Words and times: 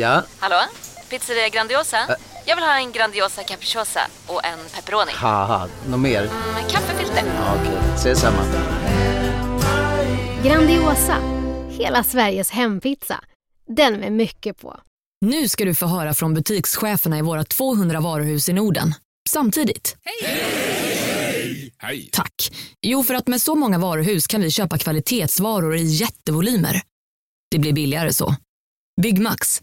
Ja? 0.00 0.24
Hallå? 0.38 0.56
Pizzeria 1.10 1.48
Grandiosa? 1.48 2.16
Jag 2.46 2.56
vill 2.56 2.64
ha 2.64 2.78
en 2.78 2.92
Grandiosa 2.92 3.42
capriciosa 3.42 4.00
och 4.26 4.44
en 4.44 4.58
pepperoni. 4.74 5.12
Haha, 5.14 5.68
något 5.88 6.00
mer? 6.00 6.22
Med 6.54 6.70
kaffefilter. 6.70 7.22
Ja, 7.36 7.54
Okej, 7.60 7.78
ses 7.94 8.20
samma. 8.20 8.42
Grandiosa, 10.44 11.16
hela 11.70 12.04
Sveriges 12.04 12.50
hempizza. 12.50 13.24
Den 13.76 13.94
med 14.00 14.12
mycket 14.12 14.58
på. 14.58 14.80
Nu 15.20 15.48
ska 15.48 15.64
du 15.64 15.74
få 15.74 15.86
höra 15.86 16.14
från 16.14 16.34
butikscheferna 16.34 17.18
i 17.18 17.22
våra 17.22 17.44
200 17.44 18.00
varuhus 18.00 18.48
i 18.48 18.52
Norden. 18.52 18.94
Samtidigt. 19.28 19.96
Hej! 21.80 22.10
Tack. 22.12 22.50
Jo, 22.82 23.02
för 23.04 23.14
att 23.14 23.28
med 23.28 23.40
så 23.40 23.54
många 23.54 23.78
varuhus 23.78 24.26
kan 24.26 24.40
vi 24.40 24.50
köpa 24.50 24.78
kvalitetsvaror 24.78 25.76
i 25.76 25.82
jättevolymer. 25.82 26.82
Det 27.50 27.58
blir 27.58 27.72
billigare 27.72 28.12
så. 28.12 28.34
Byggmax. 29.02 29.62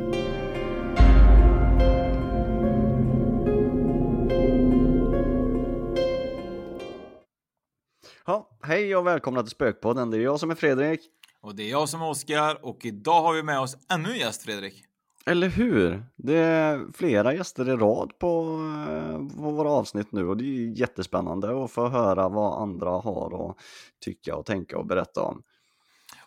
Ja, 8.31 8.49
hej 8.61 8.95
och 8.95 9.07
välkomna 9.07 9.41
till 9.41 9.51
Spökpodden. 9.51 10.11
Det 10.11 10.17
är 10.17 10.21
jag 10.21 10.39
som 10.39 10.51
är 10.51 10.55
Fredrik. 10.55 11.01
Och 11.41 11.55
det 11.55 11.63
är 11.63 11.69
jag 11.69 11.89
som 11.89 12.01
är 12.01 12.09
Oskar 12.09 12.65
och 12.65 12.85
idag 12.85 13.21
har 13.21 13.33
vi 13.33 13.43
med 13.43 13.59
oss 13.59 13.77
ännu 13.93 14.11
en 14.11 14.17
gäst 14.17 14.43
Fredrik. 14.43 14.83
Eller 15.25 15.49
hur? 15.49 16.05
Det 16.15 16.37
är 16.37 16.85
flera 16.93 17.33
gäster 17.33 17.69
i 17.69 17.75
rad 17.75 18.19
på, 18.19 18.59
eh, 18.89 19.37
på 19.37 19.51
våra 19.51 19.69
avsnitt 19.69 20.11
nu 20.11 20.27
och 20.27 20.37
det 20.37 20.43
är 20.43 20.79
jättespännande 20.79 21.63
att 21.63 21.71
få 21.71 21.87
höra 21.87 22.29
vad 22.29 22.61
andra 22.61 22.89
har 22.89 23.49
att 23.49 23.57
tycka 23.99 24.35
och 24.35 24.45
tänka 24.45 24.77
och 24.77 24.85
berätta 24.85 25.21
om. 25.21 25.43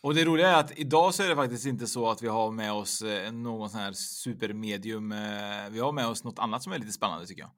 Och 0.01 0.15
det 0.15 0.25
roliga 0.25 0.49
är 0.49 0.61
att 0.61 0.79
idag 0.79 1.15
så 1.15 1.23
är 1.23 1.29
det 1.29 1.37
faktiskt 1.37 1.67
inte 1.67 1.87
så 1.87 2.11
att 2.11 2.23
vi 2.23 2.29
har 2.29 2.51
med 2.51 2.73
oss 2.73 3.03
eh, 3.03 3.33
någon 3.33 3.71
sån 3.71 3.81
här 3.81 3.93
supermedium. 3.93 5.13
eh, 5.13 5.19
Vi 5.71 5.81
har 5.81 5.93
med 5.93 6.07
oss 6.07 6.25
något 6.25 6.39
annat 6.39 6.63
som 6.63 6.73
är 6.73 6.79
lite 6.79 6.93
spännande 6.93 7.27
tycker 7.27 7.43
jag. 7.43 7.51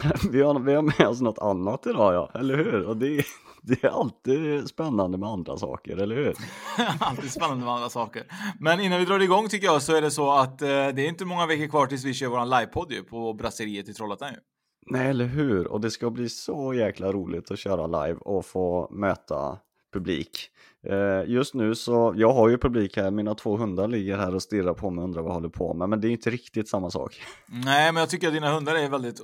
Vi 0.30 0.42
har, 0.42 0.60
vi 0.60 0.74
har 0.74 0.82
med 0.82 1.08
oss 1.08 1.20
något 1.20 1.38
annat 1.38 1.86
idag 1.86 2.14
ja, 2.14 2.30
eller 2.34 2.56
hur? 2.56 2.86
Och 2.86 2.96
det, 2.96 3.24
det 3.62 3.84
är 3.84 3.88
alltid 3.88 4.68
spännande 4.68 5.18
med 5.18 5.28
andra 5.28 5.56
saker, 5.56 5.96
eller 5.96 6.16
hur? 6.16 6.34
Alltid 7.00 7.30
spännande 7.30 7.64
med 7.64 7.74
andra 7.74 7.88
saker. 7.88 8.24
Men 8.60 8.80
innan 8.80 8.98
vi 8.98 9.04
drar 9.04 9.20
igång 9.20 9.48
tycker 9.48 9.66
jag 9.66 9.82
så 9.82 9.96
är 9.96 10.02
det 10.02 10.10
så 10.10 10.32
att 10.32 10.62
eh, 10.62 10.68
det 10.68 11.02
är 11.02 11.08
inte 11.08 11.24
många 11.24 11.46
veckor 11.46 11.66
kvar 11.66 11.86
tills 11.86 12.04
vi 12.04 12.14
kör 12.14 12.28
våran 12.28 12.50
livepodd 12.50 12.92
ju 12.92 13.02
på 13.02 13.32
Brasseriet 13.32 13.88
i 13.88 13.94
Trollhättan 13.94 14.28
ju. 14.28 14.38
Nej, 14.86 15.08
eller 15.08 15.24
hur? 15.24 15.66
Och 15.66 15.80
det 15.80 15.90
ska 15.90 16.10
bli 16.10 16.28
så 16.28 16.74
jäkla 16.74 17.12
roligt 17.12 17.50
att 17.50 17.58
köra 17.58 17.86
live 17.86 18.18
och 18.20 18.46
få 18.46 18.88
möta 18.90 19.58
publik. 19.92 20.48
Eh, 20.86 21.30
Just 21.30 21.54
nu 21.54 21.74
så, 21.74 22.14
jag 22.16 22.32
har 22.32 22.48
ju 22.48 22.58
publik 22.58 22.96
här, 22.96 23.10
mina 23.10 23.34
två 23.34 23.56
hundar 23.56 23.88
ligger 23.88 24.16
här 24.16 24.34
och 24.34 24.42
stirrar 24.42 24.74
på 24.74 24.90
mig 24.90 25.02
och 25.02 25.04
undrar 25.08 25.22
vad 25.22 25.30
jag 25.30 25.34
håller 25.34 25.48
på 25.48 25.74
med, 25.74 25.88
men 25.88 26.00
det 26.00 26.08
är 26.08 26.10
inte 26.10 26.30
riktigt 26.30 26.68
samma 26.68 26.90
sak. 26.90 27.22
Nej, 27.46 27.92
men 27.92 28.00
jag 28.00 28.10
tycker 28.10 28.28
att 28.28 28.34
dina 28.34 28.54
hundar 28.54 28.74
är 28.74 28.88
väldigt, 28.88 29.20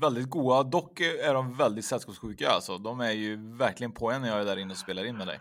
väldigt 0.00 0.30
goda. 0.30 0.62
Dock 0.62 1.00
är 1.00 1.34
de 1.34 1.56
väldigt 1.56 1.84
sällskapssjuka 1.84 2.50
alltså. 2.50 2.78
De 2.78 3.00
är 3.00 3.12
ju 3.12 3.56
verkligen 3.56 3.92
på 3.92 4.10
en 4.10 4.22
när 4.22 4.28
jag 4.28 4.40
är 4.40 4.44
där 4.44 4.58
inne 4.58 4.70
och 4.70 4.78
spelar 4.78 5.04
in 5.04 5.16
med 5.16 5.26
dig. 5.26 5.40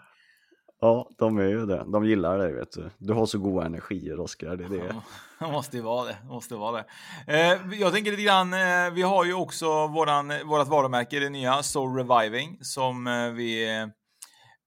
Ja, 0.82 1.10
de 1.18 1.38
är 1.38 1.48
ju 1.48 1.66
det. 1.66 1.84
De 1.88 2.06
gillar 2.06 2.38
dig, 2.38 2.54
vet 2.54 2.72
du. 2.72 2.90
Du 2.98 3.14
har 3.14 3.26
så 3.26 3.40
goda 3.40 3.66
energier, 3.66 4.20
Oskar. 4.20 4.56
Det 4.56 4.64
är 4.64 4.70
det. 4.70 4.96
Det 5.40 5.52
måste 5.52 5.78
ju 5.78 5.84
vara 5.84 6.06
det. 6.06 6.18
Måste 6.28 6.56
vara 6.56 6.72
det. 6.72 6.86
Eh, 7.28 7.80
jag 7.80 7.94
tänker 7.94 8.12
lite 8.12 8.24
grann, 8.24 8.54
eh, 8.54 8.94
vi 8.94 9.02
har 9.02 9.26
ju 9.26 9.34
också 9.34 9.88
våran, 9.88 10.34
vårat 10.46 10.68
varumärke, 10.68 11.20
det 11.20 11.30
nya 11.30 11.64
Soul 11.64 11.96
Reviving, 11.96 12.58
som 12.62 13.08
eh, 13.08 13.30
vi, 13.30 13.66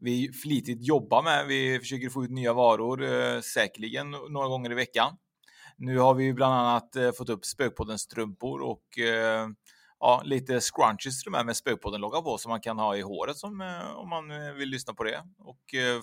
vi 0.04 0.32
flitigt 0.32 0.86
jobbar 0.86 1.22
med. 1.22 1.46
Vi 1.46 1.78
försöker 1.78 2.08
få 2.08 2.24
ut 2.24 2.30
nya 2.30 2.52
varor, 2.52 3.04
eh, 3.04 3.40
säkerligen 3.40 4.10
några 4.10 4.48
gånger 4.48 4.72
i 4.72 4.74
veckan. 4.74 5.16
Nu 5.76 5.98
har 5.98 6.14
vi 6.14 6.32
bland 6.32 6.54
annat 6.54 6.96
eh, 6.96 7.12
fått 7.12 7.28
upp 7.28 7.44
Spökpoddens 7.44 8.00
strumpor 8.02 8.60
och 8.62 8.98
eh, 8.98 9.48
ja, 10.00 10.22
lite 10.24 10.60
scrunchies 10.60 11.22
till 11.22 11.32
med 11.32 11.46
med 11.46 11.56
Spökpodden-logga 11.56 12.22
på 12.22 12.38
som 12.38 12.50
man 12.50 12.60
kan 12.60 12.78
ha 12.78 12.96
i 12.96 13.00
håret 13.00 13.36
som, 13.36 13.82
om 13.96 14.08
man 14.08 14.56
vill 14.56 14.68
lyssna 14.68 14.94
på 14.94 15.04
det. 15.04 15.22
Och 15.38 15.58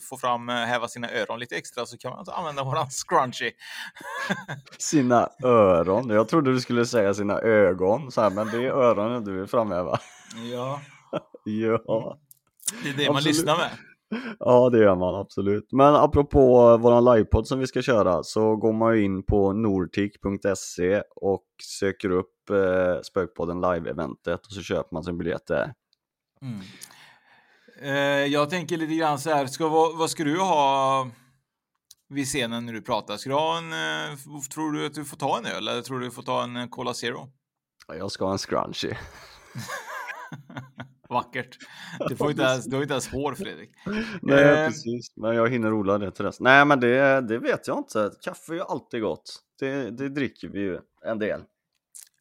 få 0.09 0.17
fram, 0.17 0.49
häva 0.49 0.87
sina 0.87 1.11
öron 1.11 1.39
lite 1.39 1.55
extra 1.55 1.85
så 1.85 1.97
kan 1.97 2.09
man 2.09 2.19
alltså 2.19 2.33
använda 2.33 2.63
våran 2.63 2.87
scrunchie. 3.07 3.51
Sina 4.77 5.29
öron. 5.43 6.09
Jag 6.09 6.27
trodde 6.27 6.53
du 6.53 6.59
skulle 6.61 6.85
säga 6.85 7.13
sina 7.13 7.39
ögon, 7.39 8.11
så 8.11 8.21
här, 8.21 8.29
men 8.29 8.47
det 8.47 8.57
är 8.57 8.71
öronen 8.71 9.23
du 9.23 9.39
vill 9.39 9.47
framhäva. 9.47 9.99
Ja, 10.53 10.81
Ja. 11.43 12.19
det 12.83 12.89
är 12.89 12.93
det 12.93 13.07
man 13.07 13.15
Absolut. 13.15 13.25
lyssnar 13.25 13.57
med. 13.57 13.69
Ja, 14.39 14.69
det 14.69 14.79
gör 14.79 14.95
man 14.95 15.15
absolut. 15.15 15.71
Men 15.71 15.95
apropå 15.95 16.77
våran 16.77 17.05
livepodd 17.05 17.47
som 17.47 17.59
vi 17.59 17.67
ska 17.67 17.81
köra 17.81 18.23
så 18.23 18.55
går 18.55 18.73
man 18.73 18.97
ju 18.97 19.03
in 19.03 19.23
på 19.23 19.53
nortic.se 19.53 21.01
och 21.15 21.45
söker 21.79 22.09
upp 22.09 22.49
eh, 22.49 23.01
Spökpodden 23.01 23.61
live-eventet 23.61 24.45
och 24.45 24.51
så 24.51 24.61
köper 24.61 24.93
man 24.93 25.03
sin 25.03 25.17
biljett 25.17 25.47
där. 25.47 25.73
Mm. 26.41 26.61
Eh, 27.81 28.25
jag 28.25 28.49
tänker 28.49 28.77
lite 28.77 28.95
grann 28.95 29.19
så 29.19 29.29
här, 29.29 29.47
ska, 29.47 29.67
vad, 29.67 29.97
vad 29.97 30.09
ska 30.09 30.23
du 30.23 30.39
ha 30.39 31.07
vid 32.09 32.25
scenen 32.25 32.65
när 32.65 32.73
du 32.73 32.81
pratar? 32.81 33.17
Ska 33.17 33.29
du 33.29 33.35
ha 33.35 33.57
en, 33.57 33.73
eh, 33.73 34.17
tror 34.53 34.71
du 34.71 34.85
att 34.85 34.93
du 34.93 35.05
får 35.05 35.17
ta 35.17 35.37
en 35.37 35.45
öl 35.45 35.67
eller 35.67 35.81
tror 35.81 35.99
du 35.99 36.05
du 36.05 36.11
får 36.11 36.23
ta 36.23 36.43
en 36.43 36.69
Cola 36.69 36.93
Zero? 36.93 37.29
Jag 37.87 38.11
ska 38.11 38.25
ha 38.25 38.31
en 38.31 38.37
scrunchie. 38.37 38.97
Vackert. 41.09 41.57
Du, 42.09 42.15
får 42.15 42.31
inte 42.31 42.43
ens, 42.43 42.65
du 42.65 42.75
har 42.75 42.83
inte 42.83 42.93
ens 42.93 43.07
hår 43.07 43.35
Fredrik. 43.35 43.69
Nej, 44.21 44.43
Eh, 44.43 44.67
precis. 44.67 45.13
Men 45.15 45.35
jag 45.35 45.49
hinner 45.49 45.73
odla 45.73 45.97
det 45.97 46.11
till 46.11 46.25
dess. 46.25 46.39
Nej, 46.39 46.65
men 46.65 46.79
det, 46.79 47.21
det 47.21 47.39
vet 47.39 47.67
jag 47.67 47.77
inte. 47.77 48.11
Kaffe 48.21 48.51
är 48.51 48.55
ju 48.55 48.61
alltid 48.61 49.01
gott. 49.01 49.39
Det, 49.59 49.91
det 49.91 50.09
dricker 50.09 50.47
vi 50.47 50.59
ju 50.59 50.79
en 51.05 51.19
del. 51.19 51.41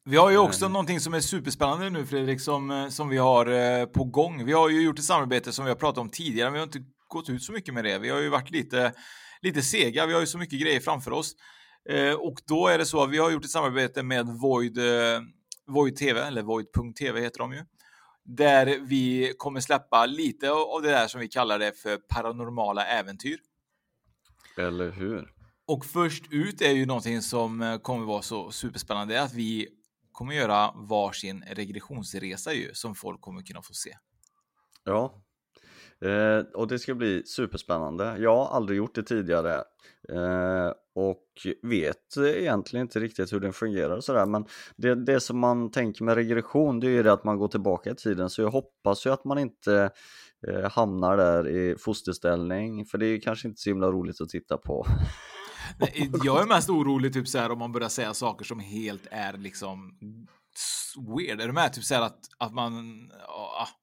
Vi 0.05 0.17
har 0.17 0.29
ju 0.29 0.37
också 0.37 0.67
någonting 0.67 0.99
som 0.99 1.13
är 1.13 1.19
superspännande 1.19 1.89
nu 1.89 2.05
Fredrik, 2.05 2.41
som, 2.41 2.71
eh, 2.71 2.89
som 2.89 3.09
vi 3.09 3.17
har 3.17 3.45
eh, 3.45 3.85
på 3.85 4.03
gång. 4.03 4.45
Vi 4.45 4.53
har 4.53 4.69
ju 4.69 4.81
gjort 4.81 4.99
ett 4.99 5.05
samarbete 5.05 5.51
som 5.51 5.65
vi 5.65 5.71
har 5.71 5.75
pratat 5.75 5.97
om 5.97 6.09
tidigare, 6.09 6.47
men 6.49 6.53
vi 6.53 6.59
har 6.59 6.65
inte 6.65 6.83
gått 7.07 7.29
ut 7.29 7.43
så 7.43 7.51
mycket 7.51 7.73
med 7.73 7.83
det. 7.83 7.99
Vi 7.99 8.09
har 8.09 8.19
ju 8.19 8.29
varit 8.29 8.51
lite, 8.51 8.93
lite 9.41 9.61
sega, 9.61 10.05
vi 10.05 10.13
har 10.13 10.19
ju 10.19 10.27
så 10.27 10.37
mycket 10.37 10.61
grejer 10.61 10.79
framför 10.79 11.11
oss. 11.11 11.35
Eh, 11.89 12.13
och 12.13 12.35
då 12.47 12.67
är 12.67 12.77
det 12.77 12.85
så 12.85 13.03
att 13.03 13.09
vi 13.09 13.17
har 13.17 13.31
gjort 13.31 13.45
ett 13.45 13.51
samarbete 13.51 14.03
med 14.03 14.27
Void, 14.27 14.77
eh, 14.77 15.21
Void 15.67 15.95
TV, 15.95 16.21
eller 16.21 16.41
Void.tv 16.41 17.21
heter 17.21 17.39
de 17.39 17.53
ju. 17.53 17.63
Där 18.31 18.79
vi 18.79 19.33
kommer 19.37 19.59
släppa 19.59 20.05
lite 20.05 20.51
av 20.51 20.81
det 20.81 20.89
där 20.89 21.07
som 21.07 21.21
vi 21.21 21.27
kallar 21.27 21.59
det 21.59 21.79
för 21.79 21.97
paranormala 21.97 22.85
äventyr. 22.85 23.39
Eller 24.57 24.91
hur? 24.91 25.33
Och 25.67 25.85
först 25.85 26.23
ut 26.31 26.61
är 26.61 26.71
ju 26.71 26.85
någonting 26.85 27.21
som 27.21 27.61
eh, 27.61 27.77
kommer 27.77 28.05
vara 28.05 28.21
så 28.21 28.51
superspännande, 28.51 29.21
att 29.21 29.33
vi 29.33 29.67
kommer 30.11 30.33
göra 30.33 30.71
varsin 30.75 31.43
regressionsresa 31.47 32.53
ju, 32.53 32.73
som 32.73 32.95
folk 32.95 33.21
kommer 33.21 33.41
kunna 33.41 33.61
få 33.61 33.73
se. 33.73 33.97
Ja. 34.83 35.23
Eh, 36.05 36.45
och 36.53 36.67
det 36.67 36.79
ska 36.79 36.95
bli 36.95 37.23
superspännande. 37.25 38.17
Jag 38.19 38.35
har 38.35 38.55
aldrig 38.55 38.77
gjort 38.77 38.95
det 38.95 39.03
tidigare. 39.03 39.55
Eh, 40.13 40.71
och 40.95 41.25
vet 41.61 42.17
egentligen 42.17 42.85
inte 42.85 42.99
riktigt 42.99 43.33
hur 43.33 43.39
den 43.39 43.53
fungerar 43.53 43.97
och 43.97 44.03
sådär. 44.03 44.25
Men 44.25 44.45
det, 44.75 44.95
det 44.95 45.19
som 45.19 45.39
man 45.39 45.71
tänker 45.71 46.03
med 46.03 46.15
regression 46.15 46.79
det 46.79 46.87
är 46.87 46.91
ju 46.91 47.03
det 47.03 47.13
att 47.13 47.23
man 47.23 47.37
går 47.37 47.47
tillbaka 47.47 47.89
i 47.91 47.95
tiden. 47.95 48.29
Så 48.29 48.41
jag 48.41 48.51
hoppas 48.51 49.05
ju 49.05 49.09
att 49.09 49.25
man 49.25 49.39
inte 49.39 49.89
eh, 50.47 50.71
hamnar 50.71 51.17
där 51.17 51.47
i 51.47 51.75
fosterställning. 51.77 52.85
För 52.85 52.97
det 52.97 53.05
är 53.05 53.09
ju 53.09 53.19
kanske 53.19 53.47
inte 53.47 53.61
så 53.61 53.69
himla 53.69 53.87
roligt 53.87 54.21
att 54.21 54.29
titta 54.29 54.57
på. 54.57 54.85
Nej, 55.79 56.11
Jag 56.23 56.41
är 56.41 56.47
mest 56.47 56.69
orolig 56.69 57.13
typ 57.13 57.27
så 57.27 57.37
här 57.37 57.51
om 57.51 57.59
man 57.59 57.71
börjar 57.71 57.89
säga 57.89 58.13
saker 58.13 58.45
som 58.45 58.59
helt 58.59 59.07
är 59.11 59.33
liksom 59.33 59.97
weird. 61.17 61.41
Är 61.41 61.47
du 61.47 61.53
med? 61.53 61.73
Typ 61.73 61.83
så 61.83 61.95
här 61.95 62.01
att, 62.01 62.19
att 62.37 62.53
man, 62.53 62.73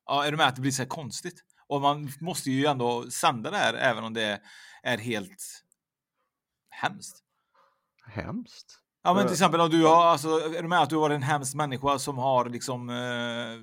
ja, 0.06 0.24
är 0.24 0.30
du 0.30 0.36
med 0.36 0.46
att 0.46 0.54
det 0.54 0.60
blir 0.60 0.72
så 0.72 0.82
här 0.82 0.88
konstigt? 0.88 1.42
Och 1.68 1.80
man 1.80 2.12
måste 2.20 2.50
ju 2.50 2.66
ändå 2.66 3.10
sända 3.10 3.50
det 3.50 3.56
här 3.56 3.74
även 3.74 4.04
om 4.04 4.14
det 4.14 4.40
är 4.82 4.98
helt 4.98 5.62
hemskt. 6.70 7.22
Hemskt? 8.06 8.78
Ja 9.02 9.14
men 9.14 9.22
till 9.22 9.28
Eh. 9.28 9.32
exempel 9.32 9.60
om 9.60 9.70
du 9.70 9.84
har, 9.86 10.04
alltså, 10.06 10.28
är 10.28 10.62
du 10.62 10.68
med 10.68 10.82
att 10.82 10.90
du 10.90 10.96
var 10.96 11.10
en 11.10 11.22
hemsk 11.22 11.54
människa 11.54 11.98
som 11.98 12.18
har 12.18 12.44
liksom 12.48 12.90
eh, 12.90 13.56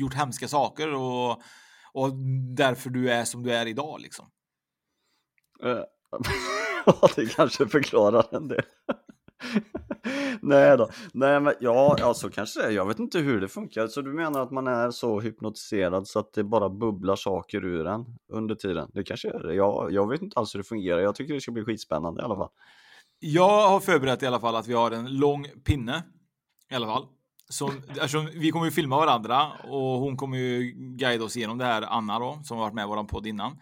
gjort 0.00 0.14
hemska 0.14 0.48
saker 0.48 0.94
och, 0.94 1.42
och 1.92 2.12
därför 2.56 2.90
du 2.90 3.10
är 3.12 3.24
som 3.24 3.42
du 3.42 3.52
är 3.54 3.66
idag 3.66 4.00
liksom. 4.00 4.30
Eh, 5.62 5.78
Ja, 6.86 7.08
det 7.16 7.26
kanske 7.34 7.68
förklarar 7.68 8.36
en 8.36 8.48
del. 8.48 8.62
Nej 10.42 10.76
då, 10.76 10.88
nej 11.12 11.40
men 11.40 11.54
ja, 11.60 11.96
ja 11.98 12.14
så 12.14 12.30
kanske 12.30 12.60
det 12.60 12.66
är. 12.66 12.70
Jag 12.70 12.86
vet 12.86 12.98
inte 12.98 13.18
hur 13.18 13.40
det 13.40 13.48
funkar. 13.48 13.86
Så 13.86 14.02
du 14.02 14.12
menar 14.12 14.42
att 14.42 14.50
man 14.50 14.66
är 14.66 14.90
så 14.90 15.20
hypnotiserad 15.20 16.08
så 16.08 16.18
att 16.18 16.32
det 16.32 16.44
bara 16.44 16.68
bubblar 16.68 17.16
saker 17.16 17.64
ur 17.64 17.86
en 17.86 18.04
under 18.32 18.54
tiden? 18.54 18.90
Det 18.94 19.04
kanske 19.04 19.28
är 19.28 19.38
det. 19.38 19.54
Jag, 19.54 19.92
jag 19.92 20.08
vet 20.08 20.22
inte 20.22 20.38
alls 20.38 20.54
hur 20.54 20.58
det 20.58 20.64
fungerar. 20.64 21.00
Jag 21.00 21.14
tycker 21.14 21.34
det 21.34 21.40
ska 21.40 21.52
bli 21.52 21.64
skitspännande 21.64 22.22
i 22.22 22.24
alla 22.24 22.36
fall. 22.36 22.50
Jag 23.20 23.68
har 23.68 23.80
förberett 23.80 24.22
i 24.22 24.26
alla 24.26 24.40
fall 24.40 24.56
att 24.56 24.66
vi 24.66 24.74
har 24.74 24.90
en 24.90 25.18
lång 25.18 25.46
pinne. 25.64 26.02
I 26.70 26.74
alla 26.74 26.86
fall. 26.86 27.06
Som, 27.50 27.70
alltså, 28.00 28.26
vi 28.34 28.50
kommer 28.50 28.64
ju 28.64 28.70
filma 28.70 28.96
varandra 28.96 29.46
och 29.68 30.00
hon 30.00 30.16
kommer 30.16 30.38
ju 30.38 30.72
guida 30.76 31.24
oss 31.24 31.36
igenom 31.36 31.58
det 31.58 31.64
här, 31.64 31.82
Anna 31.82 32.18
då, 32.18 32.40
som 32.44 32.56
har 32.56 32.64
varit 32.64 32.74
med 32.74 32.84
i 32.84 32.88
våran 32.88 33.06
podd 33.06 33.26
innan. 33.26 33.56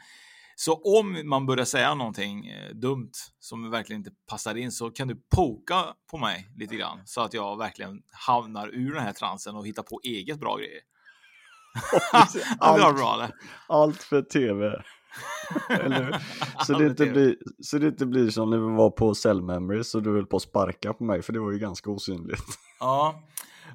Så 0.58 0.74
om 0.74 1.28
man 1.28 1.46
börjar 1.46 1.64
säga 1.64 1.94
någonting 1.94 2.46
eh, 2.46 2.74
dumt 2.74 3.12
som 3.38 3.70
verkligen 3.70 4.00
inte 4.00 4.10
passar 4.30 4.54
in 4.54 4.72
så 4.72 4.90
kan 4.90 5.08
du 5.08 5.16
poka 5.34 5.84
på 6.10 6.18
mig 6.18 6.48
lite 6.56 6.76
grann 6.76 6.98
så 7.04 7.20
att 7.20 7.34
jag 7.34 7.58
verkligen 7.58 8.02
hamnar 8.12 8.68
ur 8.68 8.94
den 8.94 9.02
här 9.02 9.12
transen 9.12 9.56
och 9.56 9.66
hittar 9.66 9.82
på 9.82 10.00
eget 10.04 10.40
bra 10.40 10.56
grejer. 10.56 10.80
var 12.60 12.92
bra? 12.92 13.28
Allt 13.68 14.02
för 14.02 14.22
tv. 14.22 14.82
Så 16.66 16.72
det, 16.72 16.86
inte 16.86 17.06
blir, 17.06 17.36
så 17.62 17.78
det 17.78 17.86
inte 17.86 18.06
blir 18.06 18.30
som 18.30 18.50
när 18.50 18.58
vi 18.58 18.76
var 18.76 18.90
på 18.90 19.14
Cell 19.14 19.42
Memories 19.42 19.94
och 19.94 20.02
du 20.02 20.12
höll 20.12 20.26
på 20.26 20.36
att 20.36 20.42
sparka 20.42 20.92
på 20.92 21.04
mig 21.04 21.22
för 21.22 21.32
det 21.32 21.40
var 21.40 21.52
ju 21.52 21.58
ganska 21.58 21.90
osynligt. 21.90 22.44
Ja. 22.80 23.22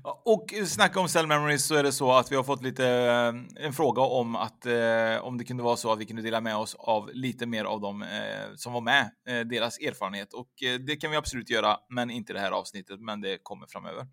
Och 0.04 0.54
snacka 0.66 1.00
om 1.00 1.08
cell 1.08 1.28
memories 1.28 1.66
så 1.66 1.76
är 1.76 1.84
det 1.84 1.92
så 1.92 2.12
att 2.12 2.32
vi 2.32 2.36
har 2.36 2.44
fått 2.44 2.64
lite 2.64 2.88
eh, 2.88 3.66
en 3.66 3.74
fråga 3.74 4.02
om 4.02 4.36
att 4.36 4.66
eh, 4.66 5.24
om 5.24 5.38
det 5.38 5.44
kunde 5.44 5.64
vara 5.64 5.76
så 5.76 5.92
att 5.92 6.00
vi 6.00 6.06
kunde 6.06 6.22
dela 6.22 6.42
med 6.42 6.56
oss 6.56 6.76
av 6.80 7.10
lite 7.14 7.46
mer 7.46 7.66
av 7.66 7.82
dem 7.82 8.02
eh, 8.02 8.56
som 8.56 8.74
var 8.74 8.82
med, 8.82 9.12
eh, 9.28 9.40
deras 9.40 9.80
erfarenhet 9.80 10.34
och 10.34 10.64
eh, 10.64 10.80
det 10.80 10.96
kan 10.96 11.12
vi 11.12 11.18
absolut 11.18 11.50
göra, 11.50 11.78
men 11.90 12.10
inte 12.10 12.34
det 12.34 12.40
här 12.40 12.52
avsnittet, 12.52 13.00
men 13.00 13.22
det 13.22 13.40
kommer 13.44 13.68
framöver. 13.68 14.08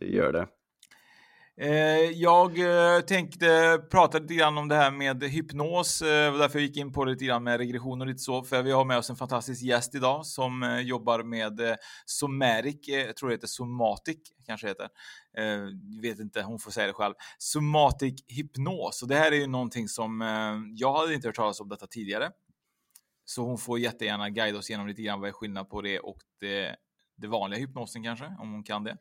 Det 0.00 0.06
gör 0.06 0.32
det. 0.32 0.46
Eh, 1.60 2.10
jag 2.14 2.58
eh, 2.58 3.00
tänkte 3.00 3.78
prata 3.90 4.18
lite 4.18 4.34
grann 4.34 4.58
om 4.58 4.68
det 4.68 4.74
här 4.74 4.90
med 4.90 5.24
hypnos, 5.24 6.02
eh, 6.02 6.38
därför 6.38 6.58
jag 6.58 6.66
gick 6.66 6.76
in 6.76 6.92
på 6.92 7.04
det 7.04 7.10
lite 7.10 7.24
grann 7.24 7.44
med 7.44 7.58
regression 7.58 8.00
och 8.00 8.06
lite 8.06 8.18
så, 8.18 8.42
för 8.42 8.62
vi 8.62 8.72
har 8.72 8.84
med 8.84 8.98
oss 8.98 9.10
en 9.10 9.16
fantastisk 9.16 9.62
gäst 9.62 9.94
idag 9.94 10.26
som 10.26 10.62
eh, 10.62 10.80
jobbar 10.80 11.22
med 11.22 11.60
eh, 11.60 11.74
Someric, 12.04 12.88
jag 12.88 13.16
tror 13.16 13.28
det 13.28 13.34
heter 13.34 13.46
Somatic, 13.46 14.18
kanske 14.46 14.68
heter. 14.68 14.88
Eh, 15.38 15.60
vet 16.02 16.18
inte, 16.18 16.42
hon 16.42 16.58
får 16.58 16.70
säga 16.70 16.86
det 16.86 16.92
själv. 16.92 17.14
Somatic 17.38 18.24
hypnos, 18.26 19.02
och 19.02 19.08
det 19.08 19.16
här 19.16 19.32
är 19.32 19.36
ju 19.36 19.46
någonting 19.46 19.88
som 19.88 20.20
jag 20.76 20.92
hade 20.92 21.14
inte 21.14 21.28
hört 21.28 21.36
talas 21.36 21.60
om 21.60 21.68
detta 21.68 21.86
tidigare. 21.86 22.30
Så 23.24 23.42
hon 23.42 23.58
får 23.58 23.78
jättegärna 23.78 24.30
guida 24.30 24.58
oss 24.58 24.70
igenom 24.70 24.86
lite 24.86 25.02
grann 25.02 25.20
vad 25.20 25.28
är 25.28 25.32
skillnad 25.32 25.68
på 25.68 25.82
det 25.82 25.98
och 25.98 26.18
det, 26.40 26.76
det 27.16 27.26
vanliga 27.26 27.60
hypnosen 27.60 28.02
kanske, 28.02 28.26
om 28.38 28.52
hon 28.52 28.64
kan 28.64 28.84
det. 28.84 28.96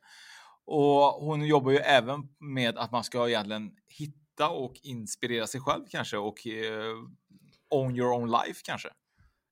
Och 0.65 1.25
hon 1.25 1.45
jobbar 1.45 1.71
ju 1.71 1.77
även 1.77 2.27
med 2.39 2.77
att 2.77 2.91
man 2.91 3.03
ska 3.03 3.29
egentligen 3.29 3.71
hitta 3.88 4.50
och 4.50 4.73
inspirera 4.83 5.47
sig 5.47 5.62
själv 5.62 5.83
kanske 5.89 6.17
och 6.17 6.47
eh, 6.47 6.95
own 7.69 7.97
your 7.97 8.12
own 8.12 8.31
life 8.31 8.62
kanske. 8.63 8.89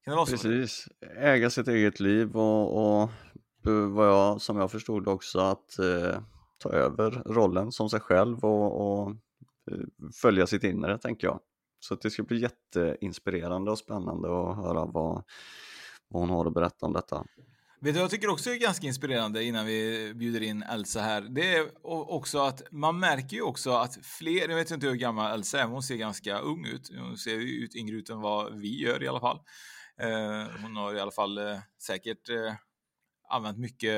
Kan 0.04 0.12
det 0.12 0.16
vara 0.16 0.26
så? 0.26 0.32
Precis, 0.32 0.88
äga 1.18 1.50
sitt 1.50 1.68
eget 1.68 2.00
liv 2.00 2.38
och, 2.38 3.02
och 3.02 3.10
vad 3.92 4.08
jag, 4.08 4.42
som 4.42 4.58
jag 4.58 4.72
förstod 4.72 5.08
också 5.08 5.40
att 5.40 5.80
eh, 5.80 6.22
ta 6.58 6.70
över 6.70 7.12
rollen 7.12 7.72
som 7.72 7.90
sig 7.90 8.00
själv 8.00 8.46
och, 8.46 8.82
och 8.82 9.10
eh, 9.72 9.78
följa 10.22 10.48
sitt 10.48 10.64
inre 10.64 10.98
tänker 10.98 11.28
jag. 11.28 11.40
Så 11.80 11.96
det 11.96 12.10
ska 12.10 12.24
bli 12.24 12.42
jätteinspirerande 12.42 13.72
och 13.72 13.78
spännande 13.78 14.28
att 14.28 14.56
höra 14.56 14.86
vad, 14.86 15.24
vad 16.08 16.22
hon 16.22 16.30
har 16.30 16.46
att 16.46 16.54
berätta 16.54 16.86
om 16.86 16.94
detta. 16.94 17.26
Vet 17.84 17.96
du, 17.96 18.00
jag 18.00 18.10
tycker 18.10 18.30
också 18.30 18.50
är 18.50 18.56
ganska 18.56 18.88
inspirerande 18.88 19.44
innan 19.44 19.66
vi 19.66 20.14
bjuder 20.16 20.42
in 20.42 20.64
Elsa 20.64 21.02
här. 21.02 21.22
Det 21.22 21.56
är 21.56 21.68
också 21.84 22.40
att 22.40 22.62
man 22.72 23.00
märker 23.00 23.38
ju 23.38 23.42
också 23.42 23.72
att 23.72 23.98
fler, 24.06 24.50
jag 24.50 24.56
vet 24.56 24.72
inte 24.72 24.88
hur 24.88 24.96
gammal 24.96 25.34
Elsa 25.34 25.60
är, 25.60 25.64
men 25.64 25.74
hon 25.74 25.84
ser 25.84 25.96
ganska 25.96 26.40
ung 26.40 26.66
ut. 26.66 26.90
Hon 27.00 27.18
ser 27.18 27.32
ju 27.32 27.64
ut 27.64 27.76
yngre 27.76 27.96
ut 27.96 28.10
än 28.10 28.22
vad 28.22 28.60
vi 28.60 28.82
gör 28.82 29.04
i 29.04 29.08
alla 29.08 29.20
fall. 29.20 29.40
Eh, 30.00 30.62
hon 30.62 30.76
har 30.76 30.96
i 30.96 31.00
alla 31.00 31.12
fall 31.12 31.38
eh, 31.38 31.60
säkert 31.82 32.30
eh, 32.30 32.54
använt 33.30 33.58
mycket 33.58 33.98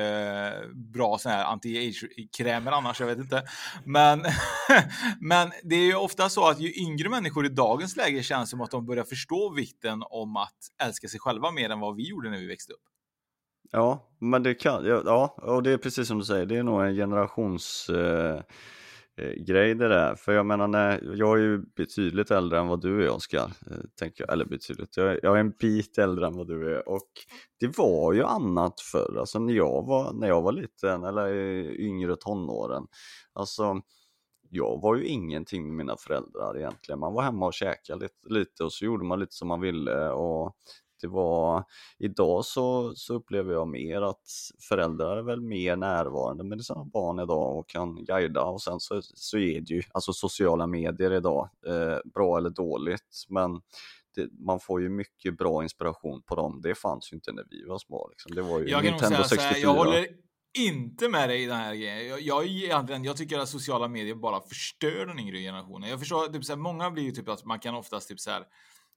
bra 0.74 1.18
sån 1.18 1.32
här 1.32 1.44
anti-age-krämer 1.44 2.72
annars, 2.72 3.00
jag 3.00 3.06
vet 3.06 3.18
inte. 3.18 3.42
Men, 3.84 4.24
men 5.20 5.52
det 5.62 5.76
är 5.76 5.86
ju 5.86 5.94
ofta 5.94 6.28
så 6.28 6.48
att 6.48 6.60
ju 6.60 6.72
yngre 6.74 7.08
människor 7.08 7.46
i 7.46 7.48
dagens 7.48 7.96
läge 7.96 8.22
känns 8.22 8.50
som 8.50 8.60
att 8.60 8.70
de 8.70 8.86
börjar 8.86 9.04
förstå 9.04 9.54
vikten 9.54 10.02
om 10.10 10.36
att 10.36 10.58
älska 10.82 11.08
sig 11.08 11.20
själva 11.20 11.50
mer 11.50 11.70
än 11.70 11.80
vad 11.80 11.96
vi 11.96 12.08
gjorde 12.08 12.30
när 12.30 12.38
vi 12.38 12.46
växte 12.46 12.72
upp. 12.72 12.95
Ja, 13.72 14.08
men 14.18 14.42
det 14.42 14.54
kan, 14.54 14.84
ja, 14.86 15.34
och 15.42 15.62
det 15.62 15.70
är 15.72 15.78
precis 15.78 16.08
som 16.08 16.18
du 16.18 16.24
säger, 16.24 16.46
det 16.46 16.56
är 16.56 16.62
nog 16.62 16.82
en 16.84 16.94
generationsgrej 16.94 18.42
eh, 19.16 19.70
eh, 19.70 19.76
det 19.76 19.88
där. 19.88 20.14
För 20.14 20.32
jag 20.32 20.46
menar, 20.46 20.68
när, 20.68 21.14
jag 21.16 21.38
är 21.38 21.42
ju 21.42 21.58
betydligt 21.76 22.30
äldre 22.30 22.58
än 22.58 22.66
vad 22.68 22.80
du 22.80 23.04
är 23.06 23.10
Oskar, 23.10 23.44
eh, 23.44 23.76
tänker 23.98 24.24
jag, 24.24 24.32
eller 24.32 24.44
betydligt, 24.44 24.96
jag, 24.96 25.06
är- 25.12 25.20
jag 25.22 25.36
är 25.36 25.40
en 25.40 25.50
bit 25.50 25.98
äldre 25.98 26.26
än 26.26 26.36
vad 26.36 26.46
du 26.48 26.76
är 26.76 26.88
och 26.88 27.08
det 27.60 27.78
var 27.78 28.12
ju 28.12 28.22
annat 28.24 28.80
förr, 28.80 29.16
alltså 29.18 29.38
när 29.38 29.54
jag 29.54 29.86
var, 29.86 30.12
när 30.12 30.28
jag 30.28 30.42
var 30.42 30.52
liten 30.52 31.04
eller 31.04 31.26
eh, 31.26 31.70
yngre 31.72 32.16
tonåren, 32.16 32.86
alltså 33.32 33.80
jag 34.50 34.80
var 34.82 34.96
ju 34.96 35.04
ingenting 35.06 35.66
med 35.66 35.72
mina 35.76 35.96
föräldrar 35.96 36.58
egentligen. 36.58 36.98
Man 37.00 37.12
var 37.14 37.22
hemma 37.22 37.46
och 37.46 37.54
käkade 37.54 38.00
lite, 38.02 38.34
lite 38.34 38.64
och 38.64 38.72
så 38.72 38.84
gjorde 38.84 39.04
man 39.04 39.20
lite 39.20 39.34
som 39.34 39.48
man 39.48 39.60
ville 39.60 40.08
och 40.10 40.56
det 41.00 41.06
var 41.08 41.64
idag 41.98 42.44
så, 42.44 42.92
så 42.94 43.14
upplever 43.14 43.52
jag 43.52 43.68
mer 43.68 44.02
att 44.02 44.22
föräldrar 44.68 45.16
är 45.16 45.22
väl 45.22 45.40
mer 45.40 45.76
närvarande 45.76 46.44
med 46.44 46.64
sina 46.64 46.84
barn 46.84 47.20
idag 47.20 47.58
och 47.58 47.68
kan 47.68 48.04
guida 48.04 48.42
och 48.44 48.62
sen 48.62 48.80
så, 48.80 49.00
så 49.02 49.38
är 49.38 49.60
det 49.60 49.74
ju 49.74 49.82
alltså 49.92 50.12
sociala 50.12 50.66
medier 50.66 51.12
idag, 51.12 51.50
eh, 51.66 51.98
bra 52.14 52.38
eller 52.38 52.50
dåligt, 52.50 53.24
men 53.28 53.60
det, 54.14 54.28
man 54.46 54.60
får 54.60 54.82
ju 54.82 54.88
mycket 54.88 55.38
bra 55.38 55.62
inspiration 55.62 56.22
på 56.22 56.34
dem. 56.34 56.60
Det 56.62 56.74
fanns 56.74 57.12
ju 57.12 57.14
inte 57.14 57.32
när 57.32 57.44
vi 57.50 57.64
var 57.64 57.78
små. 57.78 58.08
Liksom. 58.08 58.34
Det 58.34 58.42
var 58.42 58.60
ju 58.60 58.68
Jag 58.68 58.84
Nintendo 58.84 59.16
säga 59.16 59.24
så 59.24 59.34
här, 59.36 59.48
64. 59.52 59.70
jag 59.70 59.74
håller 59.74 60.06
inte 60.58 61.08
med 61.08 61.28
dig 61.28 61.42
i 61.42 61.46
den 61.46 61.56
här 61.56 61.74
grejen. 61.74 62.08
Jag, 62.08 62.20
jag, 62.20 62.46
egentligen- 62.46 63.04
jag 63.04 63.16
tycker 63.16 63.38
att 63.38 63.48
sociala 63.48 63.88
medier 63.88 64.14
bara 64.14 64.40
förstör 64.40 65.06
den 65.06 65.18
yngre 65.18 65.38
generationen. 65.38 65.90
Jag 65.90 65.98
förstår, 65.98 66.26
typ 66.28 66.44
så 66.44 66.52
här, 66.52 66.58
många 66.60 66.90
blir 66.90 67.02
ju 67.02 67.10
typ 67.10 67.28
att 67.28 67.44
man 67.44 67.58
kan 67.58 67.74
oftast 67.74 68.08
typ 68.08 68.20
så 68.20 68.30
här. 68.30 68.44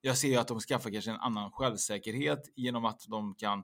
Jag 0.01 0.17
ser 0.17 0.27
ju 0.27 0.35
att 0.35 0.47
de 0.47 0.59
skaffar 0.59 0.89
kanske 0.89 1.11
en 1.11 1.19
annan 1.19 1.51
självsäkerhet 1.51 2.53
genom 2.55 2.85
att 2.85 3.05
de 3.07 3.35
kan 3.35 3.63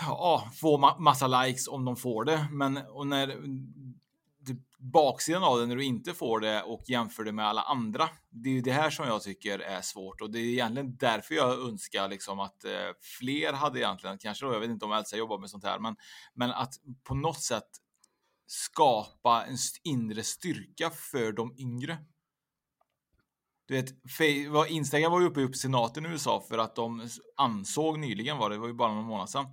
ja, 0.00 0.50
få 0.54 0.78
ma 0.78 0.98
massa 0.98 1.42
likes 1.42 1.68
om 1.68 1.84
de 1.84 1.96
får 1.96 2.24
det. 2.24 2.48
Men 2.50 2.76
och 2.76 3.06
när 3.06 3.26
det, 4.46 4.56
baksidan 4.78 5.44
av 5.44 5.58
det 5.58 5.66
när 5.66 5.76
du 5.76 5.84
inte 5.84 6.14
får 6.14 6.40
det 6.40 6.62
och 6.62 6.82
jämför 6.86 7.24
det 7.24 7.32
med 7.32 7.46
alla 7.46 7.62
andra. 7.62 8.08
Det 8.30 8.48
är 8.48 8.52
ju 8.52 8.60
det 8.60 8.72
här 8.72 8.90
som 8.90 9.06
jag 9.06 9.22
tycker 9.22 9.58
är 9.58 9.80
svårt 9.80 10.20
och 10.20 10.30
det 10.30 10.38
är 10.38 10.44
egentligen 10.44 10.96
därför 10.96 11.34
jag 11.34 11.68
önskar 11.68 12.08
liksom 12.08 12.40
att 12.40 12.64
eh, 12.64 12.70
fler 13.18 13.52
hade 13.52 13.78
egentligen, 13.78 14.18
kanske 14.18 14.46
då, 14.46 14.52
jag 14.52 14.60
vet 14.60 14.70
inte 14.70 14.84
om 14.84 14.92
Elsa 14.92 15.16
jobbar 15.16 15.38
med 15.38 15.50
sånt 15.50 15.64
här, 15.64 15.78
men, 15.78 15.96
men 16.34 16.50
att 16.50 16.74
på 17.04 17.14
något 17.14 17.42
sätt 17.42 17.68
skapa 18.46 19.44
en 19.44 19.56
inre 19.84 20.22
styrka 20.22 20.90
för 20.90 21.32
de 21.32 21.54
yngre. 21.58 21.98
Du 23.68 23.74
vet, 23.74 23.94
Instagram 24.68 25.12
var 25.12 25.20
ju 25.20 25.26
uppe 25.26 25.40
i 25.40 25.52
senaten 25.52 26.06
i 26.06 26.08
USA 26.08 26.44
för 26.48 26.58
att 26.58 26.76
de 26.76 27.08
ansåg 27.36 27.98
nyligen 27.98 28.38
var 28.38 28.50
det, 28.50 28.56
det 28.56 28.60
var 28.60 28.68
ju 28.68 28.74
bara 28.74 28.94
någon 28.94 29.04
månad 29.04 29.30
sedan. 29.30 29.46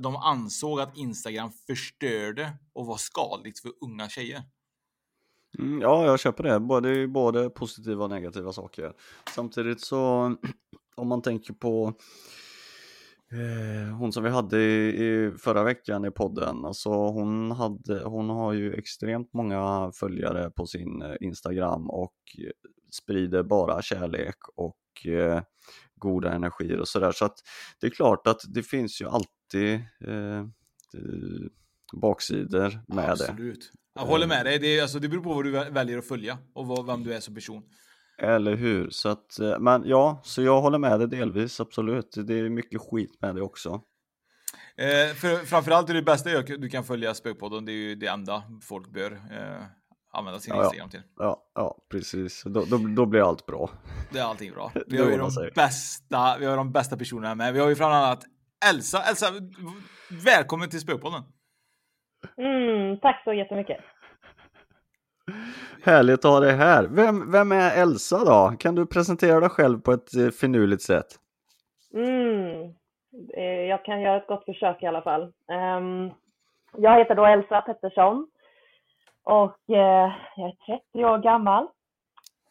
De 0.00 0.16
ansåg 0.16 0.80
att 0.80 0.96
Instagram 0.96 1.50
förstörde 1.66 2.52
och 2.72 2.86
var 2.86 2.96
skadligt 2.96 3.60
för 3.60 3.72
unga 3.80 4.08
tjejer. 4.08 4.42
Mm, 5.58 5.80
ja, 5.80 6.06
jag 6.06 6.20
köper 6.20 6.44
det. 6.44 6.60
Både, 6.60 7.08
både 7.08 7.50
positiva 7.50 8.04
och 8.04 8.10
negativa 8.10 8.52
saker. 8.52 8.92
Samtidigt 9.34 9.80
så, 9.80 10.36
om 10.96 11.08
man 11.08 11.22
tänker 11.22 11.54
på 11.54 11.92
eh, 13.32 13.96
hon 13.96 14.12
som 14.12 14.24
vi 14.24 14.30
hade 14.30 14.62
i, 14.62 15.04
i 15.04 15.32
förra 15.38 15.64
veckan 15.64 16.04
i 16.04 16.10
podden, 16.10 16.64
alltså 16.64 16.90
hon, 16.90 17.50
hade, 17.50 18.04
hon 18.04 18.30
har 18.30 18.52
ju 18.52 18.74
extremt 18.74 19.32
många 19.32 19.90
följare 19.94 20.50
på 20.50 20.66
sin 20.66 21.02
eh, 21.02 21.14
Instagram 21.20 21.90
och 21.90 22.14
sprider 22.94 23.42
bara 23.42 23.82
kärlek 23.82 24.36
och 24.56 25.06
eh, 25.06 25.42
goda 25.94 26.32
energier 26.32 26.80
och 26.80 26.88
sådär. 26.88 27.12
Så 27.12 27.24
att 27.24 27.38
det 27.80 27.86
är 27.86 27.90
klart 27.90 28.26
att 28.26 28.40
det 28.54 28.62
finns 28.62 29.00
ju 29.02 29.08
alltid 29.08 29.74
eh, 30.06 30.38
eh, 30.38 30.44
baksidor 31.92 32.80
med 32.88 33.04
det. 33.04 33.10
Absolut. 33.10 33.72
Jag 33.94 34.06
håller 34.06 34.26
med 34.26 34.46
dig. 34.46 34.58
Det, 34.58 34.78
är, 34.78 34.82
alltså, 34.82 34.98
det 34.98 35.08
beror 35.08 35.22
på 35.22 35.34
vad 35.34 35.44
du 35.44 35.50
väl- 35.50 35.72
väljer 35.72 35.98
att 35.98 36.08
följa 36.08 36.38
och 36.54 36.66
vad, 36.66 36.86
vem 36.86 37.04
du 37.04 37.14
är 37.14 37.20
som 37.20 37.34
person. 37.34 37.62
Eller 38.18 38.56
hur? 38.56 38.90
Så 38.90 39.08
att, 39.08 39.38
eh, 39.38 39.58
men 39.58 39.82
ja, 39.86 40.20
så 40.24 40.42
jag 40.42 40.60
håller 40.60 40.78
med 40.78 41.00
dig 41.00 41.08
delvis, 41.08 41.60
absolut. 41.60 42.14
Det 42.26 42.34
är 42.34 42.48
mycket 42.48 42.80
skit 42.80 43.20
med 43.20 43.34
det 43.34 43.42
också. 43.42 43.82
Eh, 44.76 45.14
för, 45.14 45.44
framförallt 45.44 45.90
är 45.90 45.94
det 45.94 46.02
bästa 46.02 46.42
du 46.42 46.68
kan 46.68 46.84
följa 46.84 47.14
Spökpodden, 47.14 47.64
det 47.64 47.72
är 47.72 47.74
ju 47.74 47.94
det 47.94 48.06
enda 48.06 48.42
folk 48.62 48.88
bör 48.88 49.12
eh, 49.12 49.64
använda 50.14 50.40
sin 50.40 50.54
ja, 50.54 50.62
Instagram 50.62 50.88
till. 50.88 51.02
Ja, 51.18 51.42
ja 51.54 51.76
precis. 51.90 52.42
Då, 52.44 52.64
då, 52.70 52.78
då 52.96 53.06
blir 53.06 53.28
allt 53.28 53.46
bra. 53.46 53.70
Det 54.12 54.18
är 54.18 54.24
allting 54.24 54.52
bra. 54.52 54.72
Vi 54.86 54.98
har 54.98 55.10
ju 55.10 55.16
de 55.16 55.30
bästa, 55.54 56.36
vi 56.38 56.46
har 56.46 56.56
de 56.56 56.72
bästa 56.72 56.96
personerna 56.96 57.34
med. 57.34 57.52
Vi 57.52 57.60
har 57.60 57.68
ju 57.68 57.74
bland 57.74 57.94
annat 57.94 58.24
Elsa. 58.70 59.02
Elsa, 59.10 59.26
välkommen 60.24 60.70
till 60.70 60.80
Spökpodden. 60.80 61.22
Mm, 62.36 62.98
tack 63.00 63.22
så 63.24 63.32
jättemycket. 63.32 63.80
Härligt 65.82 66.24
att 66.24 66.30
ha 66.30 66.40
dig 66.40 66.56
här. 66.56 66.84
Vem, 66.90 67.32
vem 67.32 67.52
är 67.52 67.82
Elsa 67.82 68.24
då? 68.24 68.56
Kan 68.58 68.74
du 68.74 68.86
presentera 68.86 69.40
dig 69.40 69.48
själv 69.48 69.80
på 69.80 69.92
ett 69.92 70.14
eh, 70.14 70.28
finurligt 70.28 70.82
sätt? 70.82 71.06
Mm, 71.94 72.62
eh, 73.36 73.62
jag 73.68 73.84
kan 73.84 74.00
göra 74.00 74.16
ett 74.16 74.26
gott 74.26 74.44
försök 74.44 74.82
i 74.82 74.86
alla 74.86 75.02
fall. 75.02 75.22
Um, 75.22 76.12
jag 76.76 76.98
heter 76.98 77.14
då 77.14 77.26
Elsa 77.26 77.60
Pettersson 77.60 78.26
och 79.24 79.58
uh, 79.70 80.12
jag 80.36 80.48
är 80.48 80.78
30 80.92 81.04
år 81.04 81.18
gammal. 81.18 81.68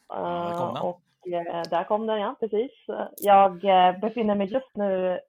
Där 0.10 0.58
kom 0.58 0.74
den. 0.74 0.84
Och 0.84 1.01
uh, 1.27 1.70
där 1.70 1.84
kom 1.84 2.08
den 2.08 2.20
ja, 2.20 2.36
precis. 2.39 2.72
Jag 3.18 3.60
befinner 4.01 4.36
mig 4.36 4.53
just 4.53 4.75
nu 4.75 5.20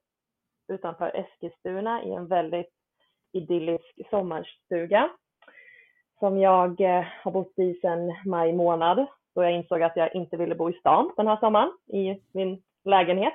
utanför 0.67 1.15
Eskilstuna 1.15 2.03
i 2.03 2.13
en 2.13 2.27
väldigt 2.27 2.73
idyllisk 3.31 3.99
sommarstuga 4.09 5.09
som 6.19 6.37
jag 6.37 6.81
har 7.23 7.31
bott 7.31 7.59
i 7.59 7.73
sedan 7.73 8.15
maj 8.25 8.53
månad 8.53 9.05
då 9.35 9.43
jag 9.43 9.51
insåg 9.51 9.81
att 9.81 9.95
jag 9.95 10.15
inte 10.15 10.37
ville 10.37 10.55
bo 10.55 10.69
i 10.69 10.73
stan 10.73 11.13
den 11.17 11.27
här 11.27 11.37
sommaren 11.37 11.71
i 11.87 12.21
min 12.31 12.61
lägenhet. 12.85 13.33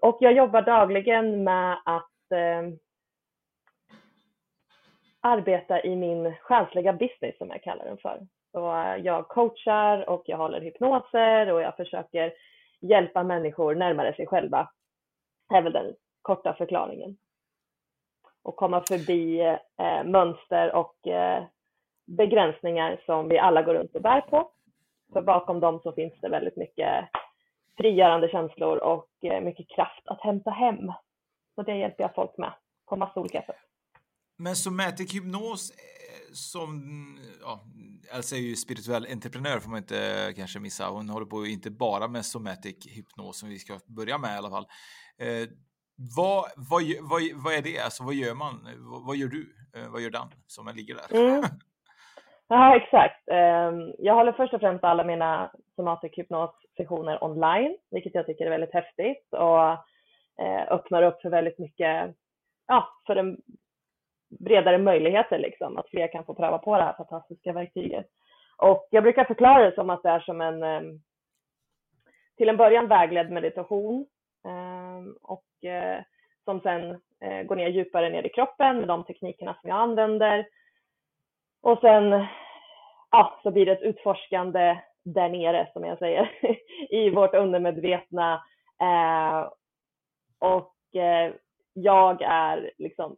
Och 0.00 0.18
jag 0.20 0.32
jobbar 0.32 0.62
dagligen 0.62 1.44
med 1.44 1.78
att 1.84 2.10
arbeta 5.20 5.82
i 5.82 5.96
min 5.96 6.34
själsliga 6.34 6.92
business 6.92 7.38
som 7.38 7.48
jag 7.48 7.62
kallar 7.62 7.84
den 7.84 7.98
för. 7.98 8.26
Så 8.52 8.58
jag 9.02 9.28
coachar 9.28 10.08
och 10.08 10.22
jag 10.26 10.36
håller 10.36 10.60
hypnoser 10.60 11.52
och 11.52 11.62
jag 11.62 11.76
försöker 11.76 12.32
hjälpa 12.80 13.22
människor 13.22 13.74
närmare 13.74 14.14
sig 14.14 14.26
själva. 14.26 14.70
Det 15.48 15.54
är 15.56 15.62
väl 15.62 15.72
den 15.72 15.94
korta 16.22 16.54
förklaringen. 16.54 17.16
Och 18.42 18.56
komma 18.56 18.84
förbi 18.88 19.40
eh, 19.78 20.04
mönster 20.04 20.74
och 20.74 21.06
eh, 21.06 21.44
begränsningar 22.06 23.00
som 23.06 23.28
vi 23.28 23.38
alla 23.38 23.62
går 23.62 23.74
runt 23.74 23.94
och 23.94 24.02
bär 24.02 24.20
på. 24.20 24.50
För 25.12 25.22
bakom 25.22 25.60
dem 25.60 25.80
så 25.82 25.92
finns 25.92 26.20
det 26.20 26.28
väldigt 26.28 26.56
mycket 26.56 27.08
frigörande 27.76 28.28
känslor 28.28 28.78
och 28.78 29.08
eh, 29.22 29.40
mycket 29.40 29.68
kraft 29.68 30.02
att 30.08 30.20
hämta 30.20 30.50
hem. 30.50 30.92
Så 31.54 31.62
det 31.62 31.76
hjälper 31.76 32.04
jag 32.04 32.14
folk 32.14 32.38
med 32.38 32.52
på 32.86 32.96
massa 32.96 33.20
olika 33.20 33.42
sätt. 33.42 33.69
Men 34.40 34.56
somatic 34.56 35.14
hypnos 35.14 35.70
eh, 35.70 36.32
som, 36.32 36.70
ja, 37.42 37.60
Elsa 38.14 38.36
är 38.36 38.40
ju 38.40 38.56
spirituell 38.56 39.06
entreprenör 39.12 39.58
får 39.58 39.70
man 39.70 39.78
inte 39.78 40.32
kanske 40.36 40.60
missa. 40.60 40.88
Hon 40.88 41.08
håller 41.08 41.26
på 41.26 41.46
inte 41.46 41.70
bara 41.70 42.08
med 42.08 42.24
somatic 42.24 42.78
hypnos 42.96 43.40
som 43.40 43.48
vi 43.48 43.58
ska 43.58 43.72
börja 43.86 44.18
med 44.18 44.34
i 44.34 44.38
alla 44.38 44.50
fall. 44.50 44.66
Eh, 45.22 45.48
vad, 46.16 46.44
vad, 46.70 46.82
vad, 47.10 47.22
vad 47.44 47.54
är 47.54 47.62
det? 47.62 47.78
Alltså 47.78 48.04
vad 48.04 48.14
gör 48.14 48.34
man? 48.34 48.54
Vad, 48.78 49.06
vad 49.06 49.16
gör 49.16 49.28
du? 49.28 49.42
Eh, 49.76 49.88
vad 49.92 50.00
gör 50.02 50.10
den 50.10 50.28
som 50.46 50.72
ligger 50.76 50.94
där? 50.94 51.08
Mm. 51.20 51.44
Ja, 52.52 52.76
exakt. 52.76 53.28
Ehm, 53.28 53.94
jag 53.98 54.14
håller 54.14 54.32
först 54.32 54.54
och 54.54 54.60
främst 54.60 54.84
alla 54.84 55.04
mina 55.04 55.50
somatic 55.76 56.12
hypnos 56.16 56.50
sessioner 56.76 57.24
online, 57.24 57.76
vilket 57.90 58.14
jag 58.14 58.26
tycker 58.26 58.46
är 58.46 58.50
väldigt 58.50 58.74
häftigt 58.74 59.28
och 59.30 59.70
eh, 60.42 60.62
öppnar 60.70 61.02
upp 61.02 61.22
för 61.22 61.30
väldigt 61.30 61.58
mycket, 61.58 62.16
ja, 62.66 62.88
för 63.06 63.16
en 63.16 63.36
bredare 64.38 64.78
möjligheter 64.78 65.38
liksom, 65.38 65.78
att 65.78 65.88
fler 65.88 66.12
kan 66.12 66.24
få 66.24 66.34
pröva 66.34 66.58
på 66.58 66.76
det 66.76 66.82
här 66.82 66.92
fantastiska 66.92 67.52
verktyget. 67.52 68.06
Och 68.56 68.88
jag 68.90 69.02
brukar 69.02 69.24
förklara 69.24 69.64
det 69.64 69.74
som 69.74 69.90
att 69.90 70.02
det 70.02 70.08
är 70.08 70.20
som 70.20 70.40
en 70.40 70.62
ehm, 70.62 71.00
till 72.36 72.48
en 72.48 72.56
början 72.56 72.88
vägledd 72.88 73.30
meditation 73.30 74.06
ehm, 74.46 75.16
och 75.22 75.64
eh, 75.64 76.02
som 76.44 76.60
sen 76.60 76.90
eh, 77.20 77.42
går 77.42 77.56
ner 77.56 77.68
djupare 77.68 78.10
ner 78.10 78.26
i 78.26 78.28
kroppen 78.28 78.78
med 78.78 78.88
de 78.88 79.04
teknikerna 79.04 79.56
som 79.60 79.70
jag 79.70 79.78
använder. 79.78 80.46
Och 81.62 81.78
sen 81.78 82.26
ja, 83.10 83.40
så 83.42 83.50
blir 83.50 83.66
det 83.66 83.72
ett 83.72 83.82
utforskande 83.82 84.78
där 85.04 85.28
nere 85.28 85.70
som 85.72 85.84
jag 85.84 85.98
säger 85.98 86.30
i 86.90 87.10
vårt 87.10 87.34
undermedvetna. 87.34 88.44
Eh, 88.82 89.48
och 90.38 90.74
jag 91.72 92.22
är 92.22 92.70
liksom 92.78 93.16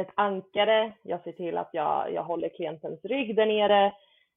ett 0.00 0.12
ankare. 0.14 0.92
Jag 1.02 1.22
ser 1.22 1.32
till 1.32 1.58
att 1.58 1.70
jag, 1.72 2.12
jag 2.12 2.22
håller 2.22 2.48
klientens 2.48 3.04
rygg 3.04 3.36
där 3.36 3.46
nere. 3.46 3.86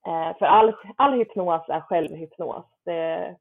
Eh, 0.07 0.37
för 0.37 0.45
all, 0.45 0.75
all 0.95 1.13
hypnos 1.13 1.69
är 1.69 1.81
självhypnos. 1.81 2.65
Det, 2.85 3.35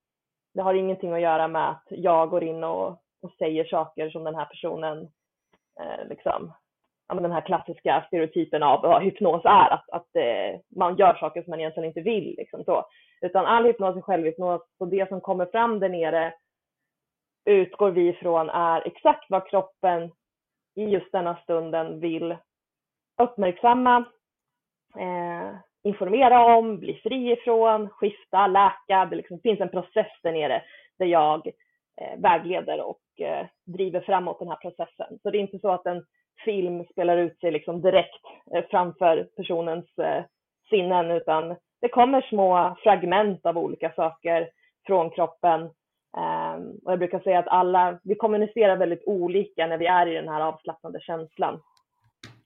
det 0.54 0.62
har 0.62 0.74
ingenting 0.74 1.12
att 1.12 1.20
göra 1.20 1.48
med 1.48 1.70
att 1.70 1.86
jag 1.88 2.30
går 2.30 2.44
in 2.44 2.64
och, 2.64 2.88
och 3.22 3.32
säger 3.38 3.64
saker 3.64 4.10
som 4.10 4.24
den 4.24 4.34
här 4.34 4.44
personen, 4.44 5.08
eh, 5.80 6.08
liksom, 6.08 6.52
ja, 7.08 7.14
den 7.14 7.32
här 7.32 7.40
klassiska 7.40 8.04
stereotypen 8.06 8.62
av 8.62 8.82
vad 8.82 9.02
hypnos 9.02 9.44
är, 9.44 9.72
att, 9.72 9.90
att 9.90 10.16
eh, 10.16 10.60
man 10.76 10.96
gör 10.96 11.14
saker 11.14 11.42
som 11.42 11.50
man 11.50 11.60
egentligen 11.60 11.88
inte 11.88 12.00
vill. 12.00 12.34
Liksom, 12.38 12.64
så. 12.64 12.84
Utan 13.20 13.46
all 13.46 13.64
hypnos 13.64 13.96
är 13.96 14.00
självhypnos 14.00 14.62
och 14.78 14.88
det 14.88 15.08
som 15.08 15.20
kommer 15.20 15.46
fram 15.46 15.80
där 15.80 15.88
nere 15.88 16.34
utgår 17.44 17.90
vi 17.90 18.08
ifrån 18.08 18.50
är 18.50 18.86
exakt 18.86 19.24
vad 19.28 19.48
kroppen 19.48 20.10
i 20.74 20.84
just 20.84 21.12
denna 21.12 21.36
stunden 21.36 22.00
vill 22.00 22.36
uppmärksamma, 23.22 24.04
eh, 24.98 25.56
informera 25.84 26.56
om, 26.56 26.78
bli 26.78 26.94
fri 27.02 27.32
ifrån, 27.32 27.88
skifta, 27.88 28.46
läka. 28.46 29.04
Det 29.10 29.16
liksom 29.16 29.40
finns 29.40 29.60
en 29.60 29.68
process 29.68 30.12
där 30.22 30.32
nere 30.32 30.62
där 30.98 31.06
jag 31.06 31.46
eh, 32.00 32.20
vägleder 32.20 32.80
och 32.80 33.20
eh, 33.20 33.46
driver 33.64 34.00
framåt 34.00 34.38
den 34.38 34.48
här 34.48 34.56
processen. 34.56 35.18
Så 35.22 35.30
det 35.30 35.38
är 35.38 35.40
inte 35.40 35.58
så 35.58 35.70
att 35.70 35.86
en 35.86 36.04
film 36.44 36.84
spelar 36.84 37.16
ut 37.16 37.40
sig 37.40 37.50
liksom 37.50 37.82
direkt 37.82 38.24
eh, 38.54 38.64
framför 38.70 39.28
personens 39.36 39.98
eh, 39.98 40.24
sinnen 40.70 41.10
utan 41.10 41.56
det 41.80 41.88
kommer 41.88 42.20
små 42.20 42.76
fragment 42.82 43.46
av 43.46 43.58
olika 43.58 43.92
saker 43.92 44.50
från 44.86 45.10
kroppen 45.10 45.70
Um, 46.16 46.80
och 46.84 46.92
jag 46.92 46.98
brukar 46.98 47.20
säga 47.20 47.38
att 47.38 47.48
alla, 47.48 47.98
vi 48.04 48.14
kommunicerar 48.14 48.76
väldigt 48.76 49.04
olika 49.06 49.66
när 49.66 49.78
vi 49.78 49.86
är 49.86 50.06
i 50.06 50.14
den 50.14 50.28
här 50.28 50.40
avslappnade 50.40 51.00
känslan. 51.00 51.62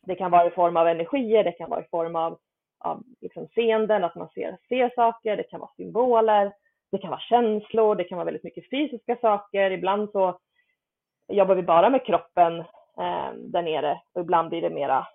Det 0.07 0.15
kan 0.15 0.31
vara 0.31 0.47
i 0.47 0.51
form 0.51 0.77
av 0.77 0.89
energier, 0.89 1.45
det 1.45 1.53
kan 1.53 1.71
vara 1.71 1.81
i 1.81 1.89
form 1.91 2.17
av, 2.17 2.39
av 2.79 3.03
liksom 3.21 3.49
seenden, 3.55 4.05
att 4.05 4.15
man 4.15 4.29
ser, 4.29 4.57
ser 4.69 4.93
saker, 4.95 5.37
det 5.37 5.43
kan 5.43 5.61
vara 5.61 5.71
symboler, 5.77 6.53
det 6.91 6.99
kan 6.99 7.11
vara 7.11 7.21
känslor, 7.21 7.95
det 7.95 8.05
kan 8.05 8.19
vara 8.19 8.25
väldigt 8.25 8.45
mycket 8.45 8.71
fysiska 8.71 9.17
saker. 9.17 9.71
Ibland 9.71 10.11
så 10.11 10.39
jobbar 11.29 11.55
vi 11.55 11.63
bara 11.63 11.91
med 11.91 12.07
kroppen 12.07 12.59
um, 12.97 13.51
där 13.51 13.63
nere 13.63 14.01
och 14.13 14.21
ibland 14.21 14.49
blir 14.49 14.63
det 14.63 14.71
mera 14.71 15.07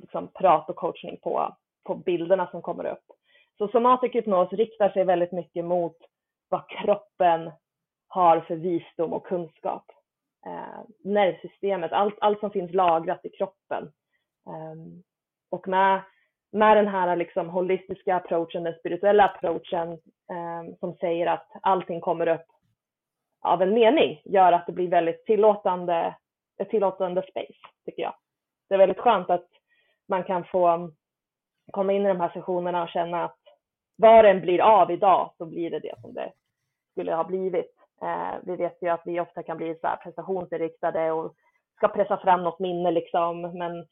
liksom, 0.00 0.28
prat 0.28 0.70
och 0.70 0.76
coachning 0.76 1.16
på, 1.22 1.56
på 1.84 1.94
bilderna 1.94 2.46
som 2.46 2.62
kommer 2.62 2.84
upp. 2.84 3.04
Så 3.58 3.68
somatisk 3.68 4.14
hypnos 4.14 4.52
riktar 4.52 4.88
sig 4.88 5.04
väldigt 5.04 5.32
mycket 5.32 5.64
mot 5.64 5.96
vad 6.50 6.68
kroppen 6.68 7.50
har 8.08 8.40
för 8.40 8.56
visdom 8.56 9.12
och 9.12 9.26
kunskap. 9.26 9.84
Eh, 10.46 10.80
nervsystemet, 11.04 11.92
allt, 11.92 12.14
allt 12.20 12.40
som 12.40 12.50
finns 12.50 12.72
lagrat 12.72 13.24
i 13.24 13.28
kroppen. 13.28 13.92
Eh, 14.46 15.02
och 15.50 15.68
med, 15.68 16.02
med 16.52 16.76
den 16.76 16.88
här 16.88 17.16
liksom 17.16 17.48
holistiska 17.48 18.16
approachen, 18.16 18.62
den 18.62 18.78
spirituella 18.78 19.24
approachen 19.24 19.92
eh, 20.30 20.76
som 20.80 20.94
säger 20.94 21.26
att 21.26 21.46
allting 21.62 22.00
kommer 22.00 22.28
upp 22.28 22.46
av 23.42 23.62
en 23.62 23.74
mening 23.74 24.22
gör 24.24 24.52
att 24.52 24.66
det 24.66 24.72
blir 24.72 24.88
väldigt 24.88 25.24
tillåtande, 25.24 26.16
ett 26.58 26.70
tillåtande 26.70 27.22
space, 27.22 27.58
tycker 27.84 28.02
jag. 28.02 28.14
Det 28.68 28.74
är 28.74 28.78
väldigt 28.78 28.98
skönt 28.98 29.30
att 29.30 29.48
man 30.08 30.24
kan 30.24 30.44
få 30.44 30.90
komma 31.72 31.92
in 31.92 32.06
i 32.06 32.08
de 32.08 32.20
här 32.20 32.30
sessionerna 32.34 32.82
och 32.82 32.88
känna 32.88 33.24
att 33.24 33.38
vad 33.96 34.24
den 34.24 34.40
blir 34.40 34.60
av 34.60 34.90
idag 34.90 35.34
så 35.38 35.46
blir 35.46 35.70
det 35.70 35.78
det 35.78 36.00
som 36.00 36.14
det 36.14 36.32
skulle 36.90 37.14
ha 37.14 37.24
blivit. 37.24 37.74
Eh, 38.02 38.34
vi 38.42 38.56
vet 38.56 38.82
ju 38.82 38.88
att 38.88 39.02
vi 39.04 39.20
ofta 39.20 39.42
kan 39.42 39.56
bli 39.56 39.78
så 39.80 39.86
här 39.86 39.96
prestationsinriktade 39.96 41.12
och 41.12 41.34
ska 41.76 41.88
pressa 41.88 42.16
fram 42.16 42.42
något 42.42 42.58
minne 42.58 42.90
liksom, 42.90 43.40
men 43.40 43.86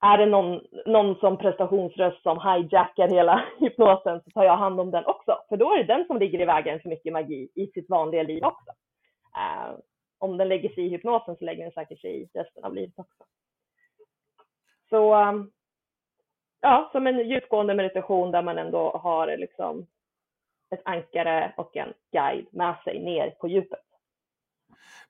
är 0.00 0.18
det 0.18 0.26
någon, 0.26 0.60
någon 0.86 1.16
som 1.16 1.38
prestationsröst 1.38 2.22
som 2.22 2.40
hijackar 2.40 3.08
hela 3.08 3.44
hypnosen 3.58 4.20
så 4.24 4.30
tar 4.30 4.44
jag 4.44 4.56
hand 4.56 4.80
om 4.80 4.90
den 4.90 5.06
också, 5.06 5.38
för 5.48 5.56
då 5.56 5.72
är 5.72 5.78
det 5.78 5.94
den 5.94 6.06
som 6.06 6.18
ligger 6.18 6.40
i 6.40 6.44
vägen 6.44 6.80
för 6.80 6.88
mycket 6.88 7.12
magi 7.12 7.48
i 7.54 7.66
sitt 7.66 7.90
vanliga 7.90 8.22
liv 8.22 8.44
också. 8.44 8.70
Eh, 9.36 9.78
om 10.18 10.36
den 10.36 10.48
lägger 10.48 10.68
sig 10.68 10.86
i 10.86 10.88
hypnosen 10.88 11.36
så 11.36 11.44
lägger 11.44 11.62
den 11.62 11.72
säkert 11.72 12.00
sig 12.00 12.22
i 12.22 12.28
resten 12.34 12.64
av 12.64 12.74
livet 12.74 12.98
också. 12.98 13.24
Så 14.90 15.14
eh, 15.14 15.32
ja, 16.60 16.88
som 16.92 17.06
en 17.06 17.28
djupgående 17.28 17.74
meditation 17.74 18.30
där 18.30 18.42
man 18.42 18.58
ändå 18.58 18.90
har 18.90 19.36
liksom 19.36 19.86
ett 20.76 20.82
ankare 20.84 21.54
och 21.56 21.76
en 21.76 21.92
guide 22.12 22.46
med 22.50 22.76
sig 22.84 23.04
ner 23.04 23.30
på 23.30 23.48
djupet. 23.48 23.86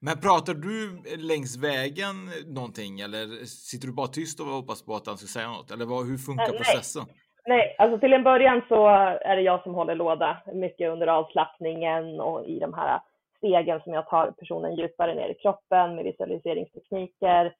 Men 0.00 0.20
pratar 0.20 0.54
du 0.54 1.02
längs 1.30 1.56
vägen 1.56 2.14
någonting 2.56 3.00
eller 3.00 3.26
sitter 3.70 3.86
du 3.86 3.94
bara 3.94 4.06
tyst 4.06 4.40
och 4.40 4.46
hoppas 4.46 4.86
på 4.86 4.94
att 4.94 5.06
han 5.06 5.16
ska 5.16 5.26
säga 5.26 5.48
något? 5.48 5.70
Eller 5.70 5.84
vad, 5.84 6.06
hur 6.06 6.18
funkar 6.18 6.48
Nej. 6.48 6.58
processen? 6.58 7.02
Nej, 7.46 7.76
alltså 7.78 7.98
till 7.98 8.12
en 8.12 8.22
början 8.22 8.62
så 8.68 8.88
är 9.30 9.36
det 9.36 9.42
jag 9.42 9.62
som 9.62 9.74
håller 9.74 9.94
låda, 9.94 10.42
mycket 10.54 10.90
under 10.90 11.06
avslappningen 11.06 12.20
och 12.20 12.44
i 12.44 12.58
de 12.58 12.74
här 12.74 13.00
stegen 13.36 13.80
som 13.80 13.92
jag 13.92 14.08
tar 14.08 14.30
personen 14.30 14.76
djupare 14.76 15.14
ner 15.14 15.28
i 15.28 15.34
kroppen 15.34 15.94
med 15.94 16.04
visualiseringstekniker. 16.04 17.54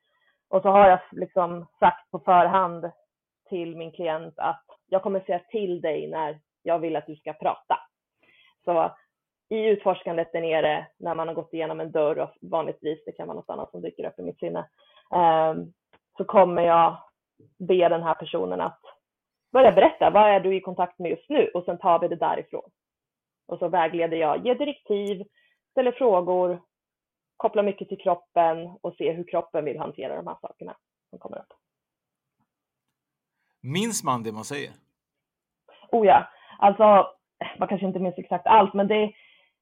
Och 0.48 0.62
så 0.62 0.68
har 0.68 0.88
jag 0.88 1.00
liksom 1.12 1.66
sagt 1.80 2.10
på 2.10 2.18
förhand 2.18 2.90
till 3.48 3.76
min 3.76 3.92
klient 3.92 4.34
att 4.36 4.64
jag 4.88 5.02
kommer 5.02 5.20
säga 5.20 5.40
till 5.50 5.80
dig 5.80 6.08
när 6.08 6.40
jag 6.62 6.78
vill 6.78 6.96
att 6.96 7.06
du 7.06 7.16
ska 7.16 7.32
prata. 7.32 7.78
Så 8.66 8.96
i 9.49 9.66
utforskandet 9.66 10.32
där 10.32 10.40
nere, 10.40 10.87
när 10.96 11.14
man 11.14 11.28
har 11.28 11.35
gått 11.35 11.54
igenom 11.54 11.80
en 11.80 11.92
dörr 11.92 12.18
och 12.18 12.30
vanligtvis, 12.40 13.04
det 13.04 13.12
kan 13.12 13.26
vara 13.26 13.37
något 13.37 13.50
annat 13.50 13.70
som 13.70 13.82
dyker 13.82 14.08
upp 14.08 14.18
i 14.18 14.23
mitt 14.23 14.38
sinne, 14.38 14.68
ehm, 15.14 15.73
så 16.16 16.25
kommer 16.25 16.62
jag 16.62 16.96
be 17.58 17.88
den 17.88 18.02
här 18.02 18.14
personen 18.14 18.61
att 18.61 18.80
börja 19.52 19.73
berätta, 19.73 20.11
vad 20.11 20.30
är 20.30 20.40
du 20.40 20.56
i 20.56 20.61
kontakt 20.61 20.99
med 20.99 21.11
just 21.11 21.28
nu? 21.28 21.50
Och 21.54 21.64
sen 21.64 21.78
tar 21.78 21.99
vi 21.99 22.08
det 22.08 22.16
därifrån. 22.16 22.70
Och 23.46 23.58
så 23.58 23.68
vägleder 23.68 24.16
jag, 24.16 24.46
ger 24.46 24.54
direktiv, 24.54 25.25
ställer 25.70 25.92
frågor, 25.92 26.62
kopplar 27.37 27.62
mycket 27.62 27.88
till 27.88 28.00
kroppen 28.00 28.78
och 28.80 28.94
ser 28.94 29.14
hur 29.14 29.25
kroppen 29.25 29.64
vill 29.64 29.78
hantera 29.78 30.16
de 30.16 30.26
här 30.26 30.37
sakerna 30.40 30.76
som 31.11 31.18
kommer 31.18 31.38
upp. 31.38 31.52
Minns 33.62 34.04
man 34.04 34.23
det 34.23 34.32
man 34.32 34.44
säger? 34.44 34.70
Oh 35.92 36.06
ja, 36.06 36.28
alltså 36.58 37.15
man 37.59 37.69
kanske 37.69 37.87
inte 37.87 37.99
minns 37.99 38.19
exakt 38.19 38.47
allt, 38.47 38.75
men 38.75 38.88
det, 38.88 39.12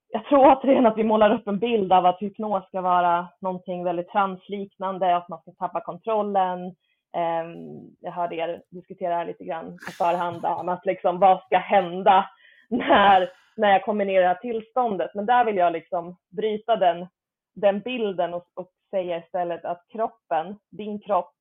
jag 0.09 0.25
tror 0.25 0.51
återigen 0.51 0.85
att 0.85 0.97
vi 0.97 1.03
målar 1.03 1.33
upp 1.33 1.47
en 1.47 1.59
bild 1.59 1.93
av 1.93 2.05
att 2.05 2.21
hypnos 2.21 2.67
ska 2.67 2.81
vara 2.81 3.27
någonting 3.41 3.83
väldigt 3.83 4.09
transliknande, 4.09 5.15
att 5.15 5.29
man 5.29 5.39
ska 5.41 5.51
tappa 5.51 5.81
kontrollen. 5.81 6.75
Ehm, 7.17 7.55
jag 8.01 8.11
hörde 8.11 8.35
er 8.35 8.61
diskutera 8.69 9.23
lite 9.23 9.43
grann 9.43 9.71
på 9.71 9.91
förhand 9.91 10.45
om 10.45 10.69
att 10.69 10.85
liksom, 10.85 11.19
vad 11.19 11.43
ska 11.43 11.57
hända 11.57 12.29
när, 12.69 13.29
när 13.55 13.71
jag 13.71 13.83
kommer 13.83 14.05
ner 14.05 14.19
i 14.19 14.21
det 14.21 14.27
här 14.27 14.35
tillståndet. 14.35 15.11
Men 15.15 15.25
där 15.25 15.45
vill 15.45 15.55
jag 15.55 15.73
liksom 15.73 16.17
bryta 16.29 16.75
den, 16.75 17.07
den 17.55 17.79
bilden 17.79 18.33
och, 18.33 18.47
och 18.53 18.69
säga 18.89 19.17
istället 19.17 19.65
att 19.65 19.85
kroppen, 19.91 20.59
din 20.71 20.99
kropp, 20.99 21.31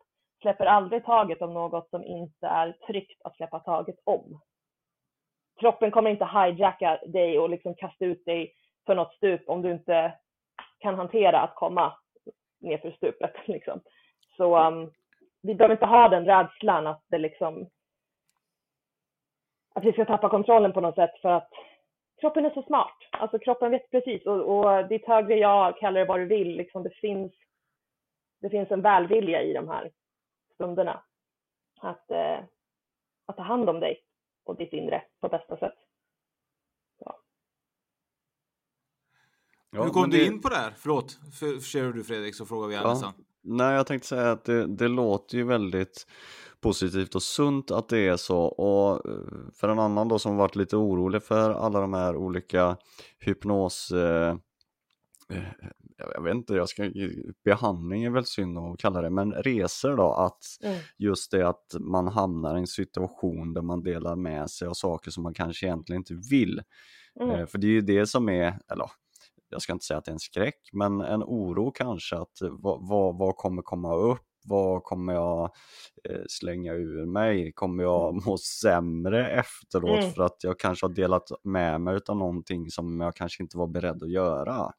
släpper 0.42 0.66
aldrig 0.66 1.04
taget 1.04 1.42
om 1.42 1.54
något 1.54 1.90
som 1.90 2.04
inte 2.04 2.46
är 2.46 2.72
tryggt 2.86 3.20
att 3.24 3.36
släppa 3.36 3.58
taget 3.58 3.96
om. 4.04 4.40
Kroppen 5.64 5.90
kommer 5.90 6.10
inte 6.10 6.24
hijacka 6.24 7.00
dig 7.06 7.38
och 7.38 7.50
liksom 7.50 7.74
kasta 7.74 8.04
ut 8.04 8.24
dig 8.24 8.54
för 8.86 8.94
något 8.94 9.14
stup 9.14 9.48
om 9.48 9.62
du 9.62 9.70
inte 9.70 10.12
kan 10.78 10.94
hantera 10.94 11.40
att 11.40 11.54
komma 11.54 11.96
nerför 12.60 12.90
stupet. 12.90 13.34
Liksom. 13.46 13.80
Så 14.36 14.66
um, 14.66 14.92
vi 15.42 15.54
behöver 15.54 15.74
inte 15.74 15.86
ha 15.86 16.08
den 16.08 16.24
rädslan 16.24 16.86
att 16.86 17.02
det 17.08 17.18
liksom 17.18 17.70
att 19.74 19.84
vi 19.84 19.92
ska 19.92 20.04
tappa 20.04 20.28
kontrollen 20.28 20.72
på 20.72 20.80
något 20.80 20.94
sätt 20.94 21.18
för 21.22 21.28
att 21.28 21.50
kroppen 22.20 22.44
är 22.44 22.50
så 22.50 22.62
smart. 22.62 22.96
Alltså 23.10 23.38
kroppen 23.38 23.70
vet 23.70 23.90
precis 23.90 24.26
och, 24.26 24.58
och 24.58 24.88
ditt 24.88 25.06
högre 25.06 25.34
jag, 25.34 25.78
kallar 25.78 26.00
det 26.00 26.06
vad 26.06 26.20
du 26.20 26.26
vill, 26.26 26.56
liksom 26.56 26.82
det 26.82 26.94
finns 26.94 27.32
det 28.40 28.50
finns 28.50 28.70
en 28.70 28.82
välvilja 28.82 29.42
i 29.42 29.52
de 29.52 29.68
här 29.68 29.90
stunderna. 30.54 31.02
Att, 31.80 32.10
eh, 32.10 32.38
att 33.26 33.36
ta 33.36 33.42
hand 33.42 33.70
om 33.70 33.80
dig 33.80 34.00
och 34.44 34.56
ditt 34.56 34.72
inre 34.72 35.02
på 35.20 35.28
bästa 35.28 35.56
sätt. 35.56 35.74
Ja, 39.70 39.82
Hur 39.82 39.90
kom 39.90 40.10
du 40.10 40.18
det- 40.18 40.24
in 40.26 40.40
på 40.40 40.48
det 40.48 40.56
här? 40.56 40.74
Förlåt, 40.78 41.18
för, 41.40 41.60
kör 41.60 41.92
du 41.92 42.04
Fredrik 42.04 42.34
så 42.34 42.46
frågar 42.46 42.68
vi 42.68 42.76
alla 42.76 42.88
Ja. 42.88 42.96
sen. 42.96 43.24
Nej, 43.42 43.74
jag 43.74 43.86
tänkte 43.86 44.08
säga 44.08 44.30
att 44.32 44.44
det, 44.44 44.66
det 44.66 44.88
låter 44.88 45.36
ju 45.36 45.44
väldigt 45.44 46.06
positivt 46.60 47.14
och 47.14 47.22
sunt 47.22 47.70
att 47.70 47.88
det 47.88 47.98
är 47.98 48.16
så 48.16 48.38
och 48.44 49.10
eh, 49.10 49.18
för 49.54 49.68
en 49.68 49.78
annan 49.78 50.08
då 50.08 50.18
som 50.18 50.36
varit 50.36 50.56
lite 50.56 50.76
orolig 50.76 51.22
för 51.22 51.50
alla 51.50 51.80
de 51.80 51.94
här 51.94 52.16
olika 52.16 52.76
hypnos 53.18 53.90
eh, 53.90 54.36
jag 55.96 56.22
vet 56.22 56.34
inte, 56.34 56.54
jag 56.54 56.68
ska, 56.68 56.90
behandling 57.44 58.04
är 58.04 58.10
väl 58.10 58.24
synd 58.24 58.58
att 58.58 58.78
kalla 58.78 59.00
det, 59.00 59.10
men 59.10 59.32
resor 59.32 59.96
då, 59.96 60.12
att 60.12 60.38
Mm. 60.62 60.78
just 60.98 61.30
det 61.30 61.48
att 61.48 61.74
man 61.80 62.08
hamnar 62.08 62.56
i 62.56 62.60
en 62.60 62.66
situation 62.66 63.54
där 63.54 63.62
man 63.62 63.82
delar 63.82 64.16
med 64.16 64.50
sig 64.50 64.68
av 64.68 64.72
saker 64.74 65.10
som 65.10 65.22
man 65.22 65.34
kanske 65.34 65.66
egentligen 65.66 66.00
inte 66.00 66.14
vill. 66.30 66.62
Mm. 67.20 67.30
Eh, 67.40 67.46
För 67.46 67.58
det 67.58 67.66
är 67.66 67.70
ju 67.70 67.80
det 67.80 68.06
som 68.06 68.28
är, 68.28 68.58
eller 68.72 68.86
jag 69.48 69.62
ska 69.62 69.72
inte 69.72 69.84
säga 69.84 69.98
att 69.98 70.04
det 70.04 70.10
är 70.10 70.12
en 70.12 70.18
skräck, 70.18 70.60
men 70.72 71.00
en 71.00 71.22
oro 71.22 71.70
kanske 71.70 72.16
att 72.16 72.40
eh, 72.42 72.48
vad, 72.50 72.88
vad, 72.88 73.18
vad 73.18 73.36
kommer 73.36 73.62
komma 73.62 73.94
upp? 73.94 74.20
Vad 74.46 74.82
kommer 74.82 75.14
jag 75.14 75.50
eh, 76.10 76.20
slänga 76.28 76.72
ur 76.72 77.06
mig? 77.06 77.52
Kommer 77.52 77.82
jag 77.84 78.26
må 78.26 78.38
sämre 78.38 79.30
efteråt 79.30 80.00
Mm. 80.00 80.10
för 80.12 80.22
att 80.22 80.36
jag 80.44 80.58
kanske 80.58 80.86
har 80.86 80.92
delat 80.94 81.28
med 81.44 81.80
mig 81.80 82.00
av 82.08 82.16
någonting 82.16 82.70
som 82.70 83.00
jag 83.00 83.14
kanske 83.16 83.42
inte 83.42 83.58
var 83.58 83.66
beredd 83.66 84.02
att 84.02 84.10
göra? 84.10 84.72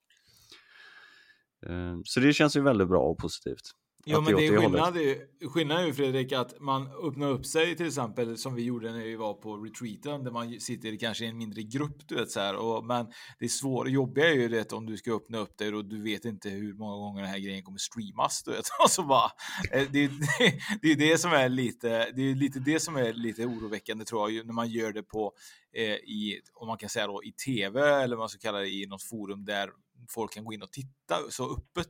Eh, 1.69 1.99
Så 2.03 2.19
det 2.19 2.33
känns 2.33 2.55
ju 2.55 2.61
väldigt 2.61 2.87
bra 2.87 2.99
och 2.99 3.17
positivt. 3.17 3.71
Ja, 4.07 4.21
men 4.21 4.35
det 4.35 4.47
är 4.47 4.57
skillnad, 4.57 4.97
är, 4.97 5.47
skillnad 5.49 5.79
är 5.79 5.85
ju 5.85 5.93
Fredrik 5.93 6.31
att 6.31 6.59
man 6.59 6.87
öppnar 7.07 7.29
upp 7.29 7.45
sig 7.45 7.75
till 7.75 7.87
exempel 7.87 8.37
som 8.37 8.55
vi 8.55 8.63
gjorde 8.63 8.91
när 8.91 9.03
vi 9.03 9.15
var 9.15 9.33
på 9.33 9.57
retreaten 9.57 10.23
där 10.23 10.31
man 10.31 10.59
sitter 10.59 10.95
kanske 10.95 11.25
i 11.25 11.27
en 11.27 11.37
mindre 11.37 11.63
grupp, 11.63 12.07
du 12.07 12.15
vet 12.15 12.31
så 12.31 12.39
här. 12.39 12.55
Och, 12.55 12.85
men 12.85 13.07
det 13.39 13.49
svåra, 13.49 13.89
jobbiga 13.89 14.29
är 14.29 14.33
ju 14.33 14.47
det 14.47 14.73
om 14.73 14.85
du 14.85 14.97
ska 14.97 15.15
öppna 15.15 15.37
upp 15.37 15.57
dig 15.57 15.73
och 15.73 15.85
du 15.85 16.01
vet 16.01 16.25
inte 16.25 16.49
hur 16.49 16.73
många 16.73 16.95
gånger 16.95 17.21
den 17.21 17.31
här 17.31 17.39
grejen 17.39 17.63
kommer 17.63 17.77
streamas, 17.77 18.43
du 18.43 18.51
vet. 18.51 18.65
Och 18.83 18.91
så 18.91 19.03
bara, 19.03 19.31
eh, 19.71 19.87
det, 19.91 20.07
det, 20.07 20.59
det 20.81 20.91
är 20.91 20.95
det 20.95 21.17
som 21.17 21.31
är 21.31 21.49
lite, 21.49 22.11
det 22.15 22.21
är 22.21 22.35
lite 22.35 22.59
det 22.59 22.79
som 22.79 22.95
är 22.95 23.13
lite 23.13 23.45
oroväckande 23.45 24.05
tror 24.05 24.31
jag, 24.31 24.45
när 24.45 24.53
man 24.53 24.69
gör 24.69 24.93
det 24.93 25.03
på, 25.03 25.33
eh, 25.75 25.83
i, 25.93 26.41
om 26.53 26.67
man 26.67 26.77
kan 26.77 26.89
säga 26.89 27.07
då, 27.07 27.23
i 27.23 27.31
tv 27.31 28.03
eller 28.03 28.15
vad 28.15 28.23
man 28.23 28.29
ska 28.29 28.39
kalla 28.39 28.59
det 28.59 28.69
i 28.69 28.85
något 28.87 29.03
forum 29.03 29.45
där 29.45 29.69
folk 30.09 30.33
kan 30.33 30.45
gå 30.45 30.53
in 30.53 30.61
och 30.61 30.71
titta 30.71 31.15
så 31.29 31.53
öppet 31.53 31.89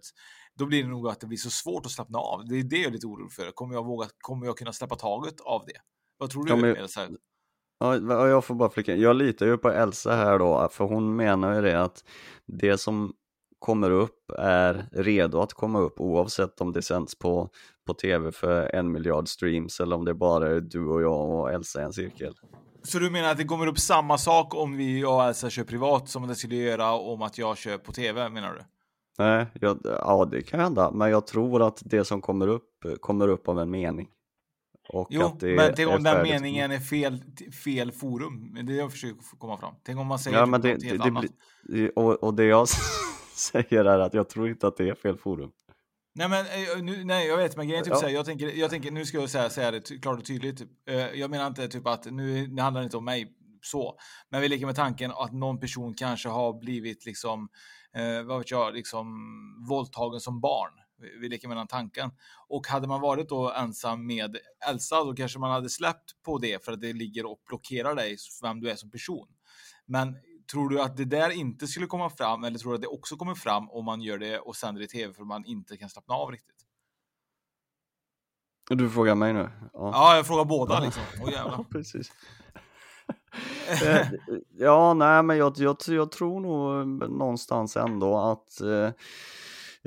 då 0.56 0.66
blir 0.66 0.84
det 0.84 0.90
nog 0.90 1.08
att 1.08 1.20
det 1.20 1.28
blir 1.28 1.38
så 1.38 1.50
svårt 1.50 1.86
att 1.86 1.92
slappna 1.92 2.20
av. 2.20 2.46
Det 2.46 2.56
är 2.56 2.64
det 2.64 2.78
jag 2.78 2.86
är 2.86 2.92
lite 2.92 3.08
orolig 3.08 3.32
för. 3.32 3.52
Kommer 3.52 3.76
jag, 3.76 3.86
våga, 3.86 4.08
kommer 4.18 4.46
jag 4.46 4.58
kunna 4.58 4.74
släppa 4.74 4.96
taget 4.96 5.42
av 5.42 5.66
det? 5.68 5.80
Vad 6.18 6.30
tror 6.30 6.44
du? 6.44 6.50
Ja, 6.50 6.56
men-? 6.56 7.18
Ja, 7.80 8.28
jag 8.28 8.46
får 8.46 8.56
bara 8.56 8.70
flika 8.70 8.96
in. 8.96 9.02
Jag 9.02 9.16
litar 9.16 9.46
ju 9.46 9.58
på 9.58 9.70
Elsa 9.70 10.16
här 10.16 10.40
då, 10.40 10.70
för 10.72 10.86
hon 10.86 11.16
menar 11.16 11.56
ju 11.56 11.62
det 11.62 11.82
att 11.82 12.04
det 12.46 12.78
som 12.78 13.14
kommer 13.60 13.92
upp 13.92 14.32
är 14.38 14.90
redo 14.92 15.40
att 15.40 15.54
komma 15.54 15.80
upp 15.80 16.00
oavsett 16.00 16.62
om 16.62 16.72
det 16.72 16.82
sänds 16.82 17.20
på, 17.20 17.50
på 17.88 17.94
tv 17.94 18.32
för 18.32 18.76
en 18.76 18.92
miljard 18.92 19.28
streams 19.28 19.80
eller 19.80 19.96
om 19.96 20.06
det 20.06 20.14
bara 20.14 20.48
är 20.48 20.60
du 20.60 20.88
och 20.88 21.02
jag 21.02 21.30
och 21.30 21.52
Elsa 21.52 21.82
i 21.82 21.84
en 21.84 21.94
cirkel. 21.94 22.34
Så 22.86 23.00
du 23.00 23.10
menar 23.10 23.32
att 23.32 23.38
det 23.38 23.44
kommer 23.44 23.68
upp 23.68 23.80
samma 23.80 24.18
sak 24.18 24.56
om 24.56 24.78
vi, 24.78 25.06
och 25.06 25.24
Elsa 25.24 25.50
kör 25.50 25.64
privat 25.64 26.10
som 26.10 26.28
det 26.28 26.36
skulle 26.36 26.56
göra 26.56 26.94
om 26.94 27.22
att 27.22 27.38
jag 27.38 27.58
kör 27.58 27.78
på 27.78 27.92
tv, 27.92 28.30
menar 28.30 28.54
du? 28.54 28.62
Nej, 29.18 29.46
jag, 29.62 29.80
ja 29.84 30.28
det 30.32 30.42
kan 30.42 30.60
hända, 30.60 30.92
men 30.92 31.10
jag 31.10 31.28
tror 31.28 31.68
att 31.68 31.82
det 31.86 32.06
som 32.06 32.22
kommer 32.22 32.48
upp 32.48 32.70
kommer 33.00 33.28
upp 33.28 33.48
av 33.48 33.60
en 33.60 33.72
mening. 33.72 34.08
Och 34.90 35.08
Jo, 35.10 35.22
att 35.22 35.40
det 35.40 35.56
men 35.56 35.74
tänk 35.76 35.90
om 35.90 36.04
den 36.04 36.24
meningen 36.24 36.72
är 36.72 36.80
fel, 36.80 37.24
fel 37.64 37.92
forum. 37.92 38.54
Det 38.54 38.60
är 38.60 38.64
det 38.64 38.74
jag 38.74 38.92
försöker 38.92 39.38
komma 39.38 39.58
fram. 39.58 39.74
Tänk 39.84 40.00
om 40.00 40.08
man 40.08 40.20
säger 40.20 40.38
Ja, 40.38 40.44
typ 40.44 40.52
men 40.52 40.62
det, 40.62 40.74
något 40.74 40.84
helt 40.84 41.04
det, 41.04 41.10
annat. 41.10 41.96
och, 41.96 42.24
och 42.24 42.34
det 42.34 42.46
jag 42.46 42.68
säger 43.36 43.86
är 43.86 44.00
att 44.00 44.14
jag 44.14 44.30
tror 44.30 44.50
inte 44.50 44.68
att 44.68 44.78
det 44.78 44.90
är 44.90 44.96
fel 44.96 45.18
forum. 45.18 45.52
Nej, 46.18 46.30
men 46.30 46.46
eh, 46.46 46.84
nu, 46.84 47.04
nej, 47.04 47.28
jag 47.28 47.38
vet, 47.38 47.58
men 47.58 47.68
grejen 47.68 47.82
är 47.82 47.86
typ 47.86 47.94
Ja. 47.94 48.00
så 48.00 48.06
här, 48.06 48.14
jag 48.14 48.26
tänker, 48.26 48.48
jag 48.52 48.70
tänker, 48.70 48.92
nu 48.92 49.06
ska 49.06 49.18
jag 49.20 49.30
säga, 49.30 49.50
säga 49.50 49.72
det 49.72 50.02
klart 50.02 50.20
och 50.20 50.26
tydligt. 50.26 50.58
typ. 50.58 50.70
Jag 51.14 51.30
menar 51.30 51.48
inte 51.48 51.68
typ 51.68 51.88
att 51.88 52.06
nu 52.06 52.48
det 52.48 52.62
handlar 52.62 52.84
inte 52.84 52.98
om 52.98 53.06
mig 53.06 53.34
så, 53.62 53.98
men 54.30 54.42
vi 54.42 54.50
leker 54.50 54.66
med 54.66 54.76
tanken 54.76 55.12
att 55.12 55.34
någon 55.34 55.60
person 55.60 55.94
kanske 55.94 56.30
har 56.30 56.60
blivit 56.60 57.06
liksom, 57.06 57.50
eh, 57.96 58.24
vad 58.24 58.38
vet 58.38 58.52
jag, 58.52 58.74
liksom 58.74 59.08
våldtagen 59.70 60.20
som 60.20 60.42
barn. 60.42 60.72
Vi- 61.02 61.18
Vi 61.20 61.30
leker 61.30 61.48
med 61.48 61.58
den 61.58 61.68
tanken. 61.68 62.12
Och 62.48 62.68
hade 62.68 62.88
man 62.88 63.02
varit 63.02 63.30
då 63.30 63.52
ensam 63.52 64.08
med 64.08 64.38
Elsa, 64.70 65.04
då 65.04 65.14
kanske 65.14 65.40
man 65.40 65.52
hade 65.52 65.70
släppt 65.70 66.24
på 66.26 66.38
det 66.38 66.66
för 66.66 66.72
att 66.72 66.82
det 66.82 66.94
ligger 66.94 67.26
och 67.26 67.40
blockerar 67.48 67.96
dig, 67.96 68.18
vem 68.42 68.60
du 68.60 68.70
är 68.70 68.76
som 68.76 68.92
person. 68.92 69.28
Men 69.86 70.18
tror 70.52 70.70
du 70.70 70.82
att 70.82 70.98
det 70.98 71.06
där 71.06 71.30
inte 71.30 71.68
skulle 71.68 71.88
komma 71.88 72.10
fram, 72.10 72.44
eller 72.44 72.60
tror 72.60 72.72
du 72.72 72.76
att 72.76 72.82
det 72.82 72.88
också 72.88 73.16
kommer 73.16 73.36
fram 73.36 73.70
om 73.70 73.86
man 73.86 74.02
gör 74.02 74.18
det 74.18 74.40
och 74.40 74.56
sänder 74.56 74.82
i 74.82 74.88
tv 74.88 75.14
för 75.14 75.24
man 75.24 75.46
inte 75.46 75.78
kan 75.78 75.90
slappna 75.90 76.16
av 76.16 76.32
riktigt? 76.32 76.56
Du 78.70 78.90
frågar 78.90 79.16
mig 79.16 79.34
nu? 79.34 79.50
Ja, 79.74 80.16
jag 80.16 80.28
frågar 80.28 80.46
båda 80.46 80.80
liksom. 80.80 81.04
Åh 81.24 81.32
jävlar. 81.32 81.64
precis. 81.72 82.12
Eh, 83.86 84.08
ja, 84.58 84.94
nej, 84.94 85.24
men 85.24 85.38
jag, 85.38 85.54
jag, 85.58 85.78
jag 85.88 86.12
tror 86.12 86.40
nog 86.40 86.88
någonstans 87.12 87.78
ändå 87.78 88.18
att 88.18 88.62
eh, 88.62 88.92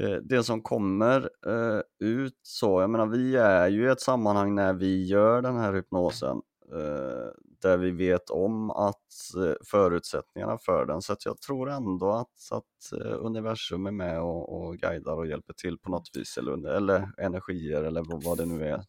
eh, 0.07 0.17
det 0.23 0.45
som 0.45 0.63
kommer 0.63 1.31
eh, 1.47 1.81
ut 2.09 2.39
så, 2.43 2.81
jag 2.81 2.91
menar 2.91 3.07
vi 3.07 3.37
är 3.37 3.69
ju 3.69 3.87
i 3.87 3.91
ett 3.91 4.01
sammanhang 4.01 4.55
när 4.55 4.73
vi 4.73 5.07
gör 5.07 5.43
den 5.43 5.57
här 5.57 5.73
hypnosen 5.73 6.37
eh, 6.73 7.33
där 7.63 7.77
vi 7.77 7.91
vet 7.91 8.31
om 8.31 8.71
att 8.71 9.11
eh, 9.37 9.55
förutsättningarna 9.71 10.59
för 10.59 10.87
den 10.87 11.03
så 11.03 11.13
att 11.13 11.25
jag 11.27 11.41
tror 11.41 11.71
ändå 11.71 12.11
att, 12.11 12.53
att 12.53 13.01
eh, 13.01 13.17
universum 13.27 13.87
är 13.87 13.91
med 13.91 14.21
och, 14.21 14.57
och 14.57 14.77
guidar 14.77 15.17
och 15.17 15.27
hjälper 15.27 15.53
till 15.53 15.79
på 15.79 15.91
något 15.91 16.11
vis 16.15 16.37
eller, 16.39 16.69
eller 16.77 17.09
energier 17.19 17.85
eller 17.85 18.03
vad, 18.09 18.25
vad 18.25 18.39
det 18.39 18.47
nu 18.47 18.65
är. 18.69 18.81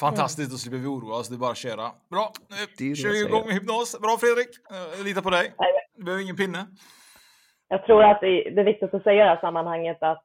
Fantastiskt, 0.00 0.50
då 0.50 0.56
slipper 0.56 0.78
vi 0.78 0.86
oroa 0.86 1.16
oss. 1.18 1.28
Det 1.28 1.34
är 1.34 1.38
bara 1.38 1.50
att 1.50 1.56
köra. 1.56 1.90
Bra, 2.10 2.32
Det 2.48 2.84
är 2.84 2.88
nu 2.88 2.90
det 2.90 2.96
kör 2.96 3.08
vi 3.10 3.24
igång 3.26 3.46
med 3.46 3.54
hypnos. 3.54 4.00
Bra 4.00 4.16
Fredrik, 4.20 4.48
Eh, 4.70 4.98
jag 4.98 5.04
litar 5.04 5.22
på 5.22 5.30
dig. 5.30 5.54
Du 5.96 6.04
behöver 6.04 6.22
ingen 6.22 6.36
pinne. 6.36 6.66
Jag 7.68 7.84
tror 7.86 8.04
att 8.04 8.20
det 8.20 8.50
det 8.54 8.60
är 8.60 8.64
viktigt 8.64 8.94
att 8.94 9.02
säga 9.02 9.22
i 9.22 9.24
det 9.24 9.34
här 9.34 9.40
sammanhanget 9.40 10.02
att 10.02 10.24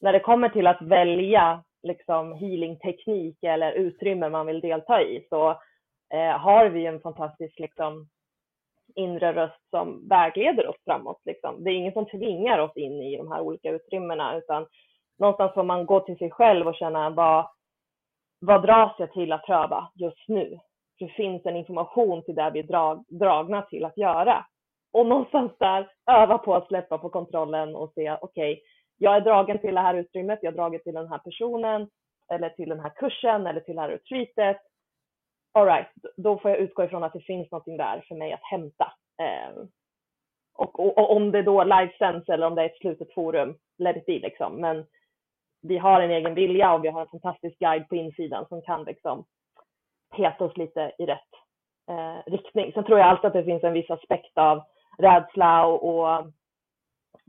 när 0.00 0.12
det 0.12 0.20
kommer 0.20 0.48
till 0.48 0.66
att 0.66 0.82
välja 0.82 1.64
liksom 1.82 2.32
healingteknik 2.32 3.38
eller 3.42 3.72
utrymme 3.72 4.28
man 4.28 4.46
vill 4.46 4.60
delta 4.60 5.02
i 5.02 5.26
så 5.28 5.60
eh, 6.14 6.38
har 6.38 6.68
vi 6.68 6.86
en 6.86 7.00
fantastisk 7.00 7.58
liksom, 7.58 8.08
inre 8.94 9.32
röst 9.32 9.70
som 9.70 10.08
vägleder 10.08 10.66
oss 10.66 10.76
framåt. 10.84 11.20
Liksom. 11.24 11.64
Det 11.64 11.70
är 11.70 11.74
ingen 11.74 11.92
som 11.92 12.06
tvingar 12.06 12.58
oss 12.58 12.76
in 12.76 13.02
i 13.02 13.16
de 13.16 13.32
här 13.32 13.40
olika 13.40 13.70
utrymmena 13.70 14.36
utan 14.36 14.66
någonstans 15.18 15.54
får 15.54 15.62
man 15.62 15.86
gå 15.86 16.00
till 16.00 16.18
sig 16.18 16.30
själv 16.30 16.68
och 16.68 16.74
känna 16.74 17.10
vad, 17.10 17.48
vad 18.40 18.62
dras 18.62 18.94
jag 18.98 19.12
till 19.12 19.32
att 19.32 19.46
pröva 19.46 19.88
just 19.94 20.28
nu? 20.28 20.58
Det 20.98 21.08
finns 21.08 21.46
en 21.46 21.56
information 21.56 22.22
till 22.22 22.34
det 22.34 22.50
vi 22.54 22.58
är 22.58 22.62
drag, 22.62 23.04
dragna 23.08 23.62
till 23.62 23.84
att 23.84 23.96
göra. 23.96 24.46
Och 24.92 25.06
någonstans 25.06 25.52
där 25.58 25.88
öva 26.10 26.38
på 26.38 26.54
att 26.54 26.66
släppa 26.66 26.98
på 26.98 27.08
kontrollen 27.08 27.76
och 27.76 27.92
se, 27.94 28.16
okej, 28.20 28.62
jag 28.98 29.16
är 29.16 29.20
dragen 29.20 29.58
till 29.58 29.74
det 29.74 29.80
här 29.80 29.94
utrymmet, 29.94 30.38
jag 30.42 30.52
är 30.52 30.56
dragen 30.56 30.80
till 30.80 30.94
den 30.94 31.08
här 31.08 31.18
personen, 31.18 31.88
eller 32.32 32.48
till 32.48 32.68
den 32.68 32.80
här 32.80 32.92
kursen, 32.96 33.46
eller 33.46 33.60
till 33.60 33.74
det 33.74 33.80
här 33.80 33.88
retreatet. 33.88 34.56
All 35.56 35.66
right, 35.66 35.88
då 36.16 36.38
får 36.38 36.50
jag 36.50 36.60
utgå 36.60 36.84
ifrån 36.84 37.04
att 37.04 37.12
det 37.12 37.20
finns 37.20 37.50
någonting 37.50 37.76
där 37.76 38.04
för 38.08 38.14
mig 38.14 38.32
att 38.32 38.42
hämta. 38.42 38.92
Eh, 39.22 39.64
och, 40.54 40.80
och, 40.80 40.98
och 40.98 41.16
om 41.16 41.30
det 41.30 41.42
då 41.42 41.64
livesänds 41.64 42.28
eller 42.28 42.46
om 42.46 42.54
det 42.54 42.62
är 42.62 42.66
ett 42.66 42.78
slutet 42.78 43.14
forum, 43.14 43.56
let 43.78 43.96
it 43.96 44.06
be 44.06 44.12
liksom. 44.12 44.60
Men 44.60 44.86
vi 45.62 45.78
har 45.78 46.00
en 46.00 46.10
egen 46.10 46.34
vilja 46.34 46.74
och 46.74 46.84
vi 46.84 46.88
har 46.88 47.00
en 47.00 47.06
fantastisk 47.06 47.58
guide 47.58 47.88
på 47.88 47.96
insidan 47.96 48.46
som 48.48 48.62
kan 48.62 48.84
liksom 48.84 49.24
peta 50.16 50.44
oss 50.44 50.56
lite 50.56 50.92
i 50.98 51.06
rätt 51.06 51.32
eh, 51.90 52.32
riktning. 52.32 52.72
Sen 52.72 52.84
tror 52.84 52.98
jag 52.98 53.08
alltid 53.08 53.26
att 53.26 53.32
det 53.32 53.44
finns 53.44 53.64
en 53.64 53.72
viss 53.72 53.90
aspekt 53.90 54.38
av 54.38 54.62
rädsla 54.98 55.66
och, 55.66 55.88
och 55.88 56.18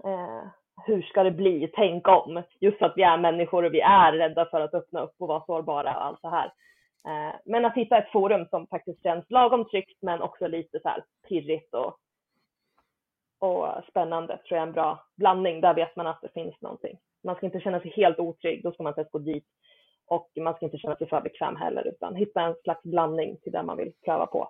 eh, 0.10 0.44
hur 0.86 1.02
ska 1.02 1.24
det 1.24 1.32
bli, 1.32 1.72
tänk 1.74 2.08
om. 2.08 2.44
Just 2.60 2.82
att 2.82 2.94
vi 2.96 3.04
är 3.04 3.18
människor 3.18 3.64
och 3.64 3.74
vi 3.74 3.82
är 3.82 4.14
rädda 4.14 4.46
för 4.46 4.62
att 4.62 4.74
öppna 4.74 5.02
upp 5.02 5.16
och 5.20 5.28
vara 5.28 5.46
sårbara 5.46 5.98
och 5.98 6.06
allt 6.06 6.22
så 6.22 6.30
här. 6.30 6.52
Eh, 7.08 7.36
men 7.46 7.66
att 7.66 7.76
hitta 7.78 7.98
ett 7.98 8.12
forum 8.12 8.46
som 8.50 8.68
faktiskt 8.68 9.04
känns 9.04 9.26
lagom 9.30 9.66
tryggt 9.70 9.98
men 10.02 10.22
också 10.22 10.48
lite 10.48 10.80
så 10.80 10.90
här 10.90 11.04
pirrigt 11.28 11.74
och, 11.74 11.98
och 13.40 13.68
spännande 13.90 14.38
tror 14.38 14.58
jag 14.58 14.64
är 14.64 14.68
en 14.68 14.74
bra 14.74 15.06
blandning. 15.18 15.62
Där 15.62 15.74
vet 15.74 15.96
man 15.96 16.08
att 16.08 16.22
det 16.22 16.34
finns 16.34 16.62
någonting. 16.62 16.98
Man 17.24 17.36
ska 17.36 17.46
inte 17.46 17.60
känna 17.60 17.80
sig 17.80 17.92
helt 17.96 18.20
otrygg, 18.20 18.64
då 18.64 18.72
ska 18.72 18.84
man 18.84 18.92
inte 18.92 19.02
ens 19.02 19.12
gå 19.12 19.20
dit. 19.20 19.46
Och 20.08 20.30
man 20.36 20.54
ska 20.54 20.66
inte 20.66 20.78
känna 20.78 20.96
sig 20.96 21.08
för 21.08 21.22
bekväm 21.22 21.56
heller, 21.56 21.88
utan 21.88 22.16
hitta 22.16 22.42
en 22.42 22.56
slags 22.64 22.84
blandning 22.84 23.38
till 23.38 23.52
det 23.52 23.64
man 23.64 23.78
vill 23.78 23.94
pröva 24.06 24.26
på. 24.26 24.50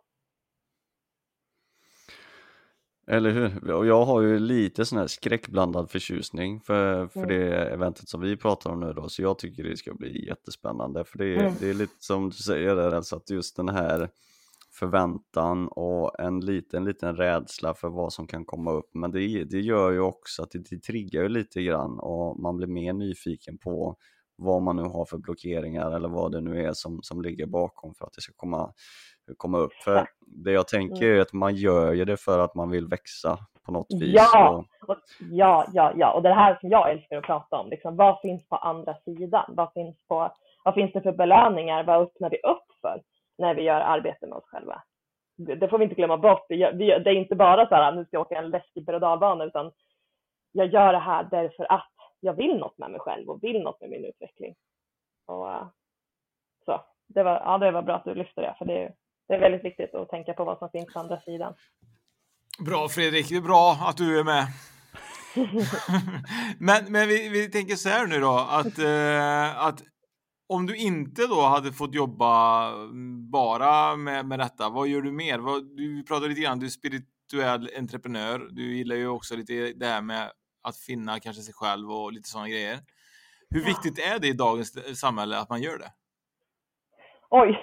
Eller 3.12 3.32
hur? 3.32 3.72
Och 3.72 3.86
jag 3.86 4.06
har 4.06 4.22
ju 4.22 4.40
lite 4.40 4.86
sån 4.86 4.98
här 4.98 5.08
skräckblandad 5.08 5.92
förtjusning 5.92 6.62
för, 6.62 7.08
för 7.08 7.20
Mm. 7.24 7.30
det 7.30 7.56
eventet 7.56 8.10
som 8.10 8.22
vi 8.22 8.38
pratar 8.38 8.70
om 8.72 8.80
nu 8.80 8.94
då, 8.94 9.10
så 9.10 9.22
jag 9.22 9.40
tycker 9.40 9.64
det 9.64 9.78
ska 9.78 9.94
bli 9.94 10.26
jättespännande. 10.28 11.06
För 11.06 11.18
det 11.18 11.26
är, 11.26 11.40
Mm. 11.40 11.54
det 11.60 11.70
är 11.70 11.74
lite 11.74 11.94
som 12.00 12.30
du 12.30 12.36
säger 12.36 12.76
där, 12.76 12.92
alltså 12.92 13.16
att 13.16 13.30
just 13.30 13.56
den 13.56 13.70
här 13.70 14.10
förväntan 14.80 15.68
och 15.68 16.20
en 16.20 16.40
liten, 16.40 16.86
liten 16.86 17.16
rädsla 17.16 17.74
för 17.74 17.90
vad 17.90 18.14
som 18.14 18.28
kan 18.28 18.46
komma 18.46 18.72
upp. 18.72 18.90
Men 18.94 19.12
det, 19.12 19.44
det 19.44 19.60
gör 19.60 19.92
ju 19.92 20.00
också 20.00 20.44
att 20.44 20.52
det, 20.52 20.60
det 20.70 20.80
triggar 20.84 21.22
ju 21.24 21.30
lite 21.30 21.62
grann 21.64 22.00
och 22.00 22.40
man 22.40 22.58
blir 22.58 22.68
mer 22.68 22.94
nyfiken 22.94 23.58
på 23.58 23.96
vad 24.36 24.62
man 24.62 24.76
nu 24.76 24.82
har 24.84 25.06
för 25.06 25.18
blockeringar 25.18 25.92
eller 25.92 26.10
vad 26.10 26.32
det 26.32 26.42
nu 26.42 26.66
är 26.66 26.74
som, 26.74 27.00
som 27.04 27.22
ligger 27.22 27.46
bakom 27.46 27.94
för 27.96 28.06
att 28.06 28.14
det 28.14 28.22
ska 28.22 28.34
komma, 28.36 28.74
komma 29.38 29.58
upp. 29.58 29.74
För 29.74 30.08
det 30.20 30.52
jag 30.52 30.68
tänker 30.68 31.06
Mm. 31.06 31.18
är 31.18 31.22
att 31.22 31.34
man 31.34 31.56
gör 31.56 31.94
ju 31.94 32.06
det 32.06 32.18
för 32.18 32.40
att 32.40 32.56
man 32.56 32.70
vill 32.70 32.88
växa 32.88 33.38
på 33.66 33.72
något 33.72 33.88
vis. 34.02 34.14
Ja! 34.16 34.66
Och, 34.88 34.98
ja, 35.32 35.66
ja, 35.74 35.94
ja. 35.96 36.14
Och 36.14 36.24
det 36.24 36.34
här 36.34 36.58
som 36.62 36.70
jag 36.70 36.92
älskar 36.92 37.18
att 37.18 37.24
prata 37.24 37.58
om, 37.58 37.70
liksom, 37.70 37.96
vad 37.96 38.22
finns 38.22 38.48
på 38.50 38.56
andra 38.56 38.96
sidan? 39.06 39.46
Vad 39.48 39.74
finns, 39.74 40.08
på, 40.08 40.32
vad 40.64 40.74
finns 40.74 40.94
det 40.94 41.02
för 41.02 41.12
belöningar? 41.12 41.84
Vad 41.84 42.02
öppnar 42.02 42.30
vi 42.30 42.38
upp 42.38 42.66
för 42.82 43.02
när 43.38 43.56
vi 43.56 43.62
gör 43.62 43.82
arbete 43.82 44.28
med 44.28 44.38
oss 44.38 44.46
själva? 44.46 44.84
Det, 45.38 45.68
får 45.70 45.78
vi 45.78 45.84
inte 45.84 45.96
glömma 45.96 46.18
bort. 46.18 46.46
Det 46.50 46.56
är 46.56 47.08
inte 47.08 47.36
bara 47.36 47.68
så 47.68 47.76
här, 47.76 47.92
nu 47.92 48.06
ska 48.06 48.16
jag 48.16 48.22
åka 48.22 48.38
en 48.38 48.50
läskig 48.50 48.86
berg 48.86 49.48
utan 49.48 49.72
jag 50.52 50.68
gör 50.68 50.94
det 50.94 51.00
här 51.00 51.28
därför 51.32 51.72
att 51.72 51.92
jag 52.20 52.34
vill 52.34 52.58
något 52.58 52.78
med 52.78 52.92
mig 52.92 53.00
själv 53.00 53.30
och 53.30 53.44
vill 53.44 53.62
något 53.64 53.82
med 53.82 53.90
min 53.90 54.06
utveckling. 54.06 54.56
Och, 55.26 55.52
eh, 55.52 55.68
så 56.66 56.82
det 57.08 57.24
var, 57.24 57.42
ja, 57.46 57.58
det 57.58 57.72
var 57.72 57.82
bra 57.82 57.96
att 57.96 58.04
du 58.04 58.14
lyfte 58.16 58.42
det, 58.42 58.56
för 58.58 58.66
det, 58.66 58.94
det 59.28 59.34
är 59.34 59.40
väldigt 59.40 59.66
viktigt 59.66 59.96
att 59.96 60.10
tänka 60.10 60.34
på 60.34 60.44
vad 60.46 60.58
som 60.58 60.70
finns 60.70 60.94
på 60.94 61.00
andra 61.00 61.20
sidan. 61.22 61.54
Bra 62.66 62.90
Fredrik, 62.90 63.30
det 63.30 63.36
är 63.36 63.42
bra 63.42 63.72
att 63.82 63.98
du 63.98 64.20
är 64.20 64.24
med. 64.24 64.48
men 66.60 66.92
men 66.92 67.08
vi, 67.08 67.30
vi 67.30 67.52
tänker 67.52 67.76
så 67.76 67.90
här 67.90 68.08
nu 68.08 68.20
då, 68.20 68.38
att, 68.50 68.80
eh, 68.80 69.66
att 69.66 69.84
om 70.50 70.66
du 70.66 70.76
inte 70.78 71.28
då 71.28 71.42
hade 71.42 71.74
fått 71.74 71.96
jobba 71.96 72.68
mm, 72.74 73.32
bara 73.32 73.96
med, 73.96 74.26
med 74.26 74.40
detta, 74.40 74.70
vad 74.70 74.88
gör 74.88 75.02
du 75.02 75.12
mer? 75.12 75.40
Vad, 75.40 75.78
du 75.78 76.04
pratade 76.04 76.28
lite 76.28 76.42
grann, 76.42 76.60
du 76.60 76.66
är 76.66 76.70
spirituell 76.70 77.70
entreprenör. 77.78 78.48
Du 78.52 78.78
gillar 78.78 78.96
ju 78.96 79.08
också 79.08 79.36
lite 79.36 79.54
det 79.76 79.86
här 79.86 80.02
med 80.02 80.32
att 80.64 80.78
finna 80.78 81.20
kanske 81.20 81.42
sig 81.42 81.54
själv 81.54 81.92
och 81.92 82.12
lite 82.14 82.30
sådana 82.30 82.50
grejer. 82.50 82.80
Hur 83.50 83.62
Ja. 83.62 83.68
viktigt 83.68 84.00
är 84.00 84.20
det 84.20 84.28
i 84.28 84.34
dagens 84.34 85.00
samhälle 85.00 85.38
att 85.38 85.50
man 85.50 85.62
gör 85.62 85.78
det? 85.78 85.92
Oj! 87.30 87.60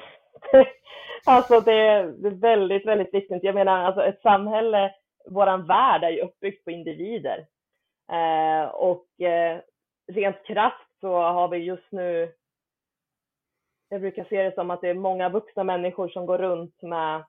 Alltså 1.27 1.61
det 1.61 1.73
är 1.73 2.31
väldigt, 2.41 2.87
väldigt 2.87 3.15
viktigt. 3.15 3.45
Jag 3.45 3.55
menar, 3.55 3.85
alltså 3.85 4.05
ett 4.05 4.23
samhälle, 4.23 4.95
våran 5.31 5.67
värld 5.67 6.05
är 6.05 6.11
ju 6.11 6.21
uppbyggd 6.21 6.65
på 6.65 6.71
individer. 6.71 7.47
Eh, 8.13 8.65
och 8.69 9.21
eh, 9.21 9.61
rent 10.13 10.45
krasst 10.47 11.01
så 11.01 11.15
har 11.15 11.49
vi 11.49 11.59
just 11.59 11.93
nu, 11.93 12.33
jag 13.89 14.01
brukar 14.01 14.25
se 14.25 14.43
det 14.43 14.55
som 14.55 14.71
att 14.71 14.81
det 14.81 14.89
är 14.89 14.95
många 14.95 15.29
vuxna 15.29 15.65
människor 15.65 16.09
som 16.09 16.27
går 16.27 16.39
runt 16.39 16.83
med 16.83 17.25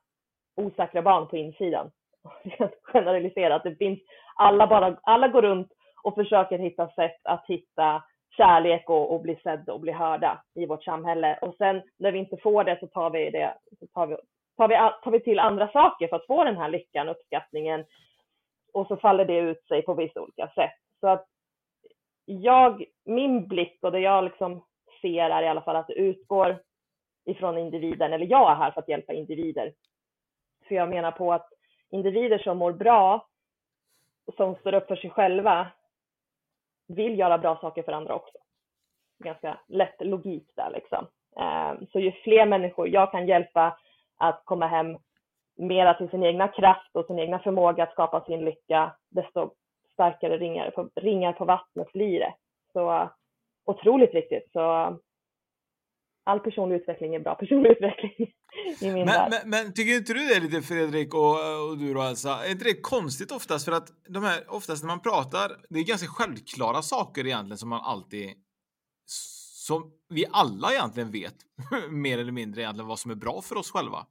osäkra 0.56 1.02
barn 1.02 1.28
på 1.28 1.36
insidan. 1.36 1.90
Rent 2.42 2.74
generaliserat, 2.82 3.62
det 3.64 3.76
finns, 3.76 3.98
alla, 4.36 4.66
bara, 4.66 4.96
alla 5.02 5.28
går 5.28 5.42
runt 5.42 5.72
och 6.02 6.14
försöker 6.14 6.58
hitta 6.58 6.88
sätt 6.88 7.20
att 7.24 7.44
hitta 7.48 8.02
kärlek 8.36 8.90
och, 8.90 9.14
och 9.14 9.20
bli 9.20 9.36
sedda 9.42 9.72
och 9.72 9.80
bli 9.80 9.92
hörda 9.92 10.42
i 10.54 10.66
vårt 10.66 10.84
samhälle. 10.84 11.38
Och 11.42 11.54
sen 11.54 11.82
när 11.98 12.12
vi 12.12 12.18
inte 12.18 12.36
får 12.36 12.64
det 12.64 12.78
så 12.80 12.86
tar 12.86 13.10
vi, 13.10 13.30
det, 13.30 13.54
så 13.80 13.86
tar 13.86 14.06
vi, 14.06 14.16
tar 14.56 14.68
vi, 14.68 14.74
tar 15.02 15.10
vi 15.10 15.20
till 15.20 15.38
andra 15.38 15.68
saker 15.68 16.08
för 16.08 16.16
att 16.16 16.26
få 16.26 16.44
den 16.44 16.56
här 16.56 16.68
lyckan, 16.68 17.08
uppskattningen. 17.08 17.84
Och 18.72 18.86
så 18.86 18.96
faller 18.96 19.24
det 19.24 19.38
ut 19.38 19.66
sig 19.68 19.82
på 19.82 19.94
vissa 19.94 20.20
olika 20.20 20.48
sätt. 20.48 20.78
Så 21.00 21.08
att 21.08 21.26
jag, 22.24 22.84
min 23.04 23.48
blick 23.48 23.78
och 23.82 23.92
det 23.92 24.00
jag 24.00 24.24
liksom 24.24 24.64
ser 25.02 25.30
är 25.30 25.42
i 25.42 25.48
alla 25.48 25.62
fall 25.62 25.76
att 25.76 25.86
det 25.86 25.94
utgår 25.94 26.58
ifrån 27.24 27.58
individen, 27.58 28.12
eller 28.12 28.26
jag 28.26 28.50
är 28.50 28.54
här 28.54 28.70
för 28.70 28.80
att 28.80 28.88
hjälpa 28.88 29.12
individer. 29.12 29.72
För 30.68 30.74
jag 30.74 30.88
menar 30.88 31.10
på 31.10 31.32
att 31.32 31.48
individer 31.90 32.38
som 32.38 32.58
mår 32.58 32.72
bra, 32.72 33.26
som 34.36 34.54
står 34.54 34.74
upp 34.74 34.86
för 34.86 34.96
sig 34.96 35.10
själva, 35.10 35.66
vill 36.88 37.18
göra 37.18 37.38
bra 37.38 37.58
saker 37.60 37.82
för 37.82 37.92
andra 37.92 38.14
också. 38.14 38.38
Ganska 39.18 39.58
lätt 39.68 39.96
logik 40.00 40.50
där 40.56 40.70
liksom. 40.70 41.06
Ehm, 41.36 41.86
så 41.92 42.00
ju 42.00 42.12
fler 42.12 42.46
människor 42.46 42.88
jag 42.88 43.10
kan 43.10 43.26
hjälpa 43.26 43.78
att 44.18 44.42
komma 44.44 44.66
hem 44.66 44.98
mera 45.56 45.94
till 45.94 46.08
sin 46.08 46.22
egna 46.22 46.48
kraft 46.48 46.96
och 46.96 47.06
sin 47.06 47.18
egna 47.18 47.38
förmåga 47.38 47.82
att 47.82 47.92
skapa 47.92 48.24
sin 48.24 48.44
lycka, 48.44 48.96
desto 49.10 49.50
starkare 49.92 50.38
ringar 50.38 50.70
på, 50.70 50.88
ringar 50.94 51.32
på 51.32 51.44
vattnet 51.44 51.92
blir 51.92 52.20
det. 52.20 52.34
Så 52.72 53.10
otroligt 53.64 54.14
viktigt. 54.14 54.52
Så 54.52 54.96
all 56.26 56.40
personlig 56.40 56.76
utveckling 56.76 57.14
är 57.14 57.20
bra 57.20 57.34
personlig 57.34 57.70
utveckling 57.70 58.12
i 58.80 58.84
min 58.84 58.94
Men, 58.94 59.06
värld. 59.06 59.30
men, 59.30 59.50
men 59.50 59.72
tycker 59.74 59.96
inte 59.96 60.12
du 60.12 60.18
det 60.28 60.34
är 60.34 60.40
lite 60.40 60.62
Fredrik 60.62 61.14
och, 61.14 61.30
och 61.70 61.78
du 61.78 61.94
då 61.94 62.02
Elsa? 62.02 62.44
Är 62.46 62.50
inte 62.50 62.64
det 62.64 62.80
konstigt 62.82 63.32
oftast? 63.32 63.64
För 63.64 63.72
att 63.72 63.88
de 64.08 64.24
här, 64.24 64.38
oftast 64.48 64.82
när 64.84 64.88
man 64.88 65.00
pratar, 65.00 65.52
det 65.68 65.78
är 65.78 65.84
ganska 65.84 66.08
självklara 66.08 66.82
saker 66.82 67.26
egentligen 67.26 67.58
som 67.58 67.68
man 67.68 67.80
alltid 67.84 68.30
som 69.66 69.82
vi 70.08 70.24
alla 70.32 70.72
egentligen 70.72 71.10
vet 71.10 71.34
mer 71.90 72.18
eller 72.18 72.32
mindre 72.32 72.62
egentligen 72.62 72.88
vad 72.88 72.98
som 72.98 73.10
är 73.10 73.14
bra 73.14 73.40
för 73.42 73.56
oss 73.56 73.70
själva. 73.70 74.06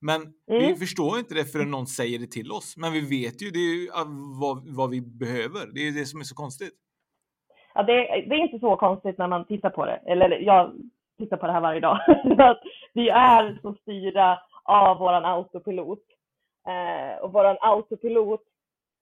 Men 0.00 0.32
vi 0.46 0.64
Mm. 0.64 0.76
förstår 0.76 1.18
inte 1.18 1.34
det 1.34 1.44
förrän 1.44 1.70
någon 1.70 1.86
säger 1.86 2.18
det 2.18 2.26
till 2.26 2.52
oss. 2.52 2.76
Men 2.76 2.92
vi 2.92 3.00
vet 3.00 3.42
ju, 3.42 3.50
det 3.50 3.58
är 3.58 3.74
ju 3.74 3.86
uh, 3.86 4.38
vad, 4.40 4.68
vad 4.76 4.90
vi 4.90 5.00
behöver. 5.00 5.66
Det 5.74 5.80
är 5.80 5.84
ju 5.84 5.90
det 5.90 6.06
som 6.06 6.20
är 6.20 6.24
så 6.24 6.34
konstigt. 6.34 6.72
Ja, 7.74 7.82
det, 7.82 7.92
det 8.28 8.34
är 8.34 8.44
inte 8.46 8.58
så 8.58 8.76
konstigt 8.76 9.18
när 9.18 9.28
man 9.28 9.46
tittar 9.46 9.70
på 9.70 9.86
det. 9.86 9.96
Eller 10.12 10.30
jag 10.30 10.72
titta 11.18 11.36
på 11.36 11.46
det 11.46 11.52
här 11.52 11.60
varje 11.60 11.80
dag. 11.80 11.98
att 12.38 12.60
vi 12.92 13.08
är 13.08 13.58
så 13.62 13.74
styrda 13.74 14.42
av 14.64 14.98
våran 14.98 15.24
autopilot. 15.24 16.02
Eh, 16.68 17.22
och 17.22 17.32
våran 17.32 17.56
autopilot, 17.60 18.42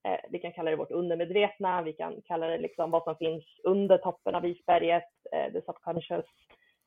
eh, 0.05 0.21
vi 0.31 0.39
kan 0.39 0.53
kalla 0.53 0.71
det 0.71 0.77
vårt 0.77 0.91
undermedvetna, 0.91 1.83
vi 1.83 1.93
kan 1.93 2.21
kalla 2.25 2.47
det 2.47 2.59
liksom 2.59 2.91
vad 2.91 3.05
som 3.05 3.17
finns 3.17 3.45
under 3.65 3.99
toppen 3.99 4.35
av 4.35 4.47
isberget, 4.47 5.09
eh, 5.33 5.53
the 5.53 5.61
subconscious. 5.61 6.27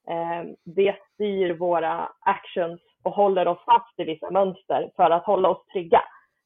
Eh, 0.09 0.43
det 0.63 0.95
styr 1.13 1.53
våra 1.53 2.09
actions 2.19 2.81
och 3.03 3.13
håller 3.13 3.47
oss 3.47 3.65
fast 3.65 3.99
i 3.99 4.03
vissa 4.03 4.31
mönster 4.31 4.91
för 4.95 5.09
att 5.09 5.25
hålla 5.25 5.49
oss 5.49 5.65
trygga. 5.65 6.03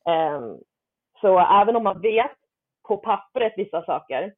Eh, 0.09 0.41
så 1.21 1.39
även 1.39 1.75
om 1.75 1.83
man 1.83 2.01
vet 2.01 2.37
på 2.87 2.97
pappret 2.97 3.53
vissa 3.57 3.85
saker, 3.85 4.33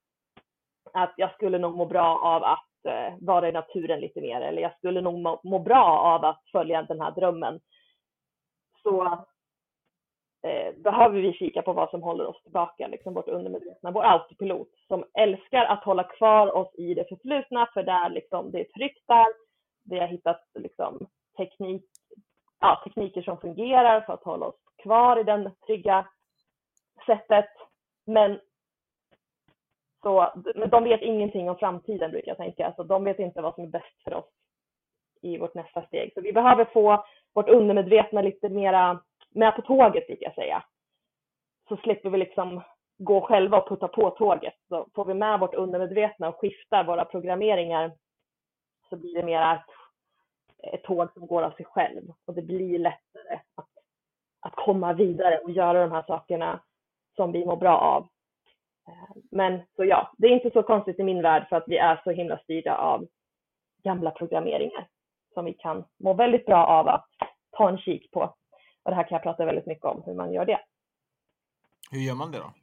att 0.94 1.14
jag 1.18 1.34
skulle 1.34 1.58
nog 1.58 1.78
må 1.78 1.86
bra 1.86 2.20
av 2.24 2.44
att 2.44 2.64
Eh, 2.86 3.13
vara 3.21 3.50
i 3.50 3.52
naturen 3.52 4.00
lite 4.00 4.21
mer, 4.21 4.41
eller 4.41 4.62
jag 4.62 4.78
skulle 4.78 5.02
nog 5.02 5.19
må, 5.19 5.41
må 5.43 5.60
bra 5.60 6.00
av 6.00 6.26
att 6.26 6.41
följa 6.52 6.82
den 6.82 7.02
här 7.02 7.12
drömmen, 7.12 7.60
så 8.84 9.04
eh, 10.43 10.76
behöver 10.76 11.19
vi 11.21 11.34
kika 11.34 11.62
på 11.62 11.74
vad 11.74 11.89
som 11.89 12.04
håller 12.04 12.26
oss 12.26 12.43
tillbaka, 12.43 12.88
liksom 12.88 13.13
vårt 13.13 13.28
undermedvetna, 13.28 13.91
vår 13.91 14.04
autopilot 14.04 14.69
som 14.88 15.04
älskar 15.13 15.65
att 15.65 15.84
hålla 15.84 16.04
kvar 16.04 16.56
oss 16.56 16.76
i 16.76 16.93
det 16.93 17.10
förflutna 17.10 17.69
för 17.74 17.84
där 17.84 18.10
liksom, 18.10 18.52
det 18.52 18.60
är 18.60 18.74
tryggt 18.74 19.08
där. 19.08 19.28
Vi 19.89 20.00
har 20.00 20.08
hittat 20.08 20.41
liksom, 20.54 21.08
teknik, 21.38 21.86
ja, 22.60 22.82
tekniker 22.84 23.21
som 23.21 23.38
fungerar 23.38 24.02
för 24.02 24.13
att 24.13 24.24
hålla 24.24 24.45
oss 24.45 24.60
kvar 24.84 25.19
i 25.19 25.24
den 25.24 25.52
trygga 25.67 26.08
sättet. 27.06 27.50
Men, 28.06 28.39
så, 30.06 30.32
men 30.56 30.70
de 30.70 30.84
vet 30.84 31.02
ingenting 31.02 31.50
om 31.50 31.58
framtiden 31.58 32.12
brukar 32.12 32.32
jag 32.32 32.38
tänka. 32.38 32.65
Alltså, 32.65 32.84
de 32.84 33.04
vet 33.04 33.20
inte 33.20 33.41
vad 33.41 33.56
som 33.56 33.63
är 33.63 33.68
bäst 33.68 34.04
för 34.04 34.13
oss 34.13 34.26
i 35.22 35.38
vårt 35.38 35.54
nästa 35.54 35.86
steg. 35.86 36.13
Så 36.13 36.22
vi 36.22 36.34
behöver 36.34 36.65
få 36.65 37.06
vårt 37.34 37.50
undermedvetna 37.50 38.22
lite 38.22 38.50
mera 38.50 39.02
med 39.30 39.56
på 39.56 39.62
tåget, 39.62 40.08
brukar 40.08 40.26
jag 40.26 40.36
säga. 40.36 40.63
Så 41.68 41.78
slipper 41.78 42.10
vi 42.10 42.18
liksom 42.18 42.62
gå 42.98 43.22
själva 43.22 43.58
och 43.58 43.70
putta 43.70 43.88
på 43.88 44.10
tåget. 44.10 44.54
Så 44.70 44.88
får 44.96 45.06
vi 45.06 45.13
med 45.13 45.39
vårt 45.39 45.54
undermedvetna 45.54 46.30
och 46.30 46.39
skiftar 46.39 46.84
våra 46.84 47.06
programmeringar 47.06 47.91
så 48.89 48.96
blir 48.96 49.13
det 49.13 49.24
mera 49.24 49.56
ett, 49.56 50.74
ett 50.74 50.84
tåg 50.84 51.13
som 51.13 51.28
går 51.28 51.41
av 51.41 51.52
sig 51.52 51.65
själv 51.65 52.12
och 52.26 52.34
det 52.34 52.41
blir 52.41 52.80
lättare 52.80 53.39
att, 53.56 53.70
att 54.39 54.56
komma 54.56 54.94
vidare 54.94 55.38
och 55.38 55.52
göra 55.52 55.82
de 55.82 55.91
här 55.91 56.04
sakerna 56.08 56.60
som 57.15 57.32
vi 57.32 57.46
mår 57.46 57.56
bra 57.56 57.78
av. 57.78 58.08
Eh, 58.88 59.21
men 59.32 59.62
så 59.76 59.86
ja, 59.86 60.13
det 60.17 60.28
är 60.28 60.32
inte 60.32 60.52
så 60.52 60.63
konstigt 60.63 61.00
i 61.00 61.04
min 61.04 61.21
värld 61.21 61.45
för 61.50 61.56
att 61.56 61.63
vi 61.67 61.78
är 61.78 62.02
så 62.04 62.12
himla 62.12 62.38
styrda 62.38 62.76
av 62.76 63.08
gamla 63.84 64.12
programmeringar 64.12 64.88
som 65.34 65.45
vi 65.45 65.54
kan 65.54 65.86
må 66.00 66.13
väldigt 66.13 66.45
bra 66.45 66.65
av 66.65 66.88
att 66.88 67.06
ta 67.52 67.69
en 67.69 67.78
kik 67.78 68.12
på. 68.12 68.21
Och 68.84 68.91
det 68.91 68.95
här 68.95 69.04
kan 69.04 69.15
jag 69.15 69.24
prata 69.24 69.45
väldigt 69.45 69.65
mycket 69.65 69.86
om, 69.86 70.04
hur 70.06 70.13
man 70.13 70.34
gör 70.34 70.45
det. 70.45 70.60
Hur 71.91 72.00
gör 72.00 72.15
man 72.15 72.32
det 72.32 72.38
då? 72.38 72.54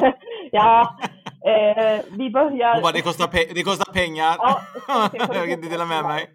ja, 0.52 0.98
eh, 1.46 2.04
vi 2.18 2.30
börjar... 2.30 2.82
bara, 2.82 2.92
det, 2.92 3.02
kostar 3.02 3.54
det 3.54 3.62
kostar 3.62 3.92
pengar. 3.92 4.36
Ja, 4.38 4.60
jag 5.12 5.28
kan 5.28 5.48
inte 5.48 5.68
dela 5.68 5.86
med 5.86 6.04
mig. 6.04 6.30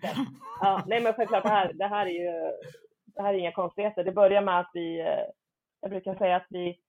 Ja, 0.62 0.84
nej, 0.88 1.02
men 1.02 1.14
självklart, 1.14 1.44
det 1.44 1.50
här, 1.50 1.72
det 1.74 1.88
här 1.88 2.06
är 2.06 2.10
ju 2.10 2.52
det 3.16 3.22
här 3.22 3.34
är 3.34 3.38
inga 3.38 3.52
konstigheter. 3.52 4.04
Det 4.04 4.12
börjar 4.12 4.42
med 4.42 4.60
att 4.60 4.72
vi, 4.74 5.00
eh, 5.00 5.26
jag 5.82 5.92
brukar 5.92 6.16
säga 6.16 6.36
att 6.36 6.48
vi 6.50 6.80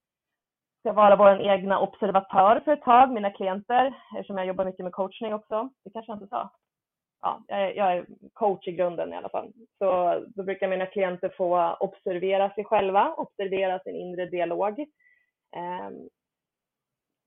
ska 0.85 0.93
vara 0.93 1.17
vår 1.17 1.41
egna 1.41 1.79
observatör 1.81 2.61
för 2.65 2.73
ett 2.73 2.83
tag, 2.83 3.11
mina 3.11 3.31
klienter, 3.31 3.95
eftersom 4.17 4.39
jag 4.39 4.47
jobbar 4.47 4.65
mycket 4.65 4.85
med 4.85 4.93
coachning 4.93 5.35
också. 5.35 5.69
Det 5.85 5.91
kanske 5.91 6.13
jag 6.13 6.17
inte 6.17 6.27
sa 6.27 6.51
ja, 7.25 7.43
jag 7.49 7.93
är 7.93 8.07
coach 8.33 8.69
i 8.69 8.73
grunden 8.73 9.13
i 9.13 9.17
alla 9.17 9.29
fall. 9.29 9.53
Så 9.79 10.21
då 10.27 10.43
brukar 10.43 10.69
mina 10.69 10.87
klienter 10.87 11.29
få 11.37 11.77
observera 11.81 12.51
sig 12.51 12.65
själva, 12.65 13.15
observera 13.15 13.79
sin 13.79 13.97
inre 13.97 14.27
dialog. 14.27 14.81
Eh, 15.57 15.91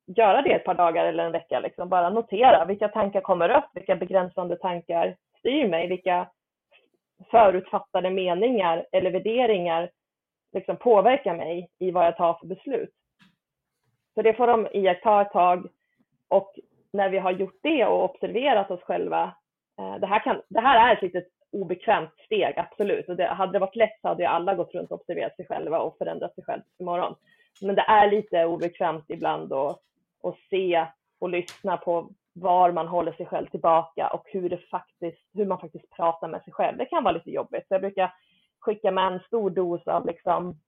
göra 0.06 0.42
det 0.42 0.54
ett 0.54 0.66
par 0.66 0.74
dagar 0.74 1.06
eller 1.06 1.26
en 1.26 1.32
vecka, 1.32 1.60
liksom. 1.60 1.90
bara 1.90 2.10
notera 2.10 2.66
vilka 2.66 2.88
tankar 2.88 3.22
kommer 3.22 3.50
upp, 3.50 3.70
vilka 3.74 3.96
begränsande 3.96 4.56
tankar 4.56 5.16
styr 5.40 5.68
mig, 5.68 5.88
vilka 5.88 6.30
förutfattade 7.32 8.10
meningar 8.10 8.86
eller 8.92 9.12
värderingar 9.12 9.90
liksom 10.54 10.78
påverkar 10.78 11.36
mig 11.36 11.70
i 11.80 11.92
vad 11.92 12.06
jag 12.06 12.18
tar 12.18 12.34
för 12.34 12.48
beslut. 12.48 12.94
Så 14.18 14.22
det 14.22 14.34
får 14.34 14.48
de 14.48 14.68
iaktta 14.74 15.22
ett 15.22 15.32
tag 15.32 15.68
och 16.28 16.60
när 16.94 17.10
vi 17.10 17.18
har 17.18 17.32
gjort 17.32 17.60
det 17.62 17.86
och 17.86 18.04
observerat 18.04 18.72
oss 18.72 18.82
själva 18.82 19.36
eh, 19.80 19.96
det 19.96 20.08
här, 20.08 20.20
kan, 20.20 20.42
det 20.50 20.60
här 20.60 20.90
är 20.90 20.96
ett 20.96 21.02
litet 21.02 21.28
obekvämt 21.52 22.14
steg, 22.26 22.54
absolut. 22.58 23.10
Och 23.10 23.16
det, 23.16 23.28
hade 23.28 23.52
det 23.52 23.60
varit 23.60 23.76
lätt 23.76 24.02
så 24.02 24.08
hade 24.08 24.24
ju 24.24 24.28
alla 24.28 24.56
gått 24.56 24.74
runt 24.74 24.92
och 24.92 25.00
observerat 25.00 25.36
sig 25.36 25.46
själva 25.46 25.80
och 25.80 25.98
förändrat 25.98 26.36
sig 26.36 26.44
själv 26.44 26.62
imorgon. 26.80 27.16
Men 27.62 27.76
det 27.76 27.82
är 27.82 28.12
lite 28.12 28.46
obekvämt 28.46 29.06
ibland 29.08 29.54
att, 29.54 29.80
att 30.24 30.38
se 30.50 30.86
och 31.20 31.30
lyssna 31.30 31.78
på 31.78 32.10
var 32.34 32.72
man 32.72 32.88
håller 32.88 33.12
sig 33.12 33.26
själv 33.26 33.48
tillbaka 33.48 34.08
och 34.08 34.24
hur, 34.26 34.50
det 34.50 34.58
faktiskt, 34.58 35.22
hur 35.34 35.46
man 35.46 35.60
faktiskt 35.60 35.90
pratar 35.90 36.28
med 36.28 36.44
sig 36.44 36.54
själv. 36.54 36.78
Det 36.78 36.86
kan 36.86 37.04
vara 37.04 37.14
lite 37.14 37.32
jobbigt. 37.32 37.68
Så 37.68 37.74
jag 37.74 37.82
brukar 37.82 38.14
skicka 38.60 38.92
med 38.92 39.14
en 39.14 39.20
stor 39.20 39.50
dos 39.50 39.88
av 39.88 40.06
liksom 40.06 40.60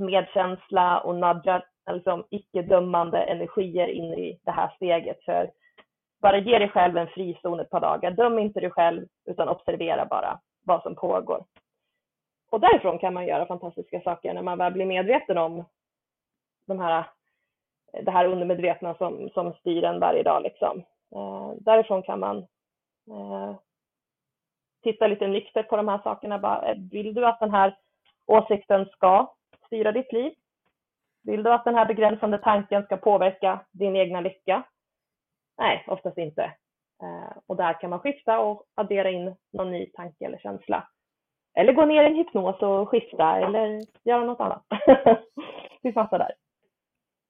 medkänsla 0.00 1.00
och 1.00 1.14
nudga, 1.14 1.62
liksom 1.90 2.24
icke-dömande 2.30 3.22
energier 3.22 3.86
in 3.88 4.14
i 4.14 4.40
det 4.44 4.50
här 4.50 4.72
steget. 4.76 5.24
För 5.24 5.50
bara 6.22 6.38
ge 6.38 6.58
dig 6.58 6.68
själv 6.68 6.96
en 6.96 7.06
frizon 7.06 7.60
ett 7.60 7.70
par 7.70 7.80
dagar. 7.80 8.10
Döm 8.10 8.38
inte 8.38 8.60
dig 8.60 8.70
själv 8.70 9.06
utan 9.24 9.48
observera 9.48 10.06
bara 10.06 10.40
vad 10.64 10.82
som 10.82 10.94
pågår. 10.94 11.44
Och 12.50 12.60
därifrån 12.60 12.98
kan 12.98 13.14
man 13.14 13.26
göra 13.26 13.46
fantastiska 13.46 14.00
saker 14.00 14.34
när 14.34 14.42
man 14.42 14.58
väl 14.58 14.72
blir 14.72 14.86
medveten 14.86 15.38
om 15.38 15.64
de 16.66 16.80
här, 16.80 17.04
det 17.92 18.10
här 18.10 18.24
undermedvetna 18.24 18.94
som, 18.94 19.30
som 19.34 19.52
styr 19.52 19.84
en 19.84 20.00
varje 20.00 20.22
dag. 20.22 20.42
Liksom. 20.42 20.82
Eh, 21.14 21.52
därifrån 21.60 22.02
kan 22.02 22.20
man 22.20 22.38
eh, 23.10 23.54
titta 24.82 25.06
lite 25.06 25.26
nyktert 25.26 25.68
på 25.68 25.76
de 25.76 25.88
här 25.88 26.00
sakerna. 26.02 26.38
Bara, 26.38 26.62
eh, 26.62 26.78
vill 26.90 27.14
du 27.14 27.26
att 27.26 27.40
den 27.40 27.50
här 27.50 27.76
åsikten 28.26 28.86
ska 28.86 29.34
styra 29.66 29.92
ditt 29.92 30.12
liv? 30.12 30.32
Vill 31.24 31.42
du 31.42 31.52
att 31.52 31.64
den 31.64 31.74
här 31.74 31.86
begränsande 31.86 32.38
tanken 32.38 32.82
ska 32.82 32.96
påverka 32.96 33.60
din 33.72 33.96
egna 33.96 34.20
lycka? 34.20 34.62
Nej, 35.58 35.84
oftast 35.88 36.18
inte. 36.18 36.42
Eh, 37.02 37.36
och 37.46 37.56
där 37.56 37.80
kan 37.80 37.90
man 37.90 38.00
skifta 38.00 38.40
och 38.40 38.64
addera 38.74 39.10
in 39.10 39.36
någon 39.52 39.70
ny 39.70 39.86
tanke 39.86 40.24
eller 40.24 40.38
känsla. 40.38 40.88
Eller 41.54 41.72
gå 41.72 41.84
ner 41.84 42.02
i 42.02 42.06
en 42.06 42.14
hypnos 42.14 42.62
och 42.62 42.88
skifta 42.88 43.36
eller 43.36 43.80
göra 44.04 44.24
något 44.24 44.40
annat. 44.40 44.64
Vi 45.82 45.92
fattar 45.92 46.18
där. 46.18 46.32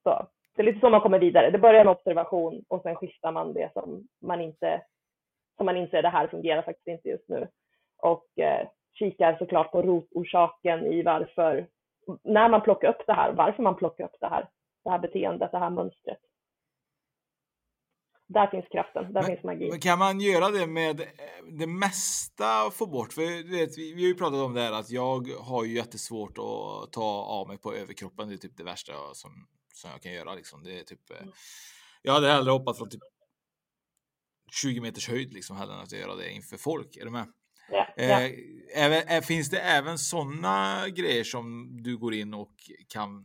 Så, 0.02 0.26
det 0.56 0.62
är 0.62 0.66
lite 0.66 0.80
så 0.80 0.90
man 0.90 1.00
kommer 1.00 1.18
vidare. 1.18 1.50
Det 1.50 1.58
börjar 1.58 1.84
med 1.84 1.92
observation 1.92 2.64
och 2.68 2.82
sen 2.82 2.96
skiftar 2.96 3.32
man 3.32 3.52
det 3.52 3.72
som 3.72 4.08
man 4.20 4.40
inte 4.40 4.82
som 5.56 5.66
man 5.66 5.76
inser 5.76 6.02
det 6.02 6.08
här 6.08 6.26
fungerar 6.26 6.62
faktiskt 6.62 6.88
inte 6.88 7.08
just 7.08 7.28
nu. 7.28 7.48
Och 7.98 8.38
eh, 8.38 8.68
kikar 8.94 9.36
såklart 9.38 9.72
på 9.72 9.82
rotorsaken 9.82 10.86
i 10.86 11.02
varför, 11.02 11.66
när 12.24 12.48
man 12.48 12.62
plockar 12.62 12.88
upp 12.88 13.06
det 13.06 13.12
här, 13.12 13.32
varför 13.32 13.62
man 13.62 13.76
plockar 13.76 14.04
upp 14.04 14.16
det 14.20 14.28
här, 14.28 14.48
det 14.84 14.90
här 14.90 14.98
beteendet, 14.98 15.52
det 15.52 15.58
här 15.58 15.70
mönstret 15.70 16.18
där 18.32 18.46
finns 18.46 18.64
kraften, 18.72 19.12
där 19.12 19.12
men, 19.12 19.24
finns 19.24 19.44
magin. 19.44 19.80
kan 19.80 19.98
man 19.98 20.20
göra 20.20 20.50
det 20.50 20.66
med 20.66 21.00
eh, 21.00 21.06
det 21.58 21.66
mesta 21.66 22.70
få 22.70 22.86
bort? 22.86 23.12
För 23.12 23.50
vet, 23.50 23.78
vi, 23.78 23.94
vi 23.94 24.02
har 24.02 24.08
ju 24.08 24.14
pratat 24.14 24.40
om 24.40 24.54
det 24.54 24.60
här 24.60 24.72
att 24.72 24.90
jag 24.90 25.28
har 25.28 25.64
ju 25.64 25.74
jättesvårt 25.74 26.38
att 26.38 26.92
ta 26.92 27.24
av 27.24 27.48
mig 27.48 27.58
på 27.58 27.74
överkroppen. 27.74 28.28
Det 28.28 28.34
är 28.34 28.38
typ 28.38 28.56
det 28.56 28.64
värsta 28.64 28.92
som, 29.12 29.30
som 29.74 29.90
jag 29.90 30.02
kan 30.02 30.12
göra. 30.12 30.34
Liksom. 30.34 30.62
Det 30.62 30.80
är 30.80 30.84
typ, 30.84 31.10
eh, 31.10 31.22
mm. 31.22 31.32
Jag 32.02 32.12
hade 32.12 32.28
hellre 32.28 32.50
hoppat 32.50 32.78
från 32.78 32.88
typ 32.88 33.02
20 34.62 34.80
meters 34.80 35.08
höjd 35.08 35.32
liksom, 35.32 35.56
hellre 35.56 35.74
än 35.74 35.80
att 35.80 35.92
göra 35.92 36.14
det 36.14 36.32
inför 36.32 36.56
folk. 36.56 36.96
Är 36.96 37.04
du 37.04 37.10
med? 37.10 37.26
Ja, 37.72 37.86
ja. 37.96 38.02
Eh, 38.02 38.30
även, 38.76 39.22
finns 39.22 39.50
det 39.50 39.58
även 39.58 39.98
sådana 39.98 40.88
grejer 40.88 41.24
som 41.24 41.68
du 41.82 41.98
går 41.98 42.14
in 42.14 42.34
och 42.34 42.54
kan 42.92 43.24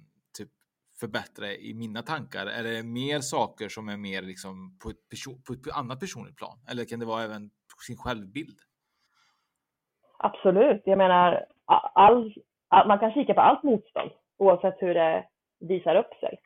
förbättra 1.00 1.48
i 1.52 1.74
mina 1.74 2.02
tankar? 2.02 2.46
Är 2.46 2.64
det 2.64 2.84
mer 2.84 3.20
saker 3.20 3.70
som 3.70 3.90
är 3.90 3.98
mer 3.98 4.22
liksom 4.22 4.78
på 4.84 4.90
ett, 4.90 5.10
person, 5.10 5.42
på 5.48 5.54
ett 5.54 5.78
annat 5.78 6.00
personligt 6.00 6.38
plan? 6.38 6.58
Eller 6.72 6.86
kan 6.86 7.00
det 7.00 7.06
vara 7.06 7.24
även 7.24 7.50
sin 7.88 7.98
självbild? 7.98 8.60
Absolut. 10.20 10.82
Jag 10.86 10.98
menar, 10.98 11.46
all, 11.66 12.34
all, 12.70 12.88
man 12.88 13.00
kan 13.00 13.14
kika 13.14 13.34
på 13.34 13.42
allt 13.42 13.64
motstånd 13.64 14.12
oavsett 14.38 14.76
hur 14.80 14.94
det 14.94 15.26
visar 15.60 15.96
upp 15.96 16.14
sig. 16.20 16.40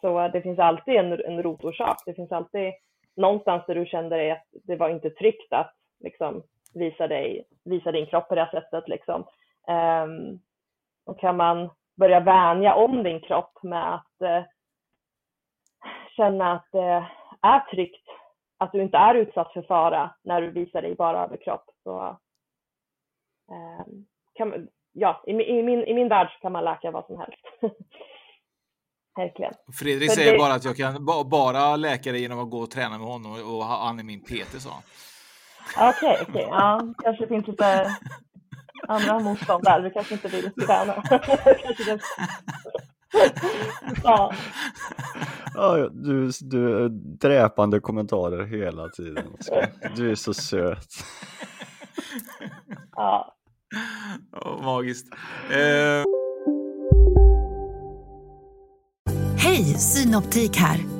Så 0.00 0.28
det 0.28 0.42
finns 0.42 0.58
alltid 0.58 0.94
en, 0.94 1.12
en 1.12 1.42
rotorsak. 1.42 1.96
Det 2.06 2.14
finns 2.14 2.32
alltid 2.32 2.72
någonstans 3.16 3.64
där 3.66 3.74
du 3.74 3.86
kände 3.86 4.16
dig 4.16 4.30
att 4.30 4.46
det 4.64 4.76
var 4.76 4.90
inte 4.90 5.10
tryggt 5.10 5.52
att 5.52 5.74
liksom, 6.00 6.42
visa, 6.74 7.06
dig, 7.06 7.44
visa 7.64 7.92
din 7.92 8.06
kropp 8.06 8.28
på 8.28 8.34
det 8.34 8.48
sättet. 8.50 8.88
Liksom. 8.88 9.26
Um, 9.68 10.40
och 11.06 11.20
kan 11.20 11.36
man 11.36 11.70
börja 11.96 12.20
vänja 12.20 12.74
om 12.74 13.02
din 13.02 13.20
kropp 13.20 13.62
med 13.62 13.94
att 13.94 14.22
eh, 14.22 14.42
känna 16.16 16.52
att 16.52 16.68
det 16.72 17.06
är 17.42 17.60
tryggt, 17.60 18.06
att 18.58 18.72
du 18.72 18.82
inte 18.82 18.96
är 18.96 19.14
utsatt 19.14 19.52
för 19.52 19.62
fara 19.62 20.14
när 20.24 20.40
du 20.40 20.50
visar 20.50 20.82
dig 20.82 20.94
bara 20.94 21.24
överkropp. 21.24 21.64
Så, 21.82 22.18
eh, 23.50 23.86
kan, 24.34 24.68
ja, 24.92 25.22
i, 25.26 25.30
i, 25.30 25.62
min, 25.62 25.84
i 25.84 25.94
min 25.94 26.08
värld 26.08 26.28
kan 26.42 26.52
man 26.52 26.64
läka 26.64 26.90
vad 26.90 27.06
som 27.06 27.18
helst. 27.18 27.42
Verkligen. 29.16 29.52
Fredrik 29.80 30.12
säger 30.12 30.32
det... 30.32 30.38
bara 30.38 30.54
att 30.54 30.64
jag 30.64 30.76
kan 30.76 31.06
bara 31.30 31.76
läka 31.76 32.12
det 32.12 32.18
genom 32.18 32.38
att 32.38 32.50
gå 32.50 32.58
och 32.58 32.70
träna 32.70 32.98
med 32.98 33.06
honom 33.06 33.32
och 33.32 33.64
han 33.64 33.98
är 33.98 34.04
min 34.04 34.20
PT, 34.20 34.62
sa 34.62 34.70
han. 34.70 34.82
Okej, 35.76 36.12
okay. 36.12 36.22
Okay. 36.22 36.42
Ja, 36.42 36.80
kanske 37.02 37.26
finns 37.26 37.46
lite 37.46 37.96
andra 38.88 39.18
motstånd 39.18 39.64
där. 39.64 39.80
Du 39.80 39.90
kanske 39.90 40.14
inte 40.14 40.28
vill 40.28 40.50
träna. 40.52 41.02
ja. 44.04 44.32
ja 45.54 45.88
du, 45.92 46.30
du 46.40 46.88
dräpande 47.20 47.80
kommentarer 47.80 48.44
hela 48.44 48.88
tiden. 48.88 49.36
Du 49.96 50.10
är 50.10 50.14
så 50.14 50.34
söt. 50.34 50.88
ja. 52.96 53.34
Oh, 54.32 54.62
magiskt. 54.62 55.14
Eh... 55.50 56.04
Hej, 59.36 59.64
Synoptik 59.64 60.56
här. 60.56 60.99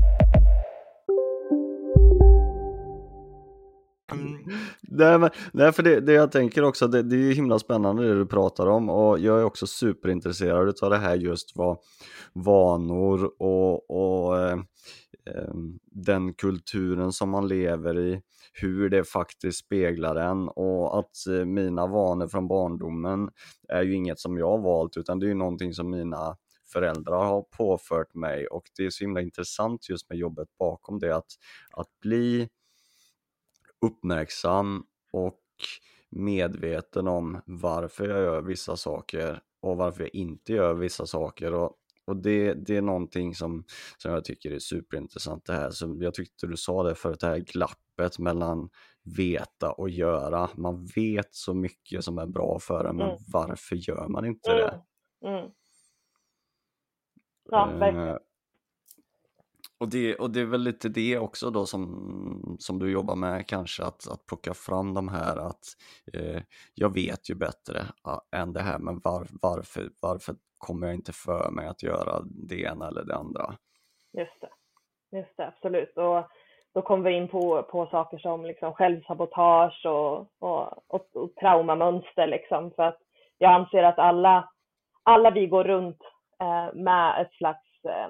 Nej, 4.93 5.19
men, 5.19 5.29
nej 5.53 5.71
för 5.71 5.83
det, 5.83 5.99
det 5.99 6.13
jag 6.13 6.31
tänker 6.31 6.63
också, 6.63 6.87
det, 6.87 7.03
det 7.03 7.15
är 7.15 7.33
himla 7.33 7.59
spännande 7.59 8.07
det 8.07 8.15
du 8.15 8.25
pratar 8.25 8.67
om 8.67 8.89
och 8.89 9.19
jag 9.19 9.39
är 9.39 9.43
också 9.43 9.67
superintresserad 9.67 10.75
av 10.81 10.89
det 10.89 10.97
här 10.97 11.15
just 11.15 11.55
vad 11.55 11.77
vanor 12.33 13.31
och, 13.39 13.89
och 13.89 14.39
eh, 14.39 14.59
eh, 15.25 15.53
den 15.91 16.33
kulturen 16.33 17.11
som 17.11 17.29
man 17.29 17.47
lever 17.47 17.99
i, 17.99 18.21
hur 18.53 18.89
det 18.89 19.03
faktiskt 19.03 19.65
speglar 19.65 20.15
en 20.15 20.49
och 20.49 20.99
att 20.99 21.27
eh, 21.29 21.45
mina 21.45 21.87
vanor 21.87 22.27
från 22.27 22.47
barndomen 22.47 23.29
är 23.69 23.81
ju 23.81 23.95
inget 23.95 24.19
som 24.19 24.37
jag 24.37 24.49
har 24.49 24.61
valt 24.61 24.97
utan 24.97 25.19
det 25.19 25.25
är 25.25 25.29
ju 25.29 25.33
någonting 25.33 25.73
som 25.73 25.89
mina 25.89 26.37
föräldrar 26.73 27.25
har 27.25 27.41
påfört 27.41 28.15
mig 28.15 28.47
och 28.47 28.63
det 28.77 28.85
är 28.85 28.89
så 28.89 29.03
himla 29.03 29.21
intressant 29.21 29.89
just 29.89 30.09
med 30.09 30.17
jobbet 30.17 30.47
bakom 30.59 30.99
det 30.99 31.15
att, 31.15 31.31
att 31.71 31.99
bli 32.01 32.49
uppmärksam 33.81 34.85
och 35.11 35.39
medveten 36.09 37.07
om 37.07 37.41
varför 37.45 38.09
jag 38.09 38.19
gör 38.19 38.41
vissa 38.41 38.77
saker 38.77 39.41
och 39.61 39.77
varför 39.77 40.03
jag 40.03 40.15
inte 40.15 40.53
gör 40.53 40.73
vissa 40.73 41.05
saker. 41.05 41.53
Och, 41.53 41.75
och 42.05 42.17
det, 42.17 42.53
det 42.53 42.77
är 42.77 42.81
någonting 42.81 43.35
som, 43.35 43.63
som 43.97 44.11
jag 44.11 44.25
tycker 44.25 44.51
är 44.51 44.59
superintressant 44.59 45.45
det 45.45 45.53
här. 45.53 45.69
Så 45.69 45.97
jag 45.99 46.13
tyckte 46.13 46.47
du 46.47 46.57
sa 46.57 46.83
det 46.83 46.95
förut, 46.95 47.19
det 47.19 47.27
här 47.27 47.37
glappet 47.37 48.19
mellan 48.19 48.69
veta 49.17 49.71
och 49.71 49.89
göra. 49.89 50.49
Man 50.55 50.85
vet 50.95 51.35
så 51.35 51.53
mycket 51.53 52.03
som 52.03 52.17
är 52.17 52.25
bra 52.27 52.59
för 52.59 52.85
en, 52.85 52.95
men 52.95 53.09
mm. 53.09 53.19
varför 53.27 53.75
gör 53.75 54.07
man 54.07 54.25
inte 54.25 54.53
det? 54.53 54.81
Mm. 55.27 55.39
Mm. 55.39 55.51
Ja, 57.49 57.65
verkligen. 57.65 58.19
Och 59.81 59.89
det, 59.89 60.15
och 60.15 60.29
det 60.31 60.41
är 60.41 60.45
väl 60.45 60.61
lite 60.61 60.89
det 60.89 61.19
också 61.19 61.49
då 61.49 61.65
som, 61.65 62.55
som 62.59 62.79
du 62.79 62.91
jobbar 62.91 63.15
med 63.15 63.47
kanske, 63.47 63.83
att, 63.83 64.07
att 64.11 64.25
plocka 64.25 64.53
fram 64.53 64.93
de 64.93 65.07
här 65.07 65.37
att 65.37 65.63
eh, 66.13 66.41
jag 66.73 66.93
vet 66.93 67.29
ju 67.29 67.35
bättre 67.35 67.79
än 68.35 68.53
det 68.53 68.59
här, 68.59 68.79
men 68.79 68.99
var, 69.03 69.27
varför, 69.41 69.83
varför 70.01 70.35
kommer 70.57 70.87
jag 70.87 70.95
inte 70.95 71.11
för 71.13 71.51
mig 71.51 71.67
att 71.67 71.83
göra 71.83 72.21
det 72.23 72.61
ena 72.61 72.87
eller 72.87 73.03
det 73.05 73.15
andra? 73.15 73.53
Just 74.17 74.41
det, 74.41 74.49
just 75.17 75.37
det 75.37 75.47
absolut. 75.47 75.97
Och 75.97 76.27
då 76.73 76.81
kommer 76.81 77.09
vi 77.09 77.15
in 77.15 77.27
på, 77.27 77.63
på 77.63 77.85
saker 77.85 78.17
som 78.17 78.45
liksom 78.45 78.73
självsabotage 78.73 79.85
och, 79.85 80.27
och, 80.39 80.93
och, 80.95 81.15
och 81.15 81.35
traumamönster 81.35 82.27
liksom. 82.27 82.71
För 82.71 82.83
att 82.83 82.99
jag 83.37 83.51
anser 83.51 83.83
att 83.83 83.99
alla, 83.99 84.49
alla 85.03 85.31
vi 85.31 85.47
går 85.47 85.63
runt 85.63 86.01
eh, 86.41 86.73
med 86.73 87.21
ett 87.21 87.33
slags 87.33 87.85
eh, 87.85 88.09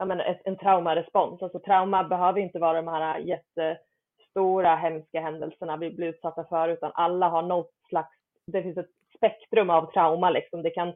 ja, 0.00 0.06
men 0.06 0.20
ett, 0.20 0.40
en 0.44 0.56
traumarespons. 0.56 1.42
Alltså 1.42 1.58
trauma 1.58 2.04
behöver 2.04 2.40
inte 2.40 2.58
vara 2.58 2.82
de 2.82 2.88
här 2.88 3.18
jättestora 3.18 4.76
hemska 4.76 5.20
händelserna 5.20 5.76
vi 5.76 5.90
blir 5.90 6.08
utsatta 6.08 6.44
för, 6.44 6.68
utan 6.68 6.92
alla 6.94 7.28
har 7.28 7.42
något 7.42 7.72
slags, 7.88 8.16
det 8.46 8.62
finns 8.62 8.78
ett 8.78 8.90
spektrum 9.16 9.70
av 9.70 9.92
trauma 9.92 10.30
liksom. 10.30 10.62
Det 10.62 10.70
kan 10.70 10.92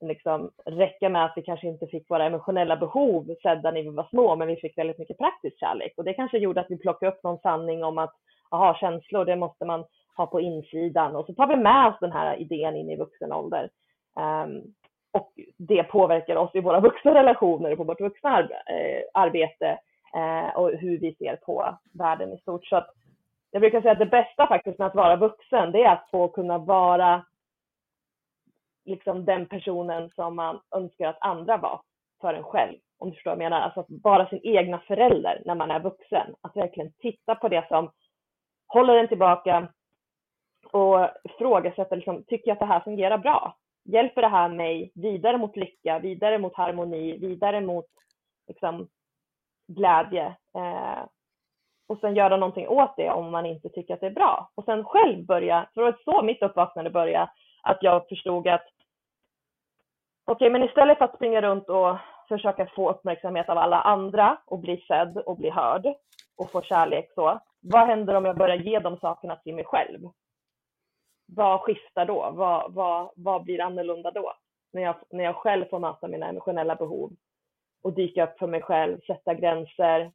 liksom 0.00 0.50
räcka 0.64 1.08
med 1.08 1.24
att 1.24 1.32
vi 1.36 1.42
kanske 1.42 1.66
inte 1.66 1.86
fick 1.86 2.10
våra 2.10 2.24
emotionella 2.24 2.76
behov 2.76 3.34
sedda 3.42 3.70
när 3.70 3.82
vi 3.82 3.88
var 3.88 4.06
små, 4.10 4.36
men 4.36 4.48
vi 4.48 4.56
fick 4.56 4.78
väldigt 4.78 4.98
mycket 4.98 5.18
praktisk 5.18 5.58
kärlek. 5.60 5.92
Och 5.96 6.04
det 6.04 6.14
kanske 6.14 6.38
gjorde 6.38 6.60
att 6.60 6.70
vi 6.70 6.78
plockade 6.78 7.12
upp 7.12 7.22
någon 7.22 7.38
sanning 7.38 7.84
om 7.84 7.98
att, 7.98 8.14
aha, 8.50 8.76
känslor, 8.80 9.24
det 9.24 9.36
måste 9.36 9.64
man 9.64 9.84
ha 10.16 10.26
på 10.26 10.40
insidan. 10.40 11.16
Och 11.16 11.26
så 11.26 11.34
tar 11.34 11.46
vi 11.46 11.56
med 11.56 11.86
oss 11.86 11.96
den 12.00 12.12
här 12.12 12.36
idén 12.36 12.76
in 12.76 12.90
i 12.90 12.96
vuxen 12.96 13.32
ålder. 13.32 13.70
Um, 14.16 14.74
och 15.14 15.32
det 15.56 15.82
påverkar 15.82 16.36
oss 16.36 16.54
i 16.54 16.60
våra 16.60 16.80
vuxna 16.80 17.14
relationer, 17.14 17.72
och 17.72 17.78
på 17.78 17.84
vårt 17.84 18.00
vuxna 18.00 18.40
eh, 18.40 19.02
arbete 19.14 19.78
eh, 20.14 20.56
och 20.56 20.70
hur 20.70 20.98
vi 20.98 21.14
ser 21.14 21.36
på 21.36 21.78
världen 21.92 22.32
i 22.32 22.38
stort. 22.38 22.66
Så 22.66 22.84
jag 23.50 23.60
brukar 23.60 23.80
säga 23.80 23.92
att 23.92 23.98
det 23.98 24.06
bästa 24.06 24.46
faktiskt 24.46 24.78
med 24.78 24.86
att 24.86 24.94
vara 24.94 25.16
vuxen, 25.16 25.72
det 25.72 25.84
är 25.84 25.92
att 25.92 26.10
få 26.10 26.28
kunna 26.28 26.58
vara 26.58 27.24
liksom 28.84 29.24
den 29.24 29.46
personen 29.46 30.10
som 30.10 30.36
man 30.36 30.60
önskar 30.76 31.08
att 31.08 31.18
andra 31.20 31.56
var 31.56 31.80
för 32.20 32.34
en 32.34 32.44
själv. 32.44 32.76
Om 32.98 33.10
du 33.10 33.14
förstår 33.14 33.30
vad 33.30 33.42
jag 33.42 33.50
menar. 33.50 33.60
Alltså 33.60 33.80
att 33.80 33.86
vara 33.88 34.28
sin 34.28 34.40
egna 34.42 34.78
förälder 34.78 35.42
när 35.44 35.54
man 35.54 35.70
är 35.70 35.80
vuxen. 35.80 36.34
Att 36.40 36.56
verkligen 36.56 36.92
titta 36.92 37.34
på 37.34 37.48
det 37.48 37.68
som 37.68 37.90
håller 38.66 38.96
en 38.96 39.08
tillbaka 39.08 39.68
och 40.70 41.08
ifrågasätta, 41.24 41.94
liksom, 41.94 42.24
tycker 42.24 42.48
jag 42.48 42.54
att 42.54 42.60
det 42.60 42.66
här 42.66 42.80
fungerar 42.80 43.18
bra? 43.18 43.56
Hjälper 43.84 44.22
det 44.22 44.28
här 44.28 44.48
mig 44.48 44.92
vidare 44.94 45.38
mot 45.38 45.56
lycka, 45.56 45.98
vidare 45.98 46.38
mot 46.38 46.56
harmoni, 46.56 47.18
vidare 47.18 47.60
mot 47.60 47.86
liksom, 48.48 48.88
glädje 49.68 50.26
eh, 50.54 51.04
och 51.88 51.98
sen 51.98 52.14
göra 52.14 52.36
någonting 52.36 52.68
åt 52.68 52.96
det 52.96 53.10
om 53.10 53.30
man 53.30 53.46
inte 53.46 53.68
tycker 53.68 53.94
att 53.94 54.00
det 54.00 54.06
är 54.06 54.10
bra. 54.10 54.50
Och 54.54 54.64
sen 54.64 54.84
själv 54.84 55.26
börja, 55.26 55.68
för 55.74 55.80
det 55.80 55.90
var 55.90 55.98
så 56.04 56.22
mitt 56.22 56.42
uppvaknande 56.42 56.90
började, 56.90 57.30
att 57.62 57.78
jag 57.80 58.08
förstod 58.08 58.48
att 58.48 58.66
okej, 60.24 60.34
okay, 60.34 60.50
men 60.50 60.68
istället 60.68 60.98
för 60.98 61.04
att 61.04 61.16
springa 61.16 61.42
runt 61.42 61.68
och 61.68 61.96
försöka 62.28 62.66
få 62.66 62.90
uppmärksamhet 62.90 63.48
av 63.48 63.58
alla 63.58 63.80
andra 63.80 64.38
och 64.46 64.58
bli 64.58 64.84
sedd 64.88 65.18
och 65.18 65.36
bli 65.36 65.50
hörd 65.50 65.94
och 66.36 66.50
få 66.50 66.62
kärlek 66.62 67.12
så, 67.14 67.40
vad 67.60 67.86
händer 67.86 68.14
om 68.14 68.24
jag 68.24 68.36
börjar 68.36 68.56
ge 68.56 68.78
de 68.78 68.96
sakerna 68.96 69.36
till 69.36 69.54
mig 69.54 69.64
själv? 69.64 70.00
Vad 71.26 71.60
skiftar 71.60 72.06
då? 72.06 72.30
Vad, 72.30 72.72
vad, 72.72 73.10
vad 73.16 73.44
blir 73.44 73.60
annorlunda 73.60 74.10
då? 74.10 74.32
När 74.72 74.82
jag, 74.82 74.96
när 75.10 75.24
jag 75.24 75.36
själv 75.36 75.64
får 75.64 75.78
möta 75.78 76.08
mina 76.08 76.28
emotionella 76.28 76.74
behov 76.74 77.12
och 77.82 77.92
dyka 77.92 78.24
upp 78.24 78.38
för 78.38 78.46
mig 78.46 78.62
själv, 78.62 79.00
sätta 79.06 79.34
gränser, 79.34 80.12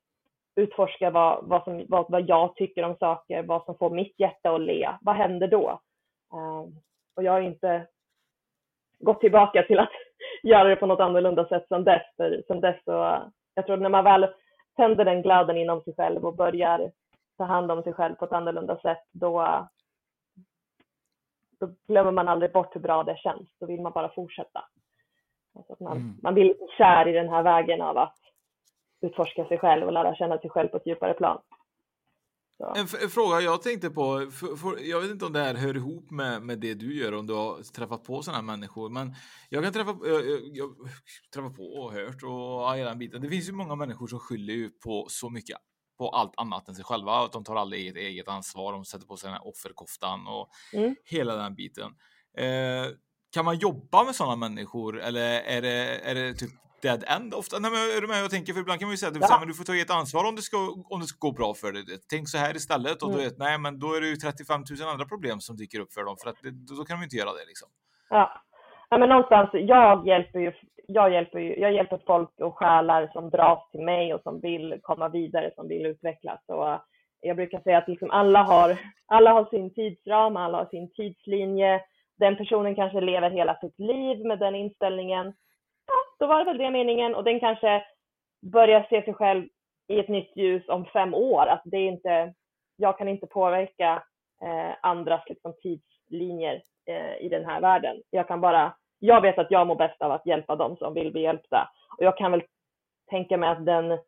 utforska 0.56 1.10
vad, 1.10 1.48
vad, 1.48 1.64
som, 1.64 1.86
vad, 1.90 2.12
vad 2.12 2.30
jag 2.30 2.56
tycker 2.56 2.84
om 2.84 2.96
saker, 2.96 3.44
vad 3.44 3.66
som 3.66 3.78
får 3.78 3.90
mitt 3.90 4.20
hjärta 4.20 4.56
att 4.56 4.62
le. 4.62 4.90
Vad 5.02 5.16
händer 5.16 5.48
då? 5.48 5.82
Um, 6.34 6.76
och 7.16 7.24
jag 7.24 7.32
har 7.32 7.42
inte 7.42 7.88
gått 9.00 9.22
tillbaka 9.22 9.64
till 9.64 9.80
att 9.80 9.90
göra 10.44 10.70
det 10.70 10.76
på 10.76 10.86
något 10.86 11.00
annorlunda 11.00 11.48
sätt 11.48 11.68
sedan 11.68 11.84
dess. 11.84 12.02
För 12.18 12.44
sedan 12.48 12.62
dess 12.62 12.84
så, 12.86 13.24
jag 13.54 13.66
tror 13.66 13.78
när 13.78 13.90
man 13.90 14.04
väl 14.04 14.28
tänder 14.76 15.06
den 15.06 15.22
glöden 15.22 15.58
inom 15.58 15.82
sig 15.82 15.94
själv 15.96 16.26
och 16.26 16.36
börjar 16.36 16.92
ta 17.38 17.44
hand 17.44 17.72
om 17.72 17.84
sig 17.84 17.94
själv 17.94 18.16
på 18.16 18.26
ett 18.26 18.32
annorlunda 18.32 18.80
sätt, 18.80 19.04
då, 19.12 19.68
då 21.60 21.76
glömmer 21.88 22.12
man 22.12 22.28
aldrig 22.28 22.52
bort 22.52 22.76
hur 22.76 22.82
bra 22.82 23.04
det 23.04 23.18
känns. 23.18 23.50
Då 23.60 23.66
vill 23.66 23.82
man 23.82 23.92
bara 23.92 24.10
fortsätta. 24.10 24.66
Alltså 25.56 25.84
man, 25.84 25.98
mm. 25.98 26.18
man 26.24 26.34
blir 26.34 26.56
kär 26.78 27.08
i 27.08 27.12
den 27.12 27.30
här 27.30 27.44
vägen 27.44 27.82
av 27.82 27.98
att 27.98 28.18
utforska 29.02 29.46
sig 29.46 29.58
själv 29.58 29.88
och 29.88 29.94
lära 29.94 30.16
känna 30.16 30.38
sig 30.38 30.50
själv 30.50 30.68
på 30.68 30.78
ett 30.78 30.88
djupare 30.88 31.14
plan. 31.14 31.42
En, 32.76 32.88
en, 33.04 33.10
fråga 33.10 33.40
jag 33.40 33.62
tänkte 33.62 33.90
på, 33.90 34.32
för, 34.32 34.56
för, 34.56 34.90
jag 34.90 35.02
vet 35.02 35.12
inte 35.12 35.26
om 35.26 35.34
det 35.34 35.40
här 35.40 35.56
hör 35.56 35.76
ihop 35.76 36.12
med, 36.12 36.42
med 36.42 36.60
det 36.60 36.74
du 36.74 37.00
gör, 37.00 37.14
om 37.14 37.28
du 37.28 37.34
har 37.34 37.74
träffat 37.74 38.04
på 38.04 38.22
sådana 38.22 38.42
människor, 38.42 38.90
men 38.90 39.16
jag 39.50 39.64
kan 39.64 39.74
träffa, 39.74 39.96
jag, 40.04 40.26
jag, 40.26 40.40
jag 40.54 40.70
träffa 41.34 41.50
på 41.50 41.64
och 41.64 41.92
hört 41.94 42.24
och 42.24 42.76
hela 42.76 42.90
den 42.90 43.00
biten. 43.00 43.22
Det 43.22 43.30
finns 43.30 43.50
ju 43.50 43.54
många 43.54 43.76
människor 43.76 44.08
som 44.08 44.20
skyller 44.20 44.54
ju 44.54 44.70
på 44.70 45.06
så 45.10 45.30
mycket 45.30 45.58
på 46.00 46.10
allt 46.10 46.34
annat 46.38 46.68
än 46.68 46.76
sig 46.76 46.86
själva. 46.86 47.28
De 47.28 47.44
tar 47.44 47.56
aldrig 47.56 47.82
eget, 47.82 47.96
eget 47.96 48.28
ansvar, 48.28 48.74
de 48.74 48.86
sätter 48.86 49.08
på 49.08 49.18
sig 49.18 49.28
den 49.28 49.34
här 49.34 49.48
offerkoftan 49.48 50.28
och 50.28 50.50
mm. 50.74 50.96
hela 51.06 51.36
den 51.36 51.56
biten. 51.56 51.92
Eh, 52.38 52.86
kan 53.34 53.46
man 53.46 53.58
jobba 53.58 54.04
med 54.04 54.16
sådana 54.16 54.36
människor 54.36 55.02
eller 55.02 55.42
är 55.42 55.62
det, 55.62 56.00
är 56.10 56.16
det 56.16 56.34
typ 56.34 56.52
dead 56.82 57.04
end 57.08 57.34
ofta. 57.34 57.60
Nej, 57.60 57.72
men 57.72 57.80
är 57.80 58.02
du 58.02 58.08
med? 58.08 58.24
Jag 58.24 58.32
tänker, 58.32 58.54
för 58.54 58.62
ibland 58.62 58.80
kan 58.80 58.88
man 58.88 58.94
ju 58.94 58.98
säga 58.98 59.12
att 59.12 59.42
ja. 59.42 59.44
du 59.48 59.54
får 59.54 59.64
ta 59.64 59.76
ett 59.76 59.92
ansvar 59.92 60.24
om 60.30 60.36
det, 60.36 60.42
ska, 60.42 60.58
om 60.90 61.00
det 61.00 61.08
ska 61.08 61.28
gå 61.28 61.32
bra 61.32 61.54
för 61.54 61.72
dig. 61.72 61.84
Tänk 62.10 62.30
så 62.30 62.38
här 62.38 62.56
istället 62.56 63.04
och 63.04 63.14
mm. 63.14 63.24
då, 63.24 63.30
nej, 63.46 63.58
men 63.60 63.80
då 63.80 63.94
är 63.94 64.02
det 64.02 64.08
ju 64.08 64.16
35 64.16 64.62
000 64.80 64.90
andra 64.90 65.06
problem 65.06 65.40
som 65.40 65.58
dyker 65.58 65.80
upp 65.80 65.94
för 65.94 66.04
dem 66.04 66.16
för 66.22 66.30
att 66.30 66.40
det, 66.44 66.52
då 66.78 66.84
kan 66.86 66.98
de 66.98 67.04
inte 67.04 67.16
göra 67.16 67.34
det 67.40 67.46
liksom. 67.52 67.70
Ja, 68.10 68.24
ja 68.90 68.98
men 68.98 69.10
någonstans, 69.10 69.50
jag 69.54 70.08
hjälper 70.08 70.40
ju 70.40 70.52
jag 70.90 71.14
hjälper, 71.14 71.40
ju, 71.40 71.60
jag 71.60 71.74
hjälper 71.74 72.00
folk 72.06 72.40
och 72.40 72.58
själar 72.58 73.10
som 73.14 73.30
dras 73.30 73.70
till 73.72 73.82
mig 73.82 74.14
och 74.14 74.22
som 74.22 74.40
vill 74.40 74.80
komma 74.82 75.10
vidare, 75.10 75.52
som 75.56 75.68
vill 75.68 75.86
utvecklas. 75.86 76.40
Och 76.48 76.70
eh, 76.70 76.80
jag 77.22 77.36
brukar 77.36 77.60
säga 77.60 77.78
att 77.78 77.88
liksom 77.88 78.12
alla, 78.12 78.44
har, 78.44 78.78
alla 79.06 79.32
har 79.32 79.46
sin 79.46 79.74
tidsram, 79.74 80.38
alla 80.38 80.58
har 80.58 80.66
sin 80.66 80.92
tidslinje. 80.94 81.82
Den 82.18 82.36
personen 82.38 82.76
kanske 82.76 83.02
lever 83.02 83.30
hela 83.30 83.56
sitt 83.56 83.80
liv 83.80 84.26
med 84.26 84.40
den 84.40 84.56
inställningen 84.56 85.34
då 86.20 86.28
var 86.28 86.40
det 86.40 86.46
väl 86.46 86.58
det 86.58 86.72
meningen 86.72 87.16
och 87.16 87.24
den 87.24 87.40
kanske 87.40 87.84
börjar 88.42 88.88
se 88.90 89.04
sig 89.04 89.14
själv 89.14 89.48
i 89.88 90.00
ett 90.00 90.08
nytt 90.08 90.38
ljus 90.38 90.70
om 90.70 90.86
fem 90.86 91.14
år. 91.14 91.48
Att 91.48 91.62
det 91.66 91.78
är 91.78 91.88
inte, 91.88 92.34
jag 92.76 92.98
kan 92.98 93.08
inte 93.08 93.28
påverka 93.28 94.04
eh, 94.44 94.76
andras 94.82 95.22
liksom, 95.30 95.54
tidslinjer 95.62 96.62
eh, 96.86 97.26
i 97.26 97.30
den 97.30 97.46
här 97.46 97.62
världen. 97.62 98.02
Jag 98.10 98.28
kan 98.28 98.42
bara, 98.42 98.76
jag 99.00 99.22
vet 99.22 99.38
att 99.38 99.52
jag 99.52 99.68
mår 99.68 99.76
bäst 99.76 100.02
av 100.02 100.12
att 100.12 100.26
hjälpa 100.26 100.56
dem 100.56 100.78
som 100.78 100.94
vill 100.94 101.12
bli 101.12 101.22
hjälpta. 101.22 101.72
Och 101.98 102.04
jag 102.04 102.18
kan 102.18 102.32
väl 102.32 102.44
tänka 103.10 103.38
mig 103.38 103.50
att 103.50 103.66
den 103.66 104.00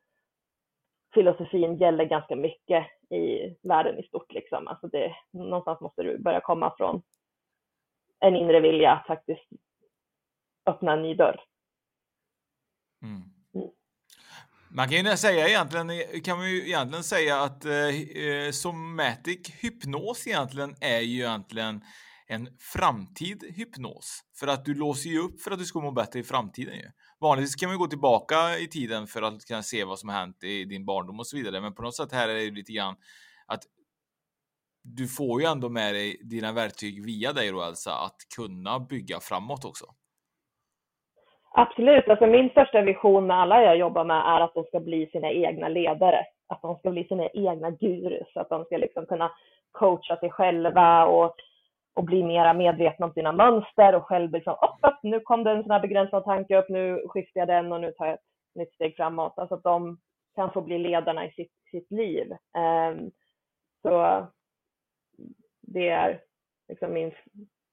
filosofin 1.13 1.77
gäller 1.77 2.05
ganska 2.05 2.35
mycket 2.35 2.87
i 3.09 3.55
världen 3.61 3.99
i 3.99 4.03
stort. 4.03 4.33
Liksom. 4.33 4.67
Alltså 4.67 4.87
det, 4.87 5.15
någonstans 5.31 5.81
måste 5.81 6.03
du 6.03 6.17
börja 6.17 6.41
komma 6.41 6.73
från 6.77 7.01
en 8.19 8.35
inre 8.35 8.59
vilja 8.59 8.91
att 8.91 9.07
faktiskt 9.07 9.49
öppna 10.65 10.93
en 10.93 11.01
ny 11.01 11.15
dörr. 11.15 11.41
Mm. 13.03 13.21
Man 14.73 14.89
kan 14.89 14.97
ju 14.97 15.17
säga 15.17 15.47
egentligen, 15.47 15.89
kan 16.23 16.37
man 16.37 16.49
ju 16.49 16.67
egentligen 16.67 17.03
säga 17.03 17.41
att 17.41 17.65
eh, 17.65 18.21
eh 18.25 18.51
somatic 18.51 19.63
hypnos 19.63 20.27
egentligen 20.27 20.75
är 20.81 20.99
ju 20.99 21.19
egentligen 21.19 21.81
en 22.33 22.47
framtid 22.73 23.43
hypnos. 23.57 24.21
För 24.39 24.47
att 24.47 24.65
du 24.65 24.73
låser 24.73 25.09
ju 25.09 25.19
upp 25.19 25.41
för 25.41 25.51
att 25.51 25.59
du 25.59 25.65
ska 25.65 25.79
må 25.79 25.91
bättre 25.91 26.19
i 26.19 26.23
framtiden 26.23 26.75
ju. 26.75 26.89
Vanligtvis 27.19 27.55
kan 27.55 27.69
man 27.69 27.79
gå 27.79 27.87
tillbaka 27.87 28.35
i 28.59 28.67
tiden 28.67 29.07
för 29.07 29.21
att 29.21 29.45
kunna 29.45 29.61
se 29.61 29.83
vad 29.83 29.99
som 29.99 30.09
har 30.09 30.15
hänt 30.19 30.43
i 30.43 30.65
din 30.65 30.85
barndom 30.85 31.19
och 31.19 31.27
så 31.27 31.37
vidare. 31.37 31.61
Men 31.61 31.73
på 31.73 31.81
något 31.81 31.95
sätt 31.95 32.11
här 32.11 32.29
är 32.29 32.33
det 32.33 32.51
lite 32.51 32.71
grann 32.71 32.95
att 33.47 33.63
du 34.83 35.07
får 35.07 35.41
ju 35.41 35.47
ändå 35.47 35.69
med 35.69 35.93
dig 35.93 36.21
dina 36.23 36.51
verktyg 36.51 37.05
via 37.05 37.33
dig 37.33 37.51
då 37.51 37.61
Elsa 37.63 37.91
att 37.91 38.19
kunna 38.35 38.79
bygga 38.79 39.19
framåt 39.19 39.65
också. 39.65 39.85
Absolut, 41.53 42.07
alltså 42.07 42.27
min 42.27 42.49
största 42.49 42.81
vision 42.81 43.27
med 43.27 43.37
alla 43.37 43.63
jag 43.63 43.77
jobbar 43.77 44.05
med 44.05 44.17
är 44.17 44.41
att 44.41 44.53
de 44.53 44.63
ska 44.63 44.79
bli 44.79 45.09
sina 45.11 45.31
egna 45.31 45.67
ledare, 45.67 46.25
att 46.47 46.61
de 46.61 46.77
ska 46.77 46.91
bli 46.91 47.03
sina 47.03 47.27
egna 47.27 47.71
gurus, 47.71 48.27
att 48.35 48.49
de 48.49 48.65
ska 48.65 48.77
liksom 48.77 49.05
kunna 49.05 49.31
coacha 49.71 50.17
sig 50.17 50.29
själva 50.29 51.05
och, 51.05 51.35
och 51.93 52.03
bli 52.03 52.23
mera 52.23 52.53
medvetna 52.53 53.05
om 53.05 53.13
sina 53.13 53.31
mönster 53.31 53.95
och 53.95 54.05
själv 54.05 54.31
liksom, 54.31 54.53
upp, 54.81 54.99
nu 55.03 55.19
kom 55.19 55.43
det 55.43 55.51
en 55.51 55.63
sån 55.63 55.71
här 55.71 55.79
begränsad 55.79 56.23
tanke 56.23 56.57
upp, 56.57 56.69
nu 56.69 57.07
skiftar 57.07 57.39
jag 57.39 57.47
den 57.47 57.71
och 57.71 57.81
nu 57.81 57.91
tar 57.91 58.05
jag 58.05 58.13
ett 58.13 58.21
nytt 58.55 58.73
steg 58.73 58.95
framåt. 58.95 59.33
Alltså 59.37 59.55
att 59.55 59.63
de 59.63 59.97
kan 60.35 60.51
få 60.51 60.61
bli 60.61 60.77
ledarna 60.77 61.25
i 61.25 61.31
sitt, 61.31 61.51
sitt 61.71 61.91
liv. 61.91 62.31
Um, 62.31 63.11
så 63.81 64.25
det 65.61 65.89
är 65.89 66.21
liksom 66.67 66.93
min 66.93 67.11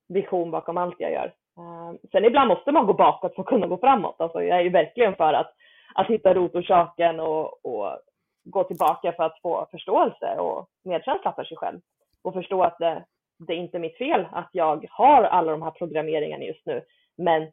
vision 0.08 0.50
bakom 0.50 0.76
allt 0.76 0.96
jag 0.98 1.12
gör. 1.12 1.34
Um, 1.56 1.98
sen 2.12 2.24
ibland 2.24 2.48
måste 2.48 2.72
man 2.72 2.86
gå 2.86 2.92
bakåt 2.92 3.34
för 3.34 3.42
att 3.42 3.48
kunna 3.48 3.66
gå 3.66 3.78
framåt. 3.78 4.20
Alltså 4.20 4.42
jag 4.42 4.58
är 4.58 4.62
ju 4.62 4.70
verkligen 4.70 5.16
för 5.16 5.32
att, 5.32 5.52
att 5.94 6.06
hitta 6.06 6.34
rotorsaken 6.34 7.20
och, 7.20 7.66
och 7.66 7.98
gå 8.44 8.64
tillbaka 8.64 9.12
för 9.12 9.22
att 9.22 9.40
få 9.42 9.66
förståelse 9.70 10.38
och 10.38 10.68
medkänsla 10.84 11.32
för 11.32 11.44
sig 11.44 11.56
själv 11.56 11.80
och 12.22 12.34
förstå 12.34 12.62
att 12.62 12.78
det, 12.78 13.04
det 13.38 13.52
är 13.52 13.56
inte 13.56 13.78
mitt 13.78 13.98
fel 13.98 14.26
att 14.32 14.48
jag 14.52 14.86
har 14.90 15.22
alla 15.22 15.52
de 15.52 15.62
här 15.62 15.70
programmeringarna 15.70 16.44
just 16.44 16.66
nu, 16.66 16.84
men 17.16 17.52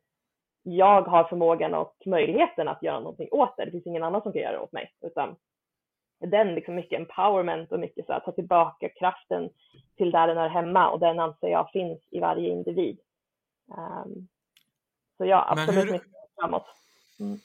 jag 0.63 1.01
har 1.01 1.23
förmågan 1.23 1.73
och 1.73 1.95
möjligheten 2.05 2.67
att 2.67 2.83
göra 2.83 2.99
någonting 2.99 3.27
åt 3.31 3.57
det. 3.57 3.65
Det 3.65 3.71
finns 3.71 3.87
ingen 3.87 4.03
annan 4.03 4.21
som 4.21 4.33
kan 4.33 4.41
göra 4.41 4.51
det 4.51 4.59
åt 4.59 4.71
mig, 4.71 4.91
utan 5.01 5.35
den 6.19 6.55
liksom 6.55 6.75
mycket 6.75 6.99
empowerment 6.99 7.71
och 7.71 7.79
mycket 7.79 8.05
så 8.05 8.13
att 8.13 8.25
ta 8.25 8.31
tillbaka 8.31 8.89
kraften 8.89 9.49
till 9.97 10.11
där 10.11 10.27
den 10.27 10.37
är 10.37 10.49
hemma 10.49 10.89
och 10.89 10.99
den 10.99 11.19
anser 11.19 11.47
jag 11.47 11.71
finns 11.71 11.99
i 12.11 12.19
varje 12.19 12.49
individ. 12.49 12.99
Um, 13.67 14.27
så 15.17 15.25
ja, 15.25 15.45
absolut 15.49 15.93
hur, 15.93 16.01
framåt. 16.39 16.65
Mm. 17.19 17.37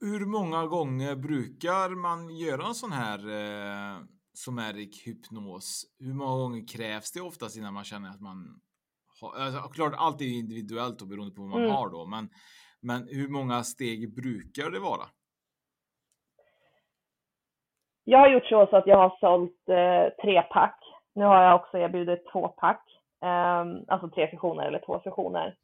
Hur 0.00 0.26
många 0.26 0.66
gånger 0.66 1.14
brukar 1.14 1.96
man 1.96 2.36
göra 2.36 2.66
en 2.66 2.74
sån 2.74 2.92
här 2.92 3.18
eh, 3.18 3.98
someric 4.34 5.06
hypnos? 5.06 5.84
Hur 5.98 6.14
många 6.14 6.36
gånger 6.36 6.68
krävs 6.68 7.12
det 7.12 7.20
oftast 7.20 7.56
innan 7.56 7.74
man 7.74 7.84
känner 7.84 8.10
att 8.10 8.20
man 8.20 8.60
har, 9.20 9.44
alltså, 9.44 9.60
klart 9.60 9.92
allt 9.96 10.20
är 10.20 10.38
individuellt 10.38 11.02
och 11.02 11.08
beroende 11.08 11.34
på 11.34 11.42
vad 11.42 11.50
man 11.50 11.60
mm. 11.60 11.70
har 11.70 11.90
då, 11.90 12.06
men, 12.06 12.28
men 12.80 13.08
hur 13.10 13.28
många 13.28 13.62
steg 13.62 14.14
brukar 14.14 14.70
det 14.70 14.80
vara? 14.80 15.06
Jag 18.04 18.18
har 18.18 18.28
gjort 18.28 18.46
så, 18.46 18.76
att 18.76 18.86
jag 18.86 18.96
har 18.96 19.16
sålt 19.20 19.68
eh, 19.68 20.22
tre 20.22 20.42
pack. 20.42 20.78
Nu 21.14 21.24
har 21.24 21.42
jag 21.42 21.60
också 21.60 21.78
erbjudit 21.78 22.24
två 22.32 22.48
pack. 22.48 22.84
Um, 23.24 23.84
alltså 23.88 24.08
tre 24.08 24.30
sessioner 24.30 24.66
eller 24.66 24.82
två 24.86 25.00
sessioner. 25.04 25.56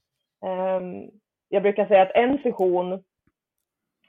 Um, 0.45 1.11
jag 1.49 1.63
brukar 1.63 1.87
säga 1.87 2.03
att 2.03 2.15
en 2.15 2.39
session 2.43 3.05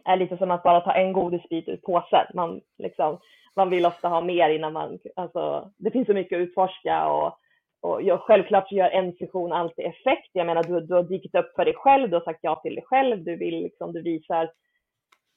är 0.06 0.18
lite 0.18 0.38
som 0.38 0.52
att 0.52 0.64
bara 0.64 0.82
ta 0.82 0.92
en 0.92 1.14
godisbit 1.14 1.68
ur 1.68 1.78
påsen. 1.78 2.26
Man, 2.34 2.62
liksom, 2.78 3.20
man 3.56 3.70
vill 3.70 3.86
ofta 3.86 4.08
ha 4.08 4.22
mer 4.22 4.50
innan 4.50 4.74
man, 4.74 5.00
alltså, 5.16 5.72
det 5.78 5.92
finns 5.92 6.08
så 6.08 6.14
mycket 6.14 6.38
att 6.38 6.42
utforska 6.42 7.08
och, 7.08 7.38
och 7.82 8.02
jag, 8.02 8.20
självklart 8.20 8.70
så 8.70 8.76
gör 8.76 8.90
en 8.90 9.14
session 9.14 9.52
alltid 9.52 9.86
effekt. 9.86 10.30
Jag 10.34 10.46
menar, 10.46 10.64
du, 10.64 10.82
du 10.82 10.94
har 10.94 11.04
dykt 11.04 11.36
upp 11.36 11.52
för 11.56 11.66
dig 11.66 11.74
själv, 11.74 12.10
du 12.10 12.16
har 12.16 12.24
sagt 12.24 12.40
ja 12.42 12.56
till 12.56 12.76
dig 12.76 12.84
själv, 12.88 13.24
du 13.24 13.36
vill 13.36 13.64
liksom, 13.64 13.94
du 13.94 14.02
visar 14.02 14.50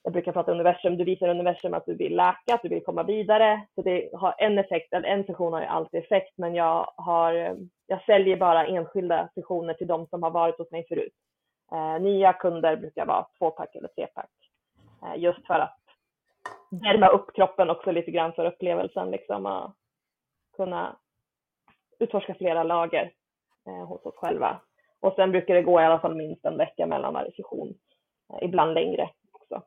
jag 0.07 0.13
brukar 0.13 0.33
prata 0.33 0.53
universum, 0.53 0.97
du 0.97 1.05
visar 1.05 1.29
universum 1.29 1.75
att 1.75 1.87
du 1.87 1.95
vill 1.95 2.17
läka, 2.17 2.55
att 2.55 2.63
du 2.63 2.69
vill 2.69 2.85
komma 2.85 3.03
vidare. 3.03 3.67
Så 3.75 3.83
det 3.83 4.11
har 4.13 4.35
en 4.39 4.59
effekt, 4.59 4.93
en 4.93 5.25
session 5.25 5.53
har 5.53 5.61
ju 5.61 5.67
alltid 5.67 6.01
effekt, 6.01 6.33
men 6.37 6.55
jag, 6.55 6.93
har, 6.97 7.33
jag 7.87 8.05
säljer 8.07 8.37
bara 8.37 8.67
enskilda 8.67 9.29
sessioner 9.35 9.75
till 9.75 9.87
de 9.87 10.07
som 10.07 10.23
har 10.23 10.31
varit 10.31 10.59
hos 10.59 10.71
mig 10.71 10.87
förut. 10.89 11.13
Eh, 11.73 12.03
nya 12.03 12.33
kunder 12.33 12.77
brukar 12.77 13.07
vara 13.07 13.27
tvåpack 13.39 13.75
eller 13.75 13.89
trepack. 13.89 14.31
Eh, 15.05 15.23
just 15.23 15.47
för 15.47 15.55
att 15.55 15.79
värma 16.71 17.09
upp 17.09 17.35
kroppen 17.35 17.71
också 17.71 17.91
lite 17.91 18.11
grann 18.11 18.33
för 18.33 18.47
upplevelsen, 18.47 19.11
liksom 19.11 19.47
och 19.47 19.77
kunna 20.57 20.97
utforska 21.99 22.35
flera 22.35 22.63
lager 22.63 23.13
eh, 23.67 23.89
hos 23.89 24.07
oss 24.07 24.17
själva. 24.17 24.61
Och 25.01 25.13
sen 25.17 25.31
brukar 25.31 25.55
det 25.55 25.63
gå 25.63 25.81
i 25.81 25.85
alla 25.85 26.01
fall 26.01 26.17
minst 26.17 26.45
en 26.45 26.57
vecka 26.57 26.87
mellan 26.87 27.15
varje 27.15 27.33
session, 27.33 27.75
eh, 28.33 28.49
ibland 28.49 28.75
längre 28.75 29.11
också. 29.33 29.63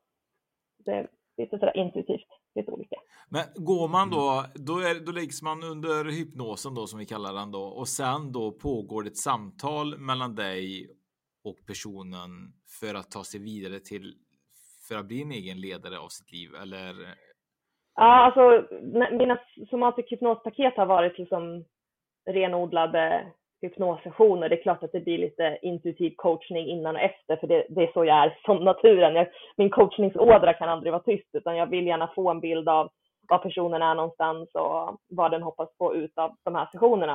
det 0.85 0.91
är 0.91 1.09
lite 1.37 1.59
sådär 1.59 1.77
intuitivt, 1.77 2.27
lite 2.55 2.71
olika. 2.71 2.95
Men 3.29 3.43
går 3.55 3.87
man 3.87 4.09
då, 4.09 4.45
då, 4.55 4.73
är, 4.73 5.05
då 5.05 5.11
läggs 5.11 5.41
man 5.41 5.63
under 5.63 6.05
hypnosen 6.05 6.75
då 6.75 6.87
som 6.87 6.99
vi 6.99 7.05
kallar 7.05 7.33
den 7.33 7.51
då 7.51 7.63
och 7.63 7.87
sen 7.87 8.31
då 8.31 8.51
pågår 8.51 9.03
det 9.03 9.09
ett 9.09 9.17
samtal 9.17 9.97
mellan 9.97 10.35
dig 10.35 10.89
och 11.43 11.57
personen 11.67 12.29
för 12.79 12.95
att 12.95 13.11
ta 13.11 13.23
sig 13.23 13.39
vidare 13.39 13.79
till 13.79 14.15
för 14.87 14.95
att 14.95 15.05
bli 15.05 15.21
en 15.21 15.31
egen 15.31 15.61
ledare 15.61 15.99
av 15.99 16.07
sitt 16.07 16.31
liv 16.31 16.49
eller? 16.61 16.93
Ja, 17.95 18.03
alltså 18.03 18.67
mina 19.11 19.39
somatic 19.69 20.05
hypnospaket 20.09 20.77
har 20.77 20.85
varit 20.85 21.17
liksom 21.17 21.65
renodlade 22.29 23.27
hypnossessioner. 23.61 24.49
Det 24.49 24.59
är 24.59 24.63
klart 24.63 24.83
att 24.83 24.91
det 24.91 24.99
blir 24.99 25.17
lite 25.17 25.59
intuitiv 25.61 26.13
coachning 26.15 26.67
innan 26.67 26.95
och 26.95 27.01
efter, 27.01 27.35
för 27.35 27.47
det, 27.47 27.65
det 27.69 27.83
är 27.83 27.91
så 27.93 28.05
jag 28.05 28.23
är 28.23 28.39
som 28.45 28.63
naturen. 28.63 29.15
Jag, 29.15 29.27
min 29.57 29.69
coachningsådra 29.69 30.53
kan 30.53 30.69
aldrig 30.69 30.93
vara 30.93 31.03
tyst, 31.03 31.29
utan 31.33 31.55
jag 31.55 31.67
vill 31.67 31.87
gärna 31.87 32.11
få 32.15 32.29
en 32.29 32.39
bild 32.39 32.69
av 32.69 32.91
var 33.29 33.37
personen 33.37 33.81
är 33.81 33.95
någonstans 33.95 34.49
och 34.53 34.97
vad 35.07 35.31
den 35.31 35.43
hoppas 35.43 35.69
få 35.77 35.95
ut 35.95 36.17
av 36.17 36.35
de 36.43 36.55
här 36.55 36.69
sessionerna. 36.71 37.13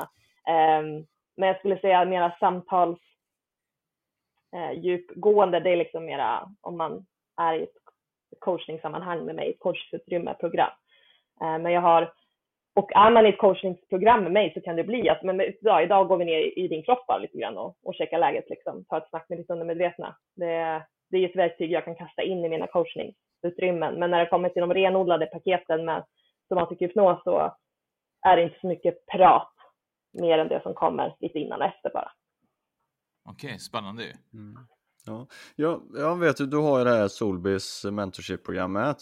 Um, 0.49 1.07
men 1.37 1.49
jag 1.49 1.59
skulle 1.59 1.81
säga 1.81 2.05
mera 2.05 2.37
samtals 2.41 2.99
uh, 4.57 4.79
djupgående, 4.79 5.61
det 5.61 5.71
är 5.71 5.77
liksom 5.77 6.05
mera 6.05 6.49
om 6.61 6.77
man 6.77 7.07
är 7.43 7.55
i 7.55 7.63
ett 7.63 7.77
coachningssammanhang 8.39 9.25
med 9.25 9.35
mig, 9.35 9.51
ett 9.51 9.61
coachutrymme-program. 9.61 10.71
Eh, 11.43 11.59
men 11.59 11.73
jag 11.73 11.81
har, 11.81 12.13
och 12.75 12.93
är 12.93 13.11
man 13.11 13.27
i 13.27 13.29
ett 13.29 13.39
coachningsprogram 13.39 14.23
med 14.23 14.33
mig 14.33 14.53
så 14.55 14.61
kan 14.61 14.77
det 14.77 14.85
bli 14.85 15.09
att 15.09 15.23
men, 15.23 15.43
ja, 15.61 15.83
idag 15.83 16.09
går 16.09 16.17
vi 16.17 16.25
ner 16.25 16.59
i 16.59 16.69
din 16.69 16.83
kropp 16.83 17.07
bara 17.07 17.19
lite 17.19 17.39
grann 17.39 17.59
och, 17.59 17.77
och 17.83 17.95
checkar 17.95 18.19
läget, 18.19 18.51
liksom, 18.51 18.85
ta 18.85 18.99
ett 18.99 19.09
snack 19.09 19.29
med 19.29 19.39
ditt 19.39 19.51
undermedvetna. 19.51 20.17
Det, 20.37 20.83
det 21.11 21.19
är 21.19 21.29
ett 21.29 21.37
verktyg 21.37 21.71
jag 21.71 21.85
kan 21.85 21.97
kasta 21.97 22.23
in 22.23 22.45
i 22.45 22.49
mina 22.49 22.67
coachningsutrymmen. 22.67 23.95
Men 23.95 24.11
när 24.11 24.19
det 24.19 24.31
kommer 24.31 24.49
till 24.49 24.61
de 24.61 24.75
renodlade 24.75 25.27
paketen 25.27 25.85
med 25.85 26.05
somatic 26.49 26.81
hypnos 26.81 27.23
så 27.25 27.57
är 28.27 28.37
det 28.37 28.43
inte 28.43 28.61
så 28.61 28.67
mycket 28.67 29.07
prat 29.07 29.53
mer 30.13 30.39
än 30.39 30.49
det 30.49 30.63
som 30.63 30.75
kommer 30.75 31.17
lite 31.21 31.39
innan 31.39 31.61
och 31.61 31.67
efter 31.67 31.91
bara. 31.91 32.13
Okej, 33.25 33.49
okay, 33.49 33.59
spännande 33.59 34.03
ju. 34.03 34.13
Mm. 34.35 34.67
Ja. 35.07 35.27
Jag, 35.57 35.83
jag 35.95 36.19
vet 36.19 36.41
ju, 36.41 36.47
du 36.47 36.57
har 36.57 36.79
ju 36.79 36.85
det 36.85 36.97
här 36.97 37.09
Solbys 37.09 37.85
mentorship-programmet 37.85 38.97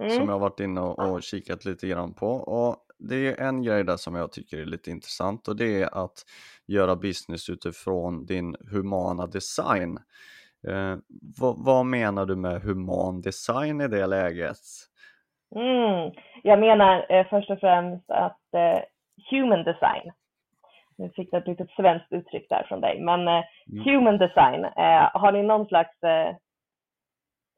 mm. 0.00 0.10
som 0.10 0.24
jag 0.24 0.32
har 0.32 0.38
varit 0.38 0.60
inne 0.60 0.80
och, 0.80 0.98
och 0.98 1.22
kikat 1.22 1.64
lite 1.64 1.88
grann 1.88 2.14
på. 2.14 2.28
Och 2.28 2.76
det 2.98 3.16
är 3.16 3.46
en 3.46 3.62
grej 3.62 3.84
där 3.84 3.96
som 3.96 4.14
jag 4.14 4.32
tycker 4.32 4.58
är 4.58 4.64
lite 4.64 4.90
intressant 4.90 5.48
och 5.48 5.56
det 5.56 5.82
är 5.82 6.04
att 6.04 6.24
göra 6.66 6.96
business 6.96 7.50
utifrån 7.50 8.26
din 8.26 8.56
humana 8.70 9.26
design. 9.26 9.98
Eh, 10.68 10.96
vad, 11.40 11.64
vad, 11.64 11.86
menar 11.86 12.26
du 12.26 12.36
med 12.36 12.62
human 12.62 13.20
design 13.20 13.80
i 13.80 13.88
det 13.88 14.06
läget? 14.06 14.58
Mm. 15.54 16.12
Jag 16.42 16.60
menar 16.60 17.06
eh, 17.12 17.26
först 17.30 17.50
och 17.50 17.60
främst 17.60 18.10
att 18.10 18.54
eh, 18.54 18.82
human 19.30 19.64
design 19.64 20.12
nu 20.98 21.10
fick 21.10 21.28
jag 21.32 21.42
ett 21.42 21.48
litet 21.48 21.70
svenskt 21.70 22.12
uttryck 22.12 22.48
där 22.48 22.64
från 22.68 22.80
dig, 22.80 23.00
men 23.00 23.28
eh, 23.28 23.44
mm. 23.72 23.84
human 23.84 24.18
design, 24.18 24.64
eh, 24.64 25.10
har 25.14 25.32
ni 25.32 25.42
någon 25.42 25.66
slags 25.66 26.02
eh, 26.02 26.34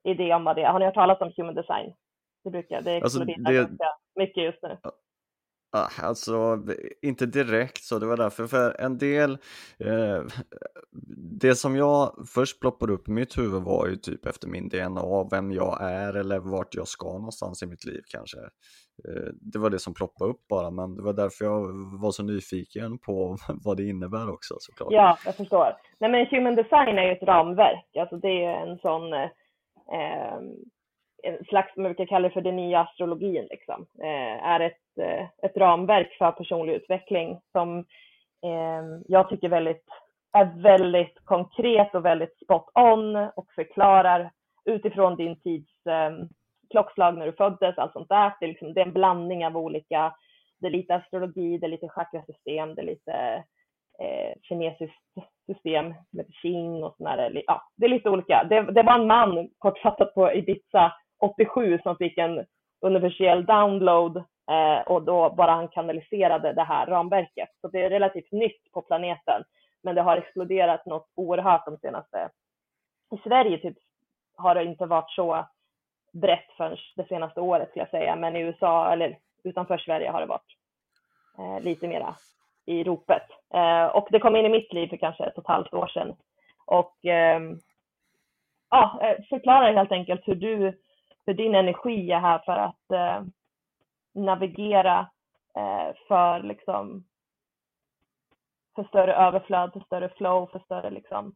idé 0.05 0.35
om 0.35 0.45
vad 0.45 0.57
det 0.57 0.63
är? 0.63 0.69
Har 0.69 0.79
ni 0.79 0.85
hört 0.85 0.95
talas 0.95 1.21
om 1.21 1.33
human 1.37 1.55
design? 1.55 1.95
Det 2.45 2.51
brukar, 2.51 2.83
det 2.83 3.01
alltså, 3.01 3.23
exploderar 3.23 3.53
det... 3.53 3.59
ganska 3.59 3.87
mycket 4.15 4.45
just 4.45 4.63
nu. 4.63 4.79
Ah, 5.77 5.89
alltså, 6.03 6.59
inte 7.03 7.27
direkt 7.27 7.85
så, 7.85 7.99
det 7.99 8.07
var 8.07 8.17
därför, 8.17 8.47
för 8.47 8.81
en 8.81 8.99
del, 8.99 9.31
eh, 9.79 10.23
det 11.41 11.55
som 11.55 11.77
jag 11.77 12.15
först 12.35 12.61
ploppade 12.61 12.93
upp 12.93 13.09
i 13.09 13.11
mitt 13.11 13.39
huvud 13.39 13.63
var 13.63 13.87
ju 13.87 13.97
typ 13.97 14.27
efter 14.27 14.49
min 14.49 14.69
DNA, 14.69 15.29
vem 15.31 15.53
jag 15.53 15.83
är 15.83 16.15
eller 16.17 16.39
vart 16.39 16.75
jag 16.75 16.89
ska 16.89 17.07
någonstans 17.07 17.63
i 17.63 17.67
mitt 17.67 17.85
liv 17.85 18.03
kanske. 18.09 18.39
Eh, 19.09 19.31
det 19.53 19.59
var 19.59 19.71
det 19.71 19.79
som 19.79 19.95
ploppade 19.95 20.31
upp 20.31 20.49
bara, 20.49 20.71
men 20.71 20.97
det 20.97 21.03
var 21.03 21.13
därför 21.13 21.45
jag 21.45 21.61
var 22.03 22.11
så 22.11 22.23
nyfiken 22.23 22.99
på 22.99 23.37
vad 23.65 23.77
det 23.77 23.89
innebär 23.89 24.31
också 24.31 24.55
såklart. 24.59 24.93
Ja, 24.93 25.19
jag 25.25 25.37
förstår. 25.37 25.77
Nej 26.01 26.11
men 26.11 26.27
human 26.27 26.55
design 26.55 26.99
är 26.99 27.05
ju 27.05 27.13
ett 27.13 27.23
ramverk, 27.23 27.97
alltså 28.01 28.17
det 28.17 28.45
är 28.45 28.67
en 28.67 28.79
sån 28.79 29.13
eh, 29.13 29.31
eh 29.99 30.41
en 31.25 31.45
slags, 31.45 31.77
man 31.77 31.85
brukar 31.85 32.07
kalla 32.07 32.29
det 32.29 32.35
för 32.35 32.41
den 32.41 32.57
nya 32.57 32.81
astrologin, 32.81 33.47
liksom. 33.51 33.87
Eh, 34.03 34.47
är 34.49 34.61
ett, 34.61 34.99
eh, 35.01 35.27
ett 35.43 35.57
ramverk 35.57 36.15
för 36.19 36.31
personlig 36.33 36.73
utveckling 36.75 37.41
som 37.53 37.79
eh, 38.43 38.83
jag 39.09 39.29
tycker 39.29 39.49
väldigt, 39.49 39.85
är 40.33 40.63
väldigt 40.63 41.25
konkret 41.25 41.95
och 41.95 42.05
väldigt 42.05 42.39
spot 42.45 42.71
on 42.75 43.17
och 43.17 43.53
förklarar 43.55 44.31
utifrån 44.65 45.17
din 45.17 45.41
tids 45.41 45.87
eh, 45.87 46.11
klockslag 46.71 47.19
när 47.19 47.27
du 47.27 47.33
föddes, 47.33 47.79
allt 47.79 47.93
sånt 47.93 48.09
där. 48.09 48.33
Det 48.41 48.47
är, 48.47 48.49
liksom, 48.49 48.75
det 48.75 48.81
är 48.81 48.87
en 48.87 48.93
blandning 48.93 49.47
av 49.47 49.57
olika, 49.57 50.15
det 50.61 50.67
är 50.67 50.71
lite 50.71 50.95
astrologi, 50.95 51.59
det 51.59 51.67
är 51.67 51.71
lite 51.71 51.89
chakrasystem, 51.89 52.75
det 52.75 52.83
är 52.83 52.87
lite 52.87 53.45
eh, 53.99 54.35
kinesiskt 54.43 55.03
system 55.47 55.95
med 56.11 56.27
qing 56.43 56.85
och 56.85 56.95
sådär. 56.97 57.43
Ja, 57.47 57.63
det 57.77 57.87
är 57.87 57.91
lite 57.91 58.11
olika. 58.11 58.47
Det, 58.49 58.63
det 58.63 58.83
var 58.83 58.95
en 58.95 59.07
man, 59.07 59.49
kortfattat 59.59 60.15
på 60.15 60.33
Ibiza 60.33 60.93
87, 61.21 61.79
som 61.83 61.97
fick 61.97 62.19
en 62.19 62.47
universell 62.81 63.45
download 63.45 64.17
eh, 64.51 64.81
och 64.87 65.03
då 65.03 65.31
bara 65.31 65.51
han 65.51 65.69
kanaliserade 65.69 66.53
det 66.53 66.63
här 66.63 66.87
ramverket. 66.87 67.49
Så 67.61 67.69
det 67.69 67.83
är 67.83 67.91
relativt 67.91 68.33
nytt 68.33 68.73
på 68.73 68.83
planeten, 68.83 69.43
men 69.83 69.95
det 69.95 70.03
har 70.03 70.17
exploderat 70.17 70.87
något 70.87 71.09
oerhört 71.15 71.67
de 71.67 71.79
senaste... 71.79 72.31
I 73.15 73.29
Sverige 73.29 73.59
typ 73.59 73.77
har 74.37 74.55
det 74.55 74.65
inte 74.65 74.87
varit 74.87 75.11
så 75.11 75.47
brett 76.13 76.53
förrän 76.57 76.77
det 76.97 77.09
senaste 77.09 77.41
året 77.41 77.69
skulle 77.69 77.83
jag 77.83 77.91
säga, 77.91 78.17
men 78.17 78.37
i 78.37 78.41
USA 78.41 78.93
eller 78.93 79.19
utanför 79.45 79.79
Sverige 79.79 80.11
har 80.11 80.21
det 80.21 80.27
varit 80.27 80.57
eh, 81.39 81.61
lite 81.65 81.89
mera 81.89 82.15
i 82.67 82.85
ropet. 82.85 83.23
Eh, 83.55 83.87
och 83.87 84.09
det 84.11 84.19
kom 84.19 84.37
in 84.37 84.47
i 84.47 84.49
mitt 84.49 84.73
liv 84.73 84.89
för 84.89 84.97
kanske 84.97 85.25
ett 85.25 85.39
och 85.39 85.45
ett 85.45 85.49
halvt 85.49 85.75
år 85.75 85.87
sedan 85.87 86.17
och 86.67 87.05
ehm, 87.05 87.53
eh, 87.53 87.59
ja, 88.71 89.01
förklarar 89.29 89.73
helt 89.73 89.93
enkelt 89.93 90.29
hur 90.29 90.35
du, 90.35 90.79
för 91.25 91.35
din 91.35 91.55
energi 91.55 92.13
är 92.13 92.21
här 92.21 92.39
för 92.39 92.53
att 92.53 92.91
eh, 92.91 93.25
navigera 94.15 95.11
eh, 95.57 95.97
för 96.09 96.43
liksom 96.43 97.05
för 98.75 98.85
större 98.85 99.15
överflöd, 99.15 99.73
för 99.73 99.81
större 99.81 100.09
flow, 100.09 100.47
för 100.47 100.59
större 100.59 100.91
liksom 100.91 101.35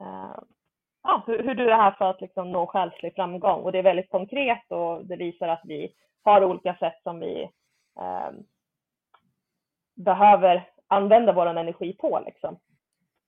eh, 0.00 0.40
ja, 1.02 1.22
hur, 1.26 1.42
hur, 1.42 1.54
du 1.54 1.70
är 1.70 1.76
här 1.76 1.90
för 1.90 2.10
att 2.10 2.20
liksom 2.20 2.52
nå 2.52 2.66
själslig 2.66 3.14
framgång. 3.14 3.60
Och 3.60 3.72
det 3.72 3.78
är 3.78 3.82
väldigt 3.82 4.10
konkret 4.10 4.72
och 4.72 5.06
det 5.06 5.16
visar 5.16 5.48
att 5.48 5.62
vi 5.64 5.94
har 6.22 6.44
olika 6.44 6.76
sätt 6.76 7.02
som 7.02 7.20
vi 7.20 7.42
eh, 8.00 8.30
behöver 9.96 10.70
använda 10.86 11.32
vår 11.32 11.46
energi 11.46 11.92
på. 11.92 12.22
Liksom. 12.26 12.58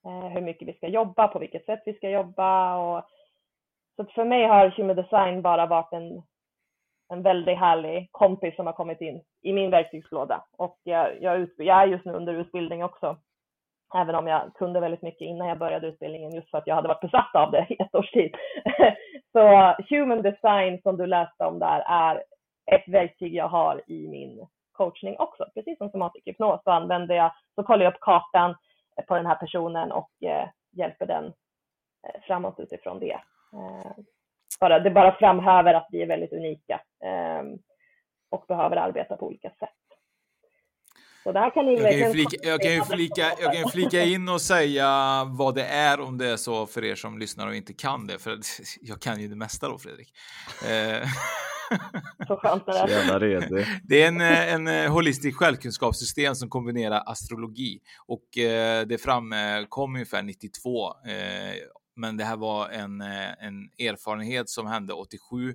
Eh, 0.04 0.28
hur 0.28 0.40
mycket 0.40 0.68
vi 0.68 0.72
ska 0.72 0.88
jobba, 0.88 1.28
på 1.28 1.38
vilket 1.38 1.64
sätt 1.64 1.82
vi 1.86 1.94
ska 1.94 2.11
jobba. 2.11 2.76
Och, 2.76 3.04
så 4.07 4.12
för 4.14 4.24
mig 4.24 4.46
har 4.46 4.68
Human 4.68 4.96
Design 4.96 5.42
bara 5.42 5.66
varit 5.66 5.92
en, 5.92 6.22
en 7.12 7.22
väldigt 7.22 7.59
härlig 7.59 8.09
kompis 8.12 8.57
som 8.57 8.66
har 8.66 8.72
kommit 8.72 9.01
in 9.01 9.22
i 9.42 9.53
min 9.53 9.70
verktygslåda. 9.70 10.44
Och 10.59 10.78
jag, 10.82 11.22
jag, 11.22 11.48
jag 11.57 11.82
är 11.82 11.86
just 11.86 12.05
nu 12.05 12.12
under 12.12 12.34
utbildning 12.34 12.84
också 12.84 13.16
Även 13.94 14.14
om 14.14 14.26
jag 14.26 14.55
kunde 14.55 14.80
väldigt 14.80 15.03
mycket 15.03 15.20
innan 15.20 15.48
jag 15.48 15.59
började 15.59 15.86
utbildningen 15.86 16.34
just 16.34 16.51
för 16.51 16.59
att 16.59 16.66
jag 16.66 16.74
hade 16.74 16.88
varit 16.88 17.01
besatt 17.01 17.34
av 17.34 17.51
det 17.51 17.66
i 17.68 17.82
ett 17.82 17.94
års 17.94 18.11
tid. 18.11 18.34
Så 19.32 19.74
human 19.88 20.22
design 20.22 20.80
som 20.82 20.96
du 20.96 21.07
läste 21.07 21.44
om 21.44 21.59
där 21.59 21.82
är 21.86 22.22
ett 22.72 22.88
verktyg 22.88 23.34
jag 23.34 23.48
har 23.48 23.82
i 23.86 24.09
min 24.09 24.46
coachning 24.72 25.16
också. 25.18 25.46
Precis 25.55 25.78
som 25.78 25.90
somatisk 25.90 26.26
hypnos 26.26 26.61
så 26.64 26.70
använder 26.70 27.14
jag, 27.14 27.32
så 27.55 27.62
kollar 27.62 27.84
jag 27.84 27.94
upp 27.94 28.01
kartan 28.01 28.55
på 29.09 29.14
den 29.14 29.26
här 29.26 29.34
personen 29.34 29.92
och 29.92 30.11
eh, 30.22 30.48
hjälper 30.72 31.07
den 31.07 31.24
eh, 32.07 32.20
framåt 32.26 32.61
utifrån 32.61 33.01
det. 33.01 33.20
Eh, 33.53 33.92
bara, 34.61 34.78
det 34.78 34.90
bara 34.90 35.16
framhäver 35.18 35.74
att 35.74 35.88
vi 35.90 36.03
är 36.03 36.07
väldigt 36.07 36.32
unika 36.32 36.80
eh, 37.05 37.42
och 38.30 38.44
behöver 38.48 38.76
arbeta 38.76 39.16
på 39.16 39.26
olika 39.26 39.51
sätt. 39.51 39.68
Så 41.22 41.32
där 41.32 41.51
kan 41.51 41.66
ni 41.66 41.72
jag, 41.72 41.90
kan 41.90 41.98
ju 41.98 42.12
flika, 42.12 42.36
jag, 42.42 42.61
kan 42.61 42.74
ju 42.74 42.82
flika, 42.82 43.22
jag 43.40 43.55
kan 43.55 43.70
flika 43.70 44.03
in 44.03 44.28
och 44.28 44.40
säga 44.40 44.86
vad 45.24 45.55
det 45.55 45.64
är 45.64 46.01
om 46.01 46.18
det 46.18 46.26
är 46.26 46.36
så 46.36 46.66
för 46.66 46.84
er 46.84 46.94
som 46.94 47.18
lyssnar 47.18 47.46
och 47.46 47.55
inte 47.55 47.72
kan 47.72 48.07
det. 48.07 48.18
För 48.18 48.38
jag 48.80 49.01
kan 49.01 49.20
ju 49.20 49.28
det 49.28 49.36
mesta 49.36 49.68
då, 49.68 49.78
Fredrik. 49.78 50.12
Eh, 50.68 51.09
så 52.26 52.36
skönt 52.36 52.68
är 52.68 53.20
det. 53.20 53.66
Det 53.84 54.03
är 54.03 54.09
en, 54.09 54.20
en 54.20 54.84
eh, 54.84 54.92
holistisk 54.92 55.38
självkunskapssystem 55.38 56.34
som 56.34 56.48
kombinerar 56.48 57.03
astrologi 57.07 57.80
och 58.07 58.24
det 58.86 59.03
framkom 59.03 59.94
ungefär 59.94 60.22
92 60.22 60.92
men 61.97 62.16
det 62.16 62.24
här 62.24 62.36
var 62.36 62.68
en, 62.68 63.01
en 63.01 63.70
erfarenhet 63.78 64.49
som 64.49 64.66
hände 64.66 64.93
87 64.93 65.55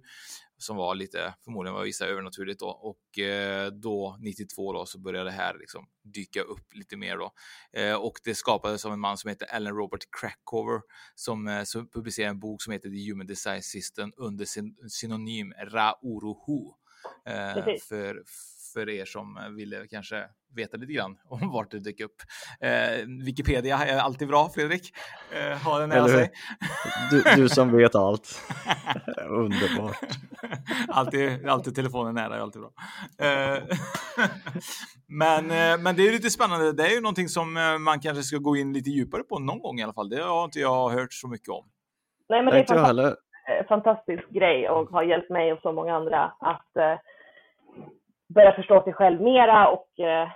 som 0.58 0.78
var 0.78 0.96
lite, 0.96 1.34
förmodligen 1.44 1.76
var 1.76 1.84
vissa 1.84 2.06
övernaturligt 2.06 2.60
då. 2.60 2.68
Och 2.68 3.20
eh, 3.20 3.72
då, 3.72 4.18
92 4.20 4.74
då, 4.74 4.86
så 4.86 5.00
började 5.00 5.30
det 5.30 5.36
här 5.36 5.58
liksom 5.60 5.88
dyka 6.04 6.42
upp 6.42 6.74
lite 6.74 6.98
mer 6.98 7.18
då. 7.18 7.34
Eh, 7.74 7.96
och 7.96 8.14
det 8.24 8.36
skapades 8.36 8.86
av 8.86 8.94
en 8.94 9.00
man 9.00 9.18
som 9.18 9.30
heter 9.30 9.48
Ellen 9.52 9.76
Robert 9.76 10.04
Crackover 10.20 10.82
som, 11.16 11.48
eh, 11.48 11.64
som 11.64 11.90
publicerade 11.90 12.30
en 12.30 12.40
bok 12.40 12.62
som 12.62 12.74
heter 12.74 12.90
The 12.90 13.12
Human 13.12 13.28
Design 13.28 13.64
System 13.64 14.12
under 14.18 14.46
sin 14.46 14.76
synonym 14.90 15.54
Ra. 15.54 15.94
Eh, 17.26 17.66
för, 17.90 18.24
för 18.76 18.90
er 18.90 19.06
som 19.06 19.38
ville 19.58 19.88
kanske 19.88 20.28
veta 20.56 20.78
lite 20.78 20.94
grann 20.94 21.18
om 21.30 21.52
vart 21.52 21.72
det 21.72 21.80
dök 21.80 22.00
upp. 22.00 22.16
Eh, 22.60 23.06
Wikipedia 23.26 23.78
är 23.78 23.98
alltid 23.98 24.28
bra, 24.28 24.50
Fredrik. 24.56 24.94
Eh, 25.32 25.58
ha 25.58 25.80
den 25.80 25.90
nära 25.90 26.08
sig. 26.08 26.32
Du, 27.12 27.24
du, 27.36 27.50
som 27.50 27.78
vet 27.78 27.96
allt. 28.06 28.42
Underbart. 29.30 29.98
alltid, 30.88 31.48
alltid 31.48 31.76
telefonen 31.76 32.16
nära 32.16 32.36
är 32.36 32.40
alltid 32.40 32.62
bra. 32.62 32.72
Eh, 33.28 33.64
men, 35.08 35.52
eh, 35.52 35.78
men 35.84 35.96
det 35.96 36.08
är 36.08 36.12
lite 36.12 36.30
spännande. 36.30 36.72
Det 36.74 36.84
är 36.84 36.96
ju 36.96 37.02
någonting 37.02 37.30
som 37.30 37.58
eh, 37.58 37.78
man 37.78 38.00
kanske 38.00 38.24
ska 38.24 38.38
gå 38.38 38.56
in 38.56 38.74
lite 38.74 38.90
djupare 38.90 39.24
på 39.24 39.40
någon 39.40 39.60
gång 39.60 39.80
i 39.80 39.84
alla 39.84 39.94
fall. 39.94 40.10
Det 40.10 40.22
har 40.22 40.46
inte 40.46 40.60
jag 40.60 40.90
hört 40.90 41.14
så 41.14 41.28
mycket 41.28 41.50
om. 41.50 41.66
Nej, 42.30 42.44
men 42.44 42.54
det 42.54 42.60
är 42.60 42.62
en 42.62 42.68
fantastisk, 42.68 43.18
eh, 43.50 43.68
fantastisk 43.68 44.30
grej 44.30 44.70
och 44.70 44.90
har 44.90 45.04
hjälpt 45.04 45.30
mig 45.30 45.54
och 45.54 45.60
så 45.62 45.72
många 45.72 45.96
andra 45.96 46.24
att 46.40 46.78
eh, 46.78 47.00
börja 48.36 48.54
förstå 48.54 48.84
sig 48.84 48.94
själv 48.94 49.22
mera 49.22 49.68
och 49.68 50.00
eh, 50.00 50.30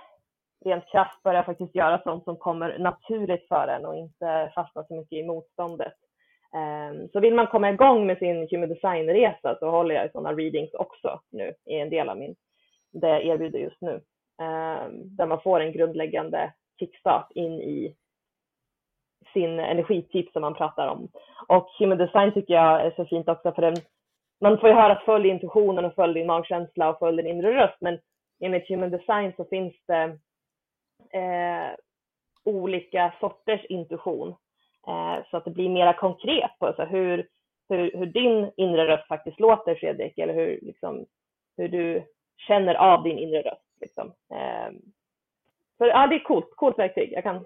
rent 0.64 0.86
krasst 0.86 1.22
börja 1.22 1.44
faktiskt 1.44 1.74
göra 1.74 2.02
sånt 2.02 2.24
som 2.24 2.36
kommer 2.36 2.78
naturligt 2.78 3.48
för 3.48 3.68
en 3.68 3.86
och 3.86 3.96
inte 3.96 4.52
fastna 4.54 4.84
så 4.84 4.94
mycket 4.94 5.18
i 5.18 5.26
motståndet. 5.26 5.94
Ehm, 6.54 7.08
så 7.08 7.20
vill 7.20 7.34
man 7.34 7.46
komma 7.46 7.70
igång 7.70 8.06
med 8.06 8.18
sin 8.18 8.48
human 8.50 8.68
design-resa 8.68 9.56
så 9.58 9.70
håller 9.70 9.94
jag 9.94 10.12
sådana 10.12 10.32
readings 10.32 10.74
också 10.74 11.20
nu 11.30 11.54
i 11.64 11.74
en 11.74 11.90
del 11.90 12.08
av 12.08 12.18
min, 12.18 12.34
det 12.92 13.08
jag 13.08 13.24
erbjuder 13.24 13.58
just 13.58 13.80
nu. 13.80 14.00
Ehm, 14.42 15.16
där 15.16 15.26
man 15.26 15.40
får 15.40 15.60
en 15.60 15.72
grundläggande 15.72 16.52
kickstart 16.78 17.32
in 17.34 17.60
i 17.60 17.96
sin 19.32 19.58
energityp 19.58 20.32
som 20.32 20.42
man 20.42 20.54
pratar 20.54 20.88
om. 20.88 21.08
Och 21.48 21.68
human 21.78 21.98
design 21.98 22.32
tycker 22.32 22.54
jag 22.54 22.86
är 22.86 22.90
så 22.90 23.04
fint 23.04 23.28
också 23.28 23.52
för 23.52 23.62
den, 23.62 23.76
man 24.40 24.58
får 24.58 24.68
ju 24.68 24.74
höra 24.74 24.92
att 24.92 25.04
följ 25.04 25.28
intuitionen 25.28 25.84
och 25.84 25.94
följ 25.94 26.14
din 26.14 26.26
magkänsla 26.26 26.90
och 26.90 26.98
följ 26.98 27.16
din 27.16 27.36
inre 27.36 27.54
röst 27.54 27.76
men 27.80 27.98
enligt 28.40 28.68
human 28.68 28.90
design 28.90 29.32
så 29.36 29.44
finns 29.44 29.74
det 29.86 30.18
eh, 31.18 31.70
olika 32.44 33.14
sorters 33.20 33.64
intuition 33.64 34.28
eh, 34.86 35.24
så 35.30 35.36
att 35.36 35.44
det 35.44 35.50
blir 35.50 35.68
mera 35.68 35.92
konkret 35.92 36.50
på 36.58 36.66
alltså 36.66 36.84
hur, 36.84 37.28
hur, 37.68 37.92
hur, 37.94 38.06
din 38.06 38.50
inre 38.56 38.86
röst 38.86 39.08
faktiskt 39.08 39.40
låter 39.40 39.74
Fredrik 39.74 40.18
eller 40.18 40.34
hur, 40.34 40.58
liksom, 40.62 41.06
hur 41.56 41.68
du 41.68 42.02
känner 42.46 42.74
av 42.74 43.02
din 43.02 43.18
inre 43.18 43.42
röst. 43.42 43.76
Liksom. 43.80 44.12
Eh, 44.30 44.72
för, 45.78 45.86
ja, 45.86 46.06
det 46.06 46.14
är 46.14 46.24
coolt, 46.24 46.56
coolt 46.56 46.78
verktyg. 46.78 47.12
Jag 47.12 47.22
kan 47.22 47.44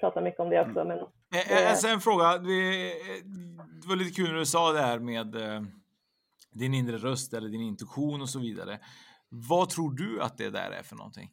prata 0.00 0.20
mycket 0.20 0.40
om 0.40 0.50
det 0.50 0.60
också. 0.60 0.84
Men, 0.84 0.98
eh, 0.98 1.70
alltså 1.70 1.88
en 1.88 2.00
fråga, 2.00 2.38
det 2.38 3.88
var 3.88 3.96
lite 3.96 4.10
kul 4.10 4.30
när 4.30 4.38
du 4.38 4.46
sa 4.46 4.72
det 4.72 4.80
här 4.80 4.98
med 4.98 5.34
eh, 5.34 5.62
din 6.52 6.74
inre 6.74 6.96
röst 6.96 7.34
eller 7.34 7.48
din 7.48 7.60
intuition 7.60 8.22
och 8.22 8.28
så 8.28 8.38
vidare. 8.38 8.78
Vad 9.28 9.68
tror 9.68 9.90
du 9.90 10.22
att 10.22 10.38
det 10.38 10.50
där 10.50 10.70
är 10.70 10.82
för 10.82 10.96
någonting? 10.96 11.30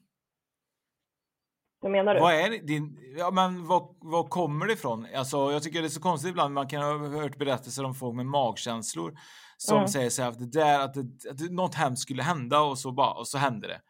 Vad 1.82 1.92
menar 1.92 2.16
du? 2.16 2.20
Vad 2.20 2.34
är 2.34 2.50
din, 2.50 2.98
ja 3.18 3.32
men 3.32 3.68
vad, 3.68 3.96
vad 4.00 4.30
kommer 4.30 4.66
det 4.66 4.74
ifrån? 4.74 5.08
Alltså 5.16 5.52
jag 5.52 5.64
tycker 5.64 5.82
det 5.82 5.88
är 5.88 5.90
så 5.90 6.02
konstigt 6.02 6.30
ibland, 6.30 6.54
man 6.54 6.68
kan 6.68 6.82
ha 6.84 7.08
hört 7.08 7.38
berättelser 7.38 7.84
om 7.84 7.96
folk 7.96 8.16
med 8.16 8.26
magkänslor 8.26 9.18
som 9.58 9.78
mm. 9.78 9.88
säger 9.88 10.10
så 10.10 10.22
här 10.22 10.30
att 10.30 10.40
det 10.40 10.60
där, 10.60 10.80
att, 10.80 10.94
det, 10.94 11.30
att 11.30 11.38
det, 11.38 11.52
något 11.52 11.76
hemskt 11.76 12.02
skulle 12.02 12.24
hända 12.24 12.62
och 12.62 12.80
så 12.80 12.92
bara, 12.92 13.14
och 13.14 13.28
så 13.28 13.38
händer 13.38 13.68
det. 13.68 13.82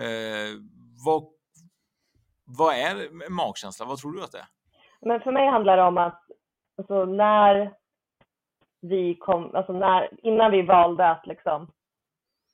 Eh, 0.00 0.54
vad, 1.04 1.22
vad 2.58 2.74
är 2.74 3.28
magkänsla? 3.30 3.86
Vad 3.86 3.98
tror 3.98 4.12
du 4.12 4.22
att 4.22 4.32
det 4.32 4.38
är? 4.38 4.46
Men 5.00 5.20
för 5.20 5.32
mig 5.32 5.48
handlar 5.48 5.76
det 5.76 5.82
om 5.82 5.98
att 5.98 6.22
alltså, 6.78 7.04
när 7.04 7.74
vi 8.80 9.14
kom, 9.14 9.54
alltså 9.54 9.72
när, 9.72 10.08
innan 10.22 10.50
vi 10.50 10.62
valde 10.62 11.10
att 11.10 11.26
liksom 11.26 11.70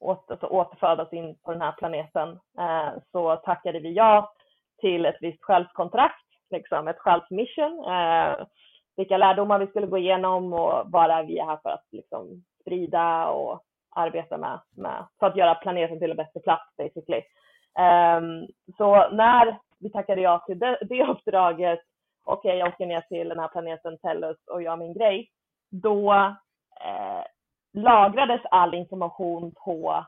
åter, 0.01 0.33
alltså, 0.33 0.47
återfödas 0.47 1.13
in 1.13 1.37
på 1.43 1.53
den 1.53 1.61
här 1.61 1.73
planeten 1.73 2.29
eh, 2.59 3.03
så 3.13 3.37
tackade 3.37 3.81
vi 3.81 3.93
ja 3.93 4.33
till 4.81 5.07
ett 5.07 5.19
visst 5.21 5.45
själskontrakt, 5.45 6.25
liksom 6.51 6.89
ett 6.89 6.99
själsmission, 6.99 7.85
eh, 7.85 8.47
vilka 8.97 9.17
lärdomar 9.17 9.59
vi 9.59 9.67
skulle 9.67 9.87
gå 9.87 9.99
igenom 9.99 10.53
och 10.53 10.91
vad 10.91 11.11
är 11.11 11.25
vi 11.25 11.39
är 11.39 11.47
här 11.47 11.59
för 11.63 11.71
att 11.71 11.85
liksom, 11.93 12.45
sprida 12.61 13.27
och 13.27 13.63
arbeta 13.91 14.39
med, 14.39 14.61
med 14.77 15.07
för 15.19 15.27
att 15.27 15.37
göra 15.37 15.55
planeten 15.55 15.99
till 15.99 16.11
en 16.11 16.17
bättre 16.17 16.41
plats 16.41 16.77
basically. 16.77 17.23
Um, 17.79 18.47
så 18.77 19.11
när 19.11 19.59
vi 19.79 19.91
tackade 19.91 20.21
ja 20.21 20.45
till 20.47 20.59
det, 20.59 20.79
det 20.81 21.07
uppdraget, 21.07 21.81
okej 22.25 22.49
okay, 22.49 22.59
jag 22.59 22.69
åker 22.69 22.87
ner 22.87 23.01
till 23.01 23.29
den 23.29 23.39
här 23.39 23.49
planeten 23.49 23.99
Tellus 23.99 24.37
och 24.47 24.63
gör 24.63 24.77
min 24.77 24.95
grej, 24.95 25.31
då 25.71 26.13
eh, 26.81 27.25
lagrades 27.73 28.41
all 28.51 28.75
information 28.75 29.53
på 29.65 30.05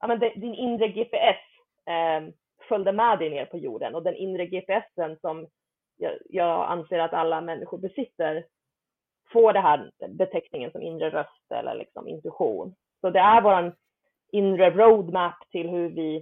ja, 0.00 0.06
men 0.06 0.18
det, 0.18 0.28
din 0.28 0.54
inre 0.54 0.88
GPS 0.88 1.42
eh, 1.86 2.34
följde 2.68 2.92
med 2.92 3.18
dig 3.18 3.30
ner 3.30 3.44
på 3.44 3.58
jorden. 3.58 3.94
Och 3.94 4.02
den 4.02 4.16
inre 4.16 4.46
GPSen 4.46 5.18
som 5.20 5.46
jag, 5.96 6.12
jag 6.28 6.70
anser 6.70 6.98
att 6.98 7.12
alla 7.12 7.40
människor 7.40 7.78
besitter 7.78 8.44
får 9.32 9.52
den 9.52 9.62
här 9.62 9.90
beteckningen 10.08 10.70
som 10.70 10.82
inre 10.82 11.10
röst 11.10 11.52
eller 11.54 11.74
liksom 11.74 12.08
intuition. 12.08 12.74
Så 13.00 13.10
det 13.10 13.18
är 13.18 13.42
vår 13.42 13.74
inre 14.32 14.70
roadmap 14.70 15.50
till 15.50 15.68
hur 15.68 15.88
vi 15.88 16.16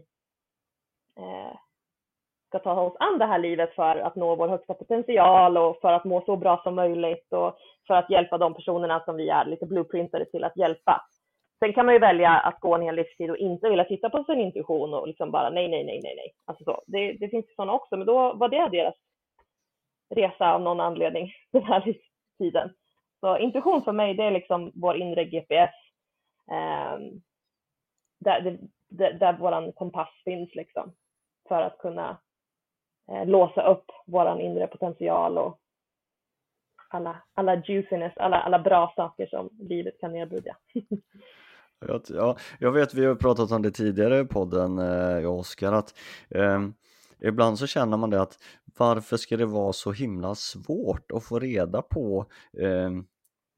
eh, 1.16 1.56
ska 2.51 2.59
ta 2.59 2.80
oss 2.80 2.96
an 2.98 3.18
det 3.18 3.26
här 3.26 3.38
livet 3.38 3.74
för 3.74 3.96
att 3.96 4.16
nå 4.16 4.36
vår 4.36 4.48
högsta 4.48 4.74
potential 4.74 5.57
och 5.57 5.80
för 5.80 5.92
att 5.92 6.05
må 6.05 6.20
så 6.20 6.36
bra 6.36 6.61
som 6.62 6.74
möjligt 6.74 7.32
och 7.32 7.59
för 7.86 7.94
att 7.94 8.11
hjälpa 8.11 8.38
de 8.38 8.55
personerna 8.55 9.03
som 9.05 9.16
vi 9.16 9.28
är 9.28 9.44
lite 9.44 9.66
blueprintade 9.66 10.24
till 10.24 10.44
att 10.44 10.57
hjälpa. 10.57 11.07
Sen 11.59 11.72
kan 11.72 11.86
man 11.86 11.94
ju 11.94 12.01
välja 12.01 12.30
att 12.30 12.61
gå 12.61 12.74
en 12.74 12.82
hel 12.82 12.94
livstid 12.94 13.30
och 13.30 13.36
inte 13.36 13.68
vilja 13.68 13.84
titta 13.84 14.11
på 14.11 14.24
sin 14.24 14.40
intuition 14.40 14.94
och 14.94 15.09
liksom 15.09 15.30
bara 15.30 15.51
nej, 15.51 15.68
nej, 15.68 15.84
nej, 15.84 16.01
nej, 16.03 16.14
nej. 16.16 16.32
Alltså 16.44 16.64
så. 16.64 16.82
Det, 16.86 17.12
det 17.12 17.28
finns 17.28 17.46
sådana 17.57 17.72
också, 17.72 17.96
men 17.96 18.07
då 18.07 18.32
var 18.32 18.48
det 18.48 18.68
deras 18.68 18.94
resa 20.14 20.55
av 20.55 20.61
någon 20.61 20.80
anledning 20.80 21.32
den 21.53 21.62
här 21.62 21.84
livstiden. 21.86 22.70
Så 23.20 23.38
intuition 23.38 23.82
för 23.82 23.92
mig, 23.92 24.14
det 24.14 24.24
är 24.24 24.30
liksom 24.30 24.72
vår 24.74 24.96
inre 24.96 25.24
GPS. 25.24 25.74
Eh, 26.51 26.98
där, 28.20 28.59
där, 28.88 29.12
där 29.12 29.32
vår 29.32 29.72
kompass 29.72 30.11
finns 30.24 30.55
liksom. 30.55 30.92
För 31.48 31.62
att 31.62 31.78
kunna 31.78 32.18
Eh, 33.11 33.26
låsa 33.26 33.62
upp 33.62 33.84
vår 34.06 34.40
inre 34.40 34.66
potential 34.66 35.38
och 35.38 35.58
alla, 36.88 37.22
alla 37.34 37.62
juiciness, 37.64 38.12
alla, 38.16 38.40
alla 38.40 38.58
bra 38.58 38.92
saker 38.96 39.26
som 39.26 39.48
livet 39.58 40.00
kan 40.00 40.16
erbjuda. 40.16 40.56
Ja, 42.08 42.36
jag 42.58 42.72
vet, 42.72 42.94
vi 42.94 43.04
har 43.06 43.14
pratat 43.14 43.52
om 43.52 43.62
det 43.62 43.70
tidigare 43.70 44.20
i 44.20 44.24
podden, 44.24 44.78
eh, 44.78 45.18
jag 45.18 45.32
och 45.32 45.38
Oskar, 45.38 45.72
att 45.72 45.94
eh, 46.28 46.61
ibland 47.20 47.58
så 47.58 47.66
känner 47.66 47.96
man 47.96 48.11
det 48.11 48.22
att 48.22 48.38
varför 48.78 49.16
ska 49.16 49.36
det 49.36 49.46
vara 49.46 49.72
så 49.72 49.92
himla 49.92 50.34
svårt 50.34 51.12
att 51.12 51.24
få 51.24 51.38
reda 51.38 51.82
på 51.82 52.26
eh, 52.58 52.90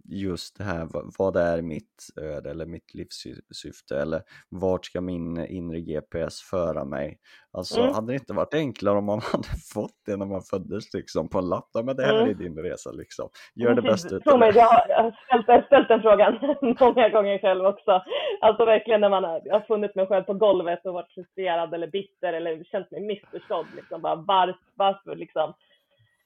just 0.04 0.58
det 0.58 0.64
här, 0.64 0.88
vad 1.18 1.36
är 1.36 1.62
mitt 1.62 2.08
öde 2.20 2.50
eller 2.50 2.66
mitt 2.66 2.94
livssyfte 2.94 4.00
eller 4.00 4.22
vart 4.48 4.86
ska 4.86 5.00
min 5.00 5.46
inre 5.46 5.80
GPS 5.80 6.40
föra 6.40 6.84
mig? 6.84 7.18
Alltså 7.52 7.80
mm. 7.80 7.94
hade 7.94 8.06
det 8.06 8.14
inte 8.14 8.32
varit 8.32 8.54
enklare 8.54 8.98
om 8.98 9.04
man 9.04 9.20
hade 9.32 9.48
fått 9.74 9.96
det 10.06 10.16
när 10.16 10.26
man 10.26 10.42
föddes 10.42 10.94
liksom 10.94 11.28
på 11.28 11.38
en 11.38 11.48
lapp, 11.48 11.70
men 11.84 11.96
det 11.96 12.02
här 12.02 12.14
mm. 12.14 12.30
är 12.30 12.34
din 12.34 12.58
resa 12.58 12.92
liksom. 12.92 13.28
Gör 13.54 13.74
det 13.74 13.82
bästa 13.82 14.16
utav 14.16 14.38
det. 14.38 14.46
Jag 14.46 14.66
har 14.66 15.42
ställt, 15.42 15.66
ställt 15.66 15.88
den 15.88 16.02
frågan 16.02 16.38
många 16.80 17.08
gånger 17.08 17.38
själv 17.38 17.64
också. 17.64 18.02
Alltså 18.40 18.64
verkligen 18.64 19.00
när 19.00 19.10
man 19.10 19.24
har, 19.24 19.50
har 19.50 19.60
funnit 19.60 19.94
mig 19.94 20.06
själv 20.06 20.22
på 20.24 20.34
golvet 20.34 20.86
och 20.86 20.94
varit 20.94 21.12
frustrerad 21.14 21.74
eller 21.74 21.86
bitter 21.86 22.32
eller 22.32 22.64
känt 22.64 22.90
mig 22.90 23.00
missförstådd 23.00 23.66
liksom 23.76 24.02
bara 24.02 24.14
varför, 24.14 24.56
varför 24.74 25.16
liksom 25.16 25.54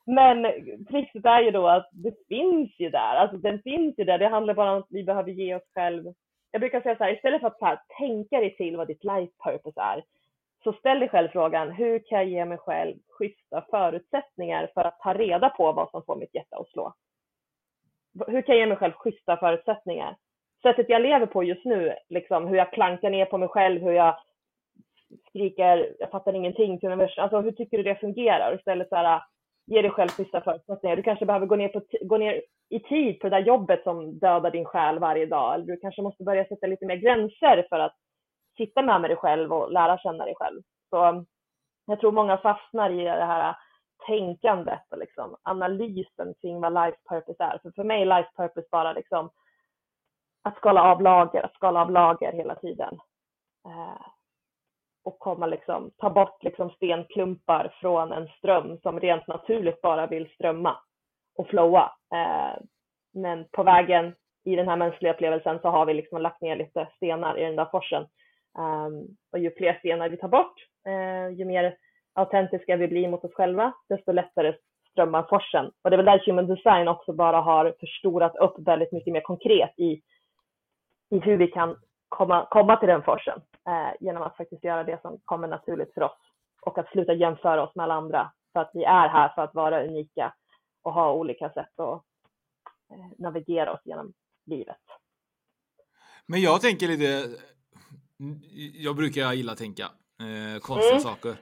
men 0.06 0.46
trixet 0.90 1.24
är 1.24 1.42
ju 1.42 1.50
då 1.50 1.66
att 1.66 1.88
det 1.92 2.14
finns 2.28 2.70
ju 2.78 2.90
där, 2.90 3.16
alltså 3.16 3.36
den 3.36 3.62
finns 3.62 3.98
ju 3.98 4.04
där. 4.04 4.18
Det 4.18 4.28
handlar 4.28 4.54
bara 4.54 4.72
om 4.72 4.78
att 4.78 4.90
vi 4.90 5.04
behöver 5.04 5.30
ge 5.30 5.54
oss 5.54 5.72
själv. 5.74 6.04
Jag 6.50 6.60
brukar 6.60 6.80
säga 6.80 6.96
så 6.96 7.04
här, 7.04 7.14
istället 7.14 7.40
för 7.40 7.48
att 7.48 7.58
så 7.58 7.64
här, 7.64 7.78
tänka 7.98 8.40
dig 8.40 8.56
till 8.56 8.76
vad 8.76 8.86
ditt 8.86 9.04
life 9.04 9.32
purpose 9.44 9.80
är, 9.80 10.04
så 10.64 10.72
ställ 10.72 10.98
dig 10.98 11.08
själv 11.08 11.28
frågan, 11.28 11.70
hur 11.70 11.98
kan 11.98 12.18
jag 12.18 12.28
ge 12.28 12.44
mig 12.44 12.58
själv 12.58 12.96
schyssta 13.08 13.66
förutsättningar 13.70 14.70
för 14.74 14.80
att 14.80 15.00
ta 15.00 15.14
reda 15.14 15.48
på 15.50 15.72
vad 15.72 15.90
som 15.90 16.02
får 16.02 16.16
mitt 16.16 16.34
hjärta 16.34 16.56
att 16.56 16.68
slå? 16.68 16.94
Hur 18.26 18.42
kan 18.42 18.54
jag 18.54 18.60
ge 18.60 18.66
mig 18.66 18.76
själv 18.76 18.92
schyssta 18.92 19.36
förutsättningar? 19.36 20.16
Sättet 20.62 20.88
jag 20.88 21.02
lever 21.02 21.26
på 21.26 21.44
just 21.44 21.64
nu, 21.64 21.94
liksom 22.08 22.46
hur 22.46 22.56
jag 22.56 22.72
klankar 22.72 23.10
ner 23.10 23.24
på 23.24 23.38
mig 23.38 23.48
själv, 23.48 23.82
hur 23.82 23.92
jag 23.92 24.18
skriker, 25.28 25.94
jag 25.98 26.10
fattar 26.10 26.32
ingenting 26.32 26.78
till 26.78 26.88
universum. 26.88 27.22
Alltså 27.22 27.40
hur 27.40 27.52
tycker 27.52 27.76
du 27.76 27.82
det 27.82 28.00
fungerar? 28.00 28.54
Istället 28.54 28.88
så 28.88 28.96
här, 28.96 29.22
ge 29.66 29.82
dig 29.82 29.90
själv 29.90 30.08
schyssta 30.08 30.40
förutsättningar. 30.40 30.96
Du 30.96 31.02
kanske 31.02 31.26
behöver 31.26 31.46
gå 31.46 31.56
ner, 31.56 31.68
på 31.68 31.82
gå 32.00 32.18
ner 32.18 32.42
i 32.68 32.80
tid 32.80 33.20
på 33.20 33.28
det 33.28 33.36
där 33.36 33.46
jobbet 33.46 33.82
som 33.82 34.18
dödar 34.18 34.50
din 34.50 34.64
själ 34.64 34.98
varje 34.98 35.26
dag. 35.26 35.54
Eller 35.54 35.66
du 35.66 35.76
kanske 35.76 36.02
måste 36.02 36.24
börja 36.24 36.44
sätta 36.44 36.66
lite 36.66 36.86
mer 36.86 36.96
gränser 36.96 37.66
för 37.68 37.78
att 37.78 37.96
sitta 38.56 38.82
med, 38.82 39.00
med 39.00 39.10
dig 39.10 39.16
själv 39.16 39.52
och 39.52 39.72
lära 39.72 39.98
känna 39.98 40.24
dig 40.24 40.34
själv. 40.36 40.62
Så 40.90 41.08
um, 41.08 41.26
jag 41.86 42.00
tror 42.00 42.12
många 42.12 42.38
fastnar 42.38 42.90
i 42.90 43.04
det 43.04 43.24
här 43.24 43.48
uh, 43.48 43.56
tänkandet 44.06 44.82
och 44.90 44.98
liksom 44.98 45.36
analysen 45.42 46.34
kring 46.40 46.60
vad 46.60 46.74
life 46.74 46.98
purpose 47.08 47.44
är. 47.44 47.58
För 47.58 47.70
för 47.70 47.84
mig 47.84 48.02
är 48.02 48.06
life 48.06 48.30
purpose 48.36 48.68
bara 48.70 48.92
liksom 48.92 49.30
att 50.42 50.56
skala 50.56 50.82
av 50.82 51.02
lager, 51.02 51.42
att 51.42 51.54
skala 51.54 51.80
av 51.80 51.90
lager 51.90 52.32
hela 52.32 52.54
tiden. 52.54 52.98
Uh, 53.66 54.06
och 55.06 55.18
komma 55.18 55.46
liksom, 55.46 55.90
ta 55.96 56.10
bort 56.10 56.42
liksom 56.42 56.70
stenklumpar 56.70 57.74
från 57.80 58.12
en 58.12 58.28
ström 58.28 58.78
som 58.82 59.00
rent 59.00 59.26
naturligt 59.26 59.82
bara 59.82 60.06
vill 60.06 60.28
strömma 60.34 60.76
och 61.36 61.48
flowa. 61.48 61.92
Eh, 62.14 62.62
men 63.14 63.44
på 63.52 63.62
vägen 63.62 64.14
i 64.44 64.56
den 64.56 64.68
här 64.68 64.76
mänskliga 64.76 65.12
upplevelsen 65.12 65.58
så 65.62 65.68
har 65.68 65.86
vi 65.86 65.94
liksom 65.94 66.22
lagt 66.22 66.40
ner 66.40 66.56
lite 66.56 66.88
stenar 66.96 67.38
i 67.38 67.44
den 67.44 67.56
där 67.56 67.68
forsen. 67.70 68.02
Eh, 68.58 68.88
och 69.32 69.38
ju 69.38 69.50
fler 69.50 69.78
stenar 69.78 70.08
vi 70.08 70.16
tar 70.16 70.28
bort, 70.28 70.54
eh, 70.86 71.38
ju 71.38 71.44
mer 71.44 71.76
autentiska 72.14 72.76
vi 72.76 72.88
blir 72.88 73.08
mot 73.08 73.24
oss 73.24 73.34
själva, 73.34 73.72
desto 73.88 74.12
lättare 74.12 74.54
strömmar 74.90 75.26
forsen. 75.28 75.70
Och 75.82 75.90
det 75.90 75.94
är 75.94 76.02
väl 76.02 76.06
där 76.06 76.22
human 76.26 76.46
design 76.46 76.88
också 76.88 77.12
bara 77.12 77.40
har 77.40 77.74
förstorat 77.80 78.36
upp 78.36 78.54
väldigt 78.58 78.92
mycket 78.92 79.12
mer 79.12 79.20
konkret 79.20 79.74
i, 79.76 80.02
i 81.10 81.18
hur 81.18 81.36
vi 81.36 81.46
kan 81.46 81.76
komma, 82.16 82.46
komma 82.50 82.76
till 82.76 82.88
den 82.88 83.02
forsen 83.02 83.40
eh, 83.68 83.92
genom 84.00 84.22
att 84.22 84.36
faktiskt 84.36 84.64
göra 84.64 84.84
det 84.84 85.02
som 85.02 85.20
kommer 85.24 85.48
naturligt 85.48 85.94
för 85.94 86.02
oss 86.02 86.18
och 86.62 86.78
att 86.78 86.88
sluta 86.88 87.12
jämföra 87.12 87.62
oss 87.62 87.74
med 87.74 87.84
alla 87.84 87.94
andra 87.94 88.32
för 88.52 88.60
att 88.60 88.70
vi 88.74 88.84
är 88.84 89.08
här 89.08 89.28
för 89.34 89.42
att 89.42 89.54
vara 89.54 89.84
unika 89.84 90.34
och 90.82 90.92
ha 90.92 91.12
olika 91.12 91.50
sätt 91.50 91.80
att 91.80 92.02
eh, 92.90 93.06
navigera 93.18 93.72
oss 93.72 93.80
genom 93.84 94.12
livet. 94.46 94.76
Men 96.26 96.40
jag 96.40 96.60
tänker 96.60 96.88
lite, 96.88 97.38
jag 98.74 98.96
brukar 98.96 99.32
gilla 99.32 99.52
att 99.52 99.58
tänka 99.58 99.84
eh, 100.20 100.60
konstiga 100.60 100.90
mm. 100.90 101.02
saker. 101.02 101.36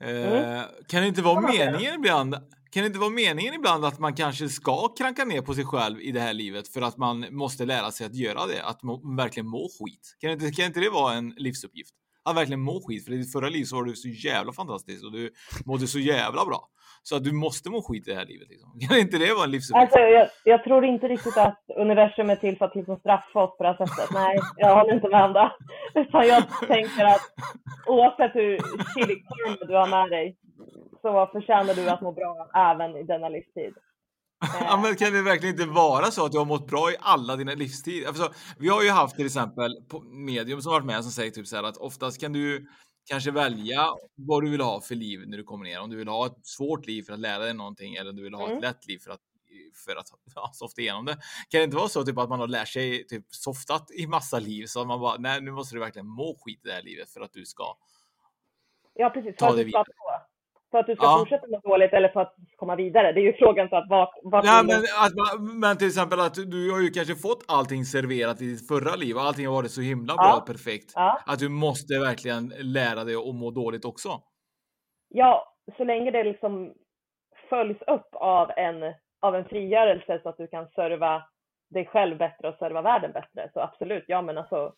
Eh, 0.00 0.32
mm. 0.32 0.64
Kan 0.88 1.02
det 1.02 1.08
inte 1.08 1.22
vara 1.22 1.40
meningen 1.40 1.94
ibland 1.94 2.36
kan 2.70 2.82
det 2.82 2.86
inte 2.86 2.98
vara 2.98 3.10
meningen 3.10 3.54
ibland 3.54 3.84
att 3.84 3.98
man 3.98 4.14
kanske 4.14 4.48
ska 4.48 4.88
kranka 4.88 5.24
ner 5.24 5.42
på 5.42 5.54
sig 5.54 5.64
själv 5.64 6.00
i 6.00 6.12
det 6.12 6.20
här 6.20 6.32
livet 6.32 6.68
för 6.68 6.82
att 6.82 6.96
man 6.96 7.26
måste 7.30 7.64
lära 7.66 7.90
sig 7.90 8.06
att 8.06 8.14
göra 8.14 8.46
det? 8.46 8.62
Att 8.62 8.80
verkligen 9.18 9.46
må 9.46 9.68
skit? 9.68 10.16
Kan 10.20 10.30
inte, 10.30 10.50
kan 10.50 10.64
inte 10.64 10.80
det 10.80 10.90
vara 10.90 11.14
en 11.14 11.34
livsuppgift? 11.36 11.94
Att 12.24 12.36
verkligen 12.36 12.60
må 12.60 12.80
skit? 12.80 13.04
För 13.04 13.12
i 13.12 13.16
ditt 13.16 13.32
förra 13.32 13.48
liv 13.48 13.64
så 13.64 13.76
var 13.76 13.84
du 13.84 13.94
så 13.94 14.08
jävla 14.08 14.52
fantastisk 14.52 15.04
och 15.04 15.12
du 15.12 15.30
mådde 15.66 15.86
så 15.86 15.98
jävla 15.98 16.44
bra. 16.44 16.68
Så 17.02 17.16
att 17.16 17.24
du 17.24 17.32
måste 17.32 17.70
må 17.70 17.82
skit 17.82 18.08
i 18.08 18.10
det 18.10 18.16
här 18.16 18.26
livet. 18.26 18.48
Liksom. 18.48 18.70
Kan 18.88 18.98
inte 18.98 19.18
det 19.18 19.34
vara 19.34 19.44
en 19.44 19.50
livsuppgift? 19.50 19.82
Alltså, 19.82 19.98
jag, 19.98 20.28
jag, 20.44 20.64
tror 20.64 20.84
inte 20.84 21.08
riktigt 21.08 21.36
att 21.36 21.60
universum 21.76 22.30
är 22.30 22.36
till 22.36 22.58
för 22.58 22.64
att 22.64 22.74
liksom 22.74 22.96
straffa 22.96 23.42
oss 23.44 23.56
på 23.56 23.62
det 23.62 23.68
här 23.68 23.86
sättet. 23.86 24.10
Nej, 24.12 24.38
jag 24.56 24.76
håller 24.76 24.94
inte 24.94 25.08
med 25.08 25.24
om 25.24 25.32
det. 25.32 25.50
Utan 26.00 26.26
jag 26.26 26.42
tänker 26.74 27.04
att 27.04 27.26
oavsett 27.86 28.34
hur 28.34 28.58
chili 28.94 29.22
du 29.68 29.74
har 29.74 29.88
med 29.88 30.10
dig 30.10 30.36
så 31.02 31.28
förtjänar 31.32 31.74
du 31.74 31.88
att 31.88 32.00
må 32.00 32.12
bra 32.12 32.48
även 32.54 32.96
i 32.96 33.02
denna 33.02 33.28
livstid. 33.28 33.74
Ja, 34.40 34.80
men 34.82 34.96
kan 34.96 35.12
det 35.12 35.22
verkligen 35.22 35.54
inte 35.54 35.66
vara 35.66 36.10
så 36.10 36.24
att 36.24 36.32
du 36.32 36.38
har 36.38 36.44
mått 36.44 36.66
bra 36.66 36.92
i 36.92 36.96
alla 37.00 37.36
dina 37.36 37.54
livstid? 37.54 38.06
Alltså, 38.06 38.32
vi 38.58 38.68
har 38.68 38.82
ju 38.82 38.90
haft 38.90 39.16
till 39.16 39.26
exempel 39.26 39.76
på 39.88 40.00
medium 40.00 40.62
som 40.62 40.72
varit 40.72 40.86
med 40.86 41.02
som 41.02 41.12
säger 41.12 41.30
typ 41.30 41.46
så 41.46 41.56
här 41.56 41.62
att 41.62 41.76
oftast 41.76 42.20
kan 42.20 42.32
du 42.32 42.68
kanske 43.04 43.30
välja 43.30 43.86
vad 44.14 44.42
du 44.42 44.50
vill 44.50 44.60
ha 44.60 44.80
för 44.80 44.94
liv 44.94 45.20
när 45.26 45.36
du 45.36 45.44
kommer 45.44 45.64
ner. 45.64 45.80
Om 45.80 45.90
du 45.90 45.96
vill 45.96 46.08
ha 46.08 46.26
ett 46.26 46.46
svårt 46.46 46.86
liv 46.86 47.02
för 47.02 47.12
att 47.12 47.18
lära 47.18 47.38
dig 47.38 47.54
någonting 47.54 47.94
eller 47.94 48.10
om 48.10 48.16
du 48.16 48.22
vill 48.22 48.34
ha 48.34 48.44
mm. 48.44 48.56
ett 48.56 48.62
lätt 48.62 48.86
liv 48.86 48.98
för 48.98 49.10
att 49.10 49.20
för 49.86 49.96
att 49.96 50.06
ja, 50.34 50.50
softa 50.54 50.80
igenom 50.80 51.04
det. 51.04 51.12
Kan 51.48 51.58
det 51.58 51.64
inte 51.64 51.76
vara 51.76 51.88
så 51.88 52.04
typ 52.04 52.18
att 52.18 52.28
man 52.28 52.40
har 52.40 52.48
lärt 52.48 52.68
sig 52.68 53.06
typ 53.06 53.24
softat 53.28 53.90
i 53.90 54.06
massa 54.06 54.38
liv 54.38 54.66
så 54.66 54.80
att 54.80 54.86
man 54.86 55.00
bara 55.00 55.16
nej, 55.18 55.40
nu 55.40 55.50
måste 55.50 55.76
du 55.76 55.80
verkligen 55.80 56.08
må 56.08 56.36
skit 56.40 56.60
i 56.64 56.68
det 56.68 56.74
här 56.74 56.82
livet 56.82 57.10
för 57.10 57.20
att 57.20 57.32
du 57.32 57.44
ska. 57.44 57.76
Ja, 58.94 59.10
precis. 59.10 59.36
Ta 59.36 59.52
det 59.52 59.64
vidare. 59.64 59.84
För 60.70 60.78
att 60.78 60.86
du 60.86 60.96
ska 60.96 61.04
ja. 61.04 61.16
fortsätta 61.18 61.46
må 61.46 61.60
dåligt 61.70 61.92
eller 61.92 62.08
för 62.08 62.20
att 62.20 62.34
komma 62.56 62.76
vidare? 62.76 63.12
Det 63.12 63.20
är 63.20 63.22
ju 63.22 63.32
frågan 63.32 63.68
så 63.68 63.76
att 63.76 63.88
vad... 63.88 64.08
vad 64.22 64.44
ja, 64.44 64.62
men, 64.66 64.76
att, 64.76 65.40
men 65.62 65.76
till 65.76 65.86
exempel 65.86 66.20
att 66.20 66.34
du 66.34 66.70
har 66.72 66.80
ju 66.80 66.90
kanske 66.90 67.14
fått 67.14 67.44
allting 67.48 67.84
serverat 67.84 68.42
i 68.42 68.46
ditt 68.46 68.68
förra 68.68 68.96
liv 68.96 69.16
och 69.16 69.22
allting 69.22 69.46
har 69.46 69.54
varit 69.54 69.70
så 69.70 69.80
himla 69.80 70.14
bra 70.14 70.38
och 70.40 70.46
perfekt. 70.46 70.92
Ja. 70.94 71.20
Att 71.26 71.38
du 71.38 71.48
måste 71.48 71.98
verkligen 71.98 72.52
lära 72.78 73.04
dig 73.04 73.14
att 73.14 73.34
må 73.34 73.50
dåligt 73.50 73.84
också. 73.84 74.08
Ja, 75.08 75.54
så 75.76 75.84
länge 75.84 76.10
det 76.10 76.24
liksom 76.24 76.72
följs 77.48 77.82
upp 77.86 78.08
av 78.12 78.50
en, 78.56 78.94
av 79.20 79.34
en 79.36 79.44
frigörelse 79.44 80.20
så 80.22 80.28
att 80.28 80.36
du 80.36 80.46
kan 80.46 80.68
serva 80.68 81.22
dig 81.70 81.86
själv 81.86 82.18
bättre 82.18 82.48
och 82.48 82.58
serva 82.58 82.82
världen 82.82 83.12
bättre. 83.12 83.50
Så 83.52 83.60
absolut, 83.60 84.04
ja 84.06 84.22
men 84.22 84.38
alltså 84.38 84.72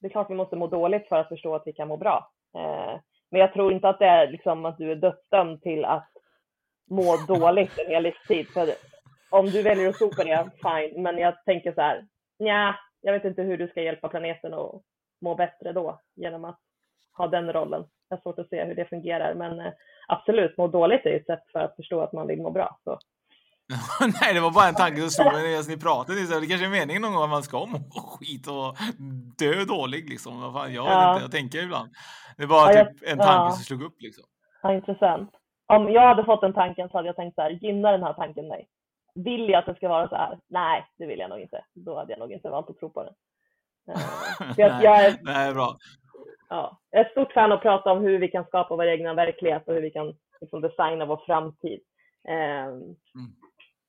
det 0.00 0.06
är 0.06 0.10
klart 0.10 0.30
vi 0.30 0.34
måste 0.34 0.56
må 0.56 0.66
dåligt 0.66 1.08
för 1.08 1.16
att 1.16 1.28
förstå 1.28 1.54
att 1.54 1.66
vi 1.66 1.72
kan 1.72 1.88
må 1.88 1.96
bra. 1.96 2.30
Eh, 2.56 3.00
men 3.34 3.40
jag 3.40 3.52
tror 3.52 3.72
inte 3.72 3.88
att 3.88 3.98
det 3.98 4.06
är 4.06 4.30
liksom 4.30 4.64
att 4.64 4.78
du 4.78 4.90
är 4.90 4.96
dödsdömd 4.96 5.62
till 5.62 5.84
att 5.84 6.10
må 6.90 7.16
dåligt 7.28 7.78
en 7.78 7.86
hel 7.86 8.02
livstid. 8.02 8.48
För 8.48 8.68
om 9.30 9.46
du 9.46 9.62
väljer 9.62 9.88
att 9.88 9.96
sopa 9.96 10.24
det, 10.24 10.50
fine. 10.62 11.02
Men 11.02 11.18
jag 11.18 11.44
tänker 11.44 11.72
så 11.72 11.80
här, 11.80 12.06
nja, 12.38 12.78
jag 13.00 13.12
vet 13.12 13.24
inte 13.24 13.42
hur 13.42 13.58
du 13.58 13.68
ska 13.68 13.82
hjälpa 13.82 14.08
planeten 14.08 14.54
att 14.54 14.82
må 15.20 15.34
bättre 15.34 15.72
då 15.72 16.00
genom 16.14 16.44
att 16.44 16.58
ha 17.16 17.26
den 17.26 17.52
rollen. 17.52 17.84
Jag 18.08 18.16
har 18.16 18.22
svårt 18.22 18.38
att 18.38 18.48
se 18.48 18.64
hur 18.64 18.74
det 18.74 18.84
fungerar, 18.84 19.34
men 19.34 19.60
eh, 19.60 19.72
absolut, 20.08 20.56
må 20.56 20.68
dåligt 20.68 21.06
är 21.06 21.16
ett 21.16 21.26
sätt 21.26 21.44
för 21.52 21.60
att 21.60 21.76
förstå 21.76 22.00
att 22.00 22.12
man 22.12 22.26
vill 22.26 22.42
må 22.42 22.50
bra. 22.50 22.78
Så 22.84 22.98
Nej, 24.20 24.34
det 24.34 24.40
var 24.40 24.50
bara 24.50 24.68
en 24.68 24.74
tanke 24.74 25.00
som 25.00 25.10
slog 25.10 25.32
mig 25.32 25.42
när 25.42 25.68
ni 25.68 25.76
pratade. 25.76 26.20
Det 26.40 26.46
kanske 26.46 26.66
är 26.66 26.70
meningen 26.80 27.02
någon 27.02 27.14
gång 27.14 27.24
att 27.24 27.30
man 27.30 27.42
ska 27.42 27.66
må 27.66 27.78
skit 28.10 28.46
och 28.46 28.76
dö 29.38 29.64
dålig 29.64 30.10
liksom. 30.10 30.32
jag, 30.42 30.52
vet 30.52 30.74
ja. 30.74 31.12
inte, 31.12 31.24
jag 31.24 31.32
tänker 31.32 31.62
ibland. 31.62 31.90
Det 32.36 32.46
var 32.46 32.72
ja, 32.72 32.84
typ 32.84 33.02
en 33.02 33.18
tanke 33.18 33.48
ja. 33.48 33.50
som 33.50 33.64
slog 33.64 33.82
upp 33.82 33.96
liksom. 33.98 34.24
Ja, 34.62 34.74
intressant. 34.74 35.30
Om 35.66 35.92
jag 35.92 36.08
hade 36.08 36.24
fått 36.24 36.40
den 36.40 36.52
tanken 36.52 36.88
så 36.88 36.98
hade 36.98 37.08
jag 37.08 37.16
tänkt 37.16 37.34
så 37.34 37.42
här, 37.42 37.50
gynnar 37.50 37.92
den 37.92 38.02
här 38.02 38.12
tanken 38.12 38.48
mig? 38.48 38.68
Vill 39.14 39.48
jag 39.48 39.58
att 39.58 39.66
det 39.66 39.74
ska 39.74 39.88
vara 39.88 40.08
så 40.08 40.16
här? 40.16 40.38
Nej, 40.48 40.86
det 40.98 41.06
vill 41.06 41.18
jag 41.18 41.30
nog 41.30 41.40
inte. 41.40 41.64
Då 41.74 41.96
hade 41.96 42.12
jag 42.12 42.18
nog 42.18 42.32
inte 42.32 42.50
valt 42.50 42.70
att 42.70 42.78
tro 42.78 42.90
på 42.90 43.02
det. 43.02 43.12
Uh, 43.92 44.52
jag, 44.56 44.82
jag 44.82 45.04
är, 45.04 45.16
Nej, 45.22 45.54
bra. 45.54 45.76
Ja, 46.48 46.80
jag 46.90 47.00
är 47.00 47.04
ett 47.04 47.10
stort 47.10 47.32
fan 47.32 47.52
av 47.52 47.56
att 47.56 47.62
prata 47.62 47.92
om 47.92 48.02
hur 48.02 48.18
vi 48.18 48.28
kan 48.28 48.44
skapa 48.44 48.76
vår 48.76 48.86
egna 48.86 49.14
verklighet 49.14 49.68
och 49.68 49.74
hur 49.74 49.82
vi 49.82 49.90
kan 49.90 50.14
liksom, 50.40 50.60
designa 50.60 51.04
vår 51.04 51.22
framtid. 51.26 51.80
Um, 52.28 52.34
mm 52.34 53.34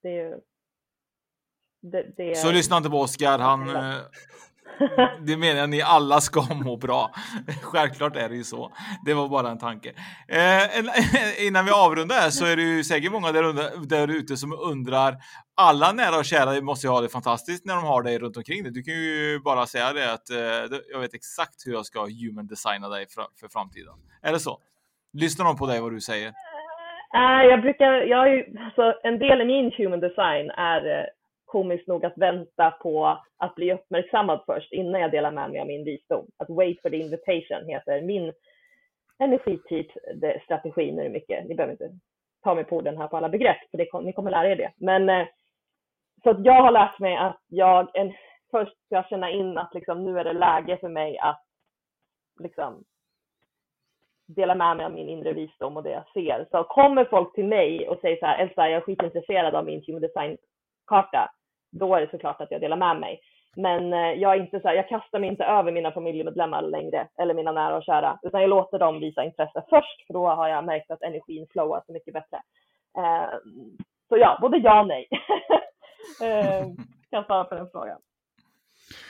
det 0.05 0.11
är 0.11 0.29
ju... 0.29 0.35
Det, 1.81 2.13
det 2.17 2.37
Så 2.37 2.51
lyssna 2.51 2.77
inte 2.77 2.89
på 2.89 3.01
Oskar, 3.01 3.39
han... 3.39 3.75
Eh, 3.75 3.95
det 5.25 5.37
menar 5.37 5.59
jag, 5.59 5.69
ni 5.69 5.81
alla 5.81 6.21
ska 6.21 6.41
må 6.41 6.77
bra. 6.77 7.11
Självklart 7.61 8.15
är 8.15 8.29
det 8.29 8.35
ju 8.35 8.43
så. 8.43 8.71
Det 9.05 9.13
var 9.13 9.29
bara 9.29 9.49
en 9.49 9.57
tanke. 9.57 9.93
Eh, 10.27 10.63
innan 11.47 11.65
vi 11.65 11.71
avrundar 11.71 12.29
så 12.29 12.45
är 12.45 12.55
det 12.55 12.61
ju 12.61 12.83
säkert 12.83 13.11
många 13.11 13.31
där, 13.31 13.85
där 13.85 14.07
ute 14.07 14.37
som 14.37 14.53
undrar. 14.53 15.17
Alla 15.55 15.91
nära 15.91 16.17
och 16.17 16.25
kära 16.25 16.61
måste 16.61 16.87
ju 16.87 16.91
ha 16.91 17.01
det 17.01 17.09
fantastiskt 17.09 17.65
när 17.65 17.75
de 17.75 17.83
har 17.83 18.03
dig 18.03 18.19
runt 18.19 18.37
omkring 18.37 18.63
dig. 18.63 18.71
Du 18.71 18.83
kan 18.83 18.93
ju 18.93 19.39
bara 19.39 19.67
säga 19.67 19.93
det 19.93 20.13
att 20.13 20.29
eh, 20.29 20.79
jag 20.91 20.99
vet 20.99 21.13
exakt 21.13 21.67
hur 21.67 21.73
jag 21.73 21.85
ska 21.85 22.01
human 22.01 22.47
designa 22.47 22.89
dig 22.89 23.07
för, 23.09 23.25
för 23.39 23.47
framtiden. 23.47 23.93
Är 24.21 24.31
det 24.31 24.39
så? 24.39 24.61
Lyssnar 25.13 25.45
de 25.45 25.57
på 25.57 25.67
dig 25.67 25.81
vad 25.81 25.91
du 25.91 26.01
säger? 26.01 26.33
Uh, 27.13 27.45
jag 27.49 27.61
brukar, 27.61 27.93
jag 27.93 28.17
har 28.17 28.27
ju, 28.27 28.45
alltså, 28.59 28.99
en 29.03 29.19
del 29.19 29.41
i 29.41 29.45
min 29.45 29.71
human 29.77 29.99
design 29.99 30.51
är 30.51 30.99
uh, 30.99 31.05
komiskt 31.45 31.87
nog 31.87 32.05
att 32.05 32.17
vänta 32.17 32.71
på 32.71 33.17
att 33.37 33.55
bli 33.55 33.73
uppmärksammad 33.73 34.43
först 34.45 34.73
innan 34.73 35.01
jag 35.01 35.11
delar 35.11 35.31
med 35.31 35.49
mig 35.49 35.59
av 35.59 35.67
min 35.67 35.83
visdom. 35.83 36.27
Att 36.37 36.49
wait 36.49 36.81
for 36.81 36.89
the 36.89 36.97
invitation 36.97 37.69
heter 37.69 38.01
min 38.01 38.33
energityp 39.19 39.87
strategi 40.43 40.91
nu 40.91 41.09
mycket. 41.09 41.45
Ni 41.47 41.55
behöver 41.55 41.73
inte 41.73 41.89
ta 42.43 42.55
mig 42.55 42.63
på 42.63 42.81
den 42.81 42.97
här 42.97 43.07
på 43.07 43.17
alla 43.17 43.29
begrepp, 43.29 43.57
för 43.71 43.77
det, 43.77 44.05
ni 44.05 44.13
kommer 44.13 44.31
lära 44.31 44.51
er 44.51 44.55
det. 44.55 44.71
Men 44.77 45.09
uh, 45.09 45.27
så 46.23 46.29
att 46.29 46.45
jag 46.45 46.63
har 46.63 46.71
lärt 46.71 46.99
mig 46.99 47.15
att 47.15 47.41
jag 47.47 47.89
en, 47.93 48.13
först 48.51 48.85
ska 48.85 49.03
känna 49.03 49.29
in 49.29 49.57
att 49.57 49.73
liksom, 49.73 50.05
nu 50.05 50.19
är 50.19 50.23
det 50.23 50.33
läge 50.33 50.77
för 50.77 50.89
mig 50.89 51.17
att 51.17 51.43
liksom, 52.39 52.83
dela 54.27 54.55
med 54.55 54.77
mig 54.77 54.85
av 54.85 54.91
min 54.91 55.09
inre 55.09 55.33
visdom 55.33 55.77
och 55.77 55.83
det 55.83 55.89
jag 55.89 56.07
ser. 56.13 56.47
Så 56.51 56.63
kommer 56.63 57.05
folk 57.05 57.35
till 57.35 57.45
mig 57.45 57.89
och 57.89 57.99
säger 58.01 58.17
så 58.17 58.25
här, 58.25 58.37
Elsa, 58.37 58.69
jag 58.69 58.77
är 58.77 58.81
skitintresserad 58.81 59.55
av 59.55 59.65
min 59.65 59.83
human 59.87 60.01
design-karta, 60.01 61.29
då 61.71 61.95
är 61.95 62.01
det 62.01 62.11
såklart 62.11 62.41
att 62.41 62.51
jag 62.51 62.61
delar 62.61 62.77
med 62.77 62.99
mig. 62.99 63.21
Men 63.55 63.93
eh, 63.93 64.11
jag 64.13 64.35
är 64.35 64.39
inte 64.39 64.59
så 64.59 64.67
här, 64.67 64.75
jag 64.75 64.89
kastar 64.89 65.19
mig 65.19 65.29
inte 65.29 65.43
över 65.43 65.71
mina 65.71 65.91
familjemedlemmar 65.91 66.61
längre 66.61 67.07
eller 67.17 67.33
mina 67.33 67.51
nära 67.51 67.75
och 67.75 67.83
kära, 67.83 68.19
utan 68.21 68.41
jag 68.41 68.49
låter 68.49 68.79
dem 68.79 68.99
visa 68.99 69.23
intresse 69.23 69.63
först, 69.69 70.07
för 70.07 70.13
då 70.13 70.27
har 70.27 70.47
jag 70.47 70.65
märkt 70.65 70.91
att 70.91 71.01
energin 71.01 71.47
flowar 71.51 71.83
så 71.85 71.93
mycket 71.93 72.13
bättre. 72.13 72.37
Eh, 72.97 73.29
så 74.09 74.17
ja, 74.17 74.37
både 74.41 74.57
ja 74.57 74.81
och 74.81 74.87
nej. 74.87 75.07
Eh, 76.21 76.65
kan 77.09 77.25
svara 77.25 77.43
på 77.43 77.55
den 77.55 77.69
frågan. 77.71 77.99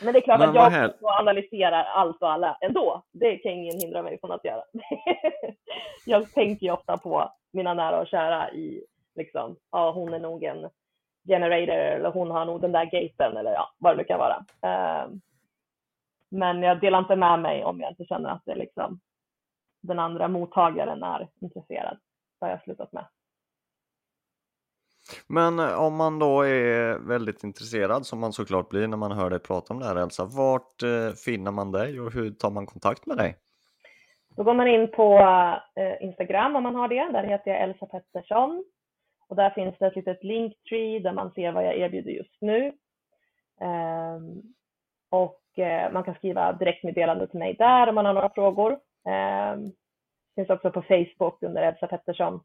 Men 0.04 0.14
det 0.14 0.20
är 0.20 0.22
klart 0.22 0.40
Men 0.40 0.50
att 0.50 0.56
jag 0.56 0.70
här... 0.70 0.94
analyserar 1.20 1.84
allt 1.84 2.22
och 2.22 2.32
alla 2.32 2.58
ändå. 2.62 3.04
Det 3.12 3.38
kan 3.38 3.52
ingen 3.52 3.80
hindra 3.80 4.04
mig 4.04 4.20
från 4.20 4.32
att 4.32 4.46
göra. 4.46 4.64
jag 6.06 6.32
tänker 6.32 6.66
ju 6.66 6.72
ofta 6.72 6.98
på 6.98 7.32
mina 7.54 7.74
nära 7.74 8.02
och 8.02 8.08
kära 8.08 8.52
i 8.52 8.86
liksom, 9.16 9.56
ja 9.72 9.92
hon 9.92 10.14
är 10.14 10.20
nog 10.20 10.44
en 10.44 10.70
generator 11.28 11.74
eller 11.74 12.12
hon 12.12 12.32
har 12.32 12.46
nog 12.46 12.62
den 12.62 12.72
där 12.72 12.86
gaten 12.86 13.38
eller 13.38 13.52
ja, 13.52 13.74
vad 13.78 13.94
det 13.94 13.98
nu 13.98 14.04
kan 14.04 14.20
vara. 14.20 14.46
Uh, 14.66 15.12
men 16.30 16.64
jag 16.64 16.80
delar 16.80 17.00
inte 17.00 17.16
med 17.16 17.40
mig 17.40 17.64
om 17.64 17.80
jag 17.80 17.92
inte 17.92 18.06
känner 18.06 18.30
att 18.30 18.46
det 18.46 18.56
liksom 18.56 19.00
den 19.82 20.00
andra 20.00 20.28
mottagaren 20.28 21.04
är 21.04 21.28
intresserad. 21.42 21.98
Det 22.40 22.46
har 22.46 22.52
jag 22.52 22.64
slutat 22.64 22.92
med. 22.92 23.06
Men 25.28 25.60
eh, 25.60 25.80
om 25.80 25.96
man 25.96 26.20
då 26.20 26.42
är 26.42 27.08
väldigt 27.08 27.44
intresserad, 27.44 28.06
som 28.06 28.20
man 28.20 28.34
såklart 28.34 28.70
blir 28.70 28.88
när 28.88 28.98
man 28.98 29.12
hör 29.12 29.30
dig 29.30 29.40
prata 29.40 29.74
om 29.74 29.80
det 29.80 29.86
här 29.86 29.96
Elsa, 29.96 30.26
vart 30.26 30.84
eh, 30.84 31.10
finner 31.26 31.52
man 31.52 31.72
dig 31.72 32.00
och 32.00 32.14
hur 32.14 32.32
tar 32.32 32.52
man 32.52 32.66
kontakt 32.66 33.06
med 33.06 33.18
dig? 33.18 33.36
Då 34.36 34.44
går 34.44 34.54
man 34.54 34.68
in 34.68 34.92
på 34.92 35.18
eh, 35.76 36.04
Instagram 36.04 36.56
om 36.56 36.64
man 36.64 36.76
har 36.76 36.88
det, 36.88 37.12
där 37.12 37.24
heter 37.24 37.52
jag 37.52 37.62
Elsa 37.62 37.86
Pettersson. 37.86 38.64
Och 39.30 39.36
där 39.36 39.50
finns 39.50 39.76
det 39.80 39.88
ett 39.88 39.96
litet 39.96 40.24
linktree 40.24 41.00
där 41.00 41.14
man 41.14 41.32
ser 41.32 41.52
vad 41.52 41.66
jag 41.66 41.78
erbjuder 41.78 42.12
just 42.12 42.42
nu. 42.42 42.74
Ehm, 43.62 44.42
och 45.10 45.42
man 45.92 46.04
kan 46.04 46.16
skriva 46.16 46.54
direktmeddelande 46.54 47.28
till 47.28 47.40
mig 47.40 47.54
där 47.54 47.90
om 47.90 47.96
man 47.96 48.06
har 48.06 48.14
några 48.14 48.30
frågor. 48.30 48.80
Det 50.36 50.36
finns 50.36 50.50
också 50.50 50.72
på 50.72 50.82
Facebook 50.82 51.44
under 51.44 51.62
Elsa 51.62 51.88
Pettersson 51.88 52.40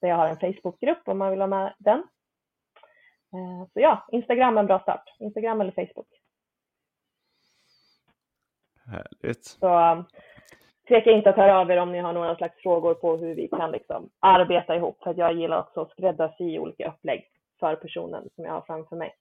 där 0.00 0.08
jag 0.08 0.16
har 0.16 0.28
en 0.28 0.36
Facebookgrupp 0.36 1.08
om 1.08 1.18
man 1.18 1.30
vill 1.30 1.40
ha 1.40 1.46
med 1.46 1.74
den. 1.78 1.98
Eh, 3.34 3.68
så 3.72 3.80
ja, 3.80 4.06
Instagram 4.12 4.56
är 4.56 4.60
en 4.60 4.66
bra 4.66 4.78
start. 4.78 5.04
Instagram 5.18 5.60
eller 5.60 5.72
Facebook. 5.72 6.08
Härligt. 8.86 9.44
Så 9.44 9.92
um, 9.92 10.04
tveka 10.88 11.10
inte 11.10 11.30
att 11.30 11.36
höra 11.36 11.58
av 11.58 11.70
er 11.70 11.76
om 11.76 11.92
ni 11.92 11.98
har 11.98 12.12
några 12.12 12.36
slags 12.36 12.62
frågor 12.62 12.94
på 12.94 13.16
hur 13.16 13.34
vi 13.34 13.48
kan 13.48 13.70
liksom 13.70 14.10
arbeta 14.20 14.76
ihop. 14.76 15.02
För 15.02 15.14
jag 15.18 15.34
gillar 15.34 15.60
också 15.60 15.80
att 15.80 15.90
skräddarsy 15.90 16.58
olika 16.58 16.88
upplägg 16.88 17.24
för 17.60 17.76
personen 17.76 18.28
som 18.34 18.44
jag 18.44 18.52
har 18.52 18.60
framför 18.60 18.96
mig. 18.96 19.14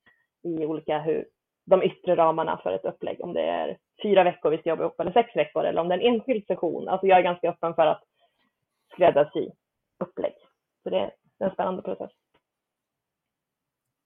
i 0.43 0.65
olika 0.65 0.99
hur, 0.99 1.25
de 1.65 1.83
yttre 1.83 2.15
ramarna 2.15 2.59
för 2.63 2.71
ett 2.71 2.85
upplägg, 2.85 3.21
om 3.21 3.33
det 3.33 3.41
är 3.41 3.77
fyra 4.03 4.23
veckor 4.23 4.49
vi 4.49 4.57
ska 4.57 4.69
jobba 4.69 4.83
ihop 4.83 4.99
eller 4.99 5.11
sex 5.11 5.35
veckor 5.35 5.65
eller 5.65 5.81
om 5.81 5.87
det 5.87 5.95
är 5.95 5.99
en 5.99 6.13
enskild 6.13 6.47
session. 6.47 6.87
Alltså 6.87 7.07
jag 7.07 7.17
är 7.17 7.23
ganska 7.23 7.49
öppen 7.49 7.75
för 7.75 7.87
att 7.87 8.03
skräddarsy 8.93 9.49
upplägg. 9.99 10.33
Så 10.83 10.89
det 10.89 10.97
är 10.97 11.11
en 11.39 11.51
spännande 11.53 11.81
process. 11.81 12.11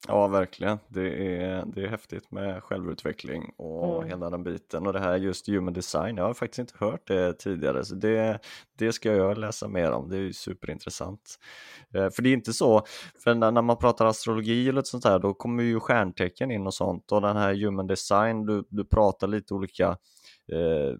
Ja, 0.08 0.28
verkligen. 0.28 0.78
Det 0.88 1.36
är, 1.44 1.66
det 1.66 1.84
är 1.84 1.88
häftigt 1.88 2.32
med 2.32 2.64
självutveckling 2.64 3.54
och 3.58 3.96
Mm. 3.98 4.10
hela 4.10 4.30
den 4.30 4.44
biten. 4.44 4.88
Och 4.88 4.94
det 4.94 5.00
här 5.00 5.16
just 5.16 5.48
human 5.50 5.74
design, 5.74 6.18
jag 6.18 6.24
har 6.24 6.34
faktiskt 6.34 6.60
inte 6.60 6.74
hört 6.86 7.08
det 7.08 7.34
tidigare, 7.34 7.86
så 7.86 7.96
det, 7.96 8.40
det 8.78 8.94
ska 8.94 9.14
jag 9.14 9.38
läsa 9.38 9.68
mer 9.68 9.92
om. 9.92 10.10
Det 10.10 10.18
är 10.18 10.22
ju 10.22 10.34
superintressant. 10.34 11.40
Eh, 11.94 12.10
För 12.10 12.22
det 12.22 12.30
är 12.30 12.34
inte 12.34 12.54
så, 12.54 12.84
för 13.24 13.36
när 13.36 13.52
när 13.52 13.62
man 13.62 13.78
pratar 13.78 14.06
astrologi 14.06 14.70
eller 14.70 14.82
sånt 14.82 15.04
där, 15.04 15.20
då 15.20 15.34
kommer 15.34 15.64
ju 15.64 15.80
stjärntecken 15.80 16.52
in 16.52 16.68
och 16.68 16.74
sånt. 16.74 17.12
Och 17.12 17.22
den 17.22 17.38
här 17.38 17.54
human 17.56 17.88
design, 17.88 18.46
du, 18.46 18.64
du 18.70 18.86
pratar 18.86 19.28
lite 19.28 19.54
olika 19.54 19.98
eh, 20.52 20.94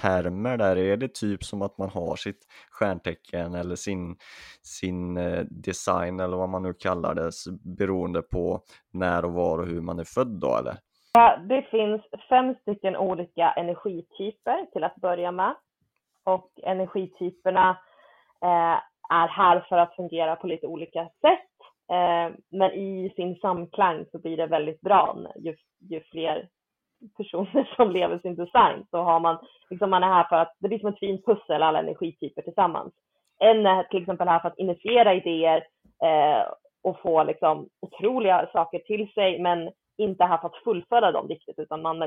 termer 0.00 0.56
där, 0.56 0.76
är 0.76 0.96
det 0.96 1.14
typ 1.14 1.44
som 1.44 1.62
att 1.62 1.78
man 1.78 1.88
har 1.88 2.16
sitt 2.16 2.46
stjärntecken 2.70 3.54
eller 3.54 3.76
sin, 3.76 4.16
sin 4.62 5.16
eh, 5.16 5.44
design 5.50 6.20
eller 6.20 6.36
vad 6.36 6.48
man 6.48 6.62
nu 6.62 6.74
kallar 6.74 7.14
det 7.14 7.30
beroende 7.78 8.22
på 8.22 8.60
när 8.92 9.24
och 9.24 9.32
var 9.32 9.58
och 9.58 9.66
hur 9.66 9.80
man 9.80 9.98
är 9.98 10.04
född 10.04 10.40
då 10.40 10.56
eller? 10.56 10.74
Ja, 11.14 11.38
Det 11.48 11.62
finns 11.62 12.02
fem 12.28 12.54
stycken 12.60 12.96
olika 12.96 13.50
energityper 13.50 14.66
till 14.72 14.84
att 14.84 14.96
börja 14.96 15.32
med. 15.32 15.54
Och 16.24 16.50
energityperna 16.62 17.70
eh, 18.44 18.78
är 19.10 19.28
här 19.28 19.66
för 19.68 19.76
att 19.76 19.96
fungera 19.96 20.36
på 20.36 20.46
lite 20.46 20.66
olika 20.66 21.04
sätt. 21.04 21.52
Eh, 21.92 22.36
men 22.50 22.72
i 22.72 23.12
sin 23.16 23.36
samklang 23.36 24.04
så 24.12 24.18
blir 24.18 24.36
det 24.36 24.46
väldigt 24.46 24.80
bra 24.80 25.16
ju, 25.36 25.56
ju 25.80 26.00
fler 26.00 26.48
personer 27.16 27.74
som 27.76 27.90
lever 27.90 28.18
sin 28.18 28.36
design 28.36 28.86
så 28.90 28.98
har 28.98 29.20
man, 29.20 29.38
liksom 29.70 29.90
man 29.90 30.02
är 30.02 30.08
här 30.08 30.24
för 30.24 30.36
att, 30.36 30.52
det 30.58 30.68
blir 30.68 30.78
som 30.78 30.88
ett 30.88 30.98
fint 30.98 31.24
pussel 31.24 31.62
alla 31.62 31.78
energityper 31.78 32.42
tillsammans. 32.42 32.92
En 33.38 33.66
är 33.66 33.82
till 33.82 34.02
exempel 34.02 34.28
här 34.28 34.40
för 34.40 34.48
att 34.48 34.58
initiera 34.58 35.14
idéer 35.14 35.56
eh, 36.04 36.52
och 36.82 37.00
få 37.00 37.24
liksom 37.24 37.68
otroliga 37.80 38.48
saker 38.52 38.78
till 38.78 39.12
sig 39.12 39.40
men 39.40 39.70
inte 39.98 40.24
här 40.24 40.38
för 40.38 40.46
att 40.46 40.62
fullfölja 40.64 41.12
dem 41.12 41.28
riktigt 41.28 41.58
utan 41.58 41.82
man 41.82 41.98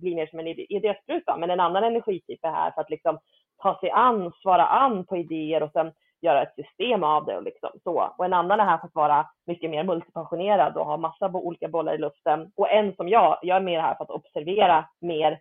blir 0.00 0.14
mer 0.14 0.26
som 0.26 0.38
en 0.38 0.46
idéspruta. 0.46 1.36
Men 1.36 1.50
en 1.50 1.60
annan 1.60 1.84
energityp 1.84 2.44
är 2.44 2.50
här 2.50 2.70
för 2.70 2.80
att 2.80 2.90
liksom 2.90 3.18
ta 3.62 3.78
sig 3.80 3.90
an, 3.90 4.32
svara 4.42 4.66
an 4.66 5.06
på 5.06 5.16
idéer 5.16 5.62
och 5.62 5.72
sen 5.72 5.92
göra 6.20 6.42
ett 6.42 6.54
system 6.54 7.04
av 7.04 7.24
det 7.24 7.36
och 7.36 7.42
liksom 7.42 7.70
så. 7.84 8.14
Och 8.18 8.24
en 8.24 8.32
annan 8.32 8.60
är 8.60 8.64
här 8.64 8.78
för 8.78 8.86
att 8.86 8.94
vara 8.94 9.26
mycket 9.46 9.70
mer 9.70 9.84
multipassionerad 9.84 10.76
och 10.76 10.86
ha 10.86 10.96
massa 10.96 11.28
olika 11.28 11.68
bollar 11.68 11.94
i 11.94 11.98
luften. 11.98 12.52
Och 12.56 12.70
en 12.70 12.94
som 12.94 13.08
jag, 13.08 13.38
jag 13.42 13.56
är 13.56 13.60
mer 13.60 13.80
här 13.80 13.94
för 13.94 14.04
att 14.04 14.10
observera 14.10 14.88
mer 15.00 15.32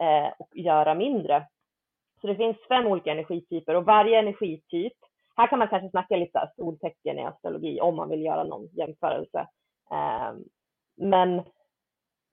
eh, 0.00 0.32
och 0.38 0.48
göra 0.52 0.94
mindre. 0.94 1.46
Så 2.20 2.26
det 2.26 2.36
finns 2.36 2.56
fem 2.68 2.86
olika 2.86 3.12
energityper 3.12 3.74
och 3.74 3.84
varje 3.84 4.18
energityp, 4.18 4.92
här 5.36 5.46
kan 5.46 5.58
man 5.58 5.68
kanske 5.68 5.90
snacka 5.90 6.16
lite 6.16 6.50
soltecken 6.56 7.18
i 7.18 7.24
astrologi 7.24 7.80
om 7.80 7.96
man 7.96 8.08
vill 8.08 8.24
göra 8.24 8.44
någon 8.44 8.66
jämförelse. 8.66 9.46
Eh, 9.90 10.32
men 10.96 11.38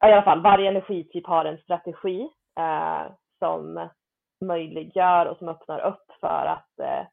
i 0.06 0.12
alla 0.12 0.24
fall, 0.24 0.42
varje 0.42 0.70
energityp 0.70 1.28
har 1.28 1.46
en 1.46 1.58
strategi 1.58 2.30
eh, 2.60 3.12
som 3.40 3.90
möjliggör 4.42 5.26
och 5.26 5.38
som 5.38 5.50
öppnar 5.50 5.80
upp 5.80 6.12
för 6.20 6.46
att 6.46 6.80
eh, 6.80 7.06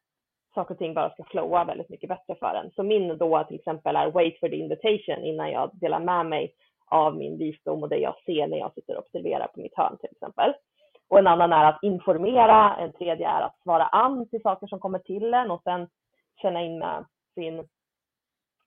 saker 0.54 0.74
och 0.74 0.78
ting 0.78 0.94
bara 0.94 1.10
ska 1.10 1.24
flowa 1.24 1.64
väldigt 1.64 1.88
mycket 1.88 2.08
bättre 2.08 2.34
för 2.34 2.54
en. 2.54 2.70
Så 2.70 2.82
min 2.82 3.18
då 3.18 3.44
till 3.44 3.56
exempel 3.56 3.96
är 3.96 4.10
wait 4.10 4.40
for 4.40 4.48
the 4.48 4.56
invitation 4.56 5.24
innan 5.24 5.50
jag 5.50 5.70
delar 5.72 6.00
med 6.00 6.26
mig 6.26 6.54
av 6.86 7.16
min 7.16 7.38
visdom 7.38 7.82
och 7.82 7.88
det 7.88 7.98
jag 7.98 8.14
ser 8.26 8.46
när 8.46 8.58
jag 8.58 8.74
sitter 8.74 8.96
och 8.96 9.04
observerar 9.04 9.46
på 9.46 9.60
mitt 9.60 9.76
hörn 9.76 9.96
till 10.00 10.10
exempel. 10.12 10.52
Och 11.08 11.18
en 11.18 11.26
annan 11.26 11.52
är 11.52 11.64
att 11.64 11.82
informera, 11.82 12.76
en 12.76 12.92
tredje 12.92 13.28
är 13.28 13.40
att 13.40 13.62
svara 13.62 13.84
an 13.84 14.28
till 14.28 14.42
saker 14.42 14.66
som 14.66 14.80
kommer 14.80 14.98
till 14.98 15.34
en 15.34 15.50
och 15.50 15.62
sen 15.62 15.88
känna 16.42 16.62
in 16.62 16.78
med 16.78 17.04
sin 17.34 17.68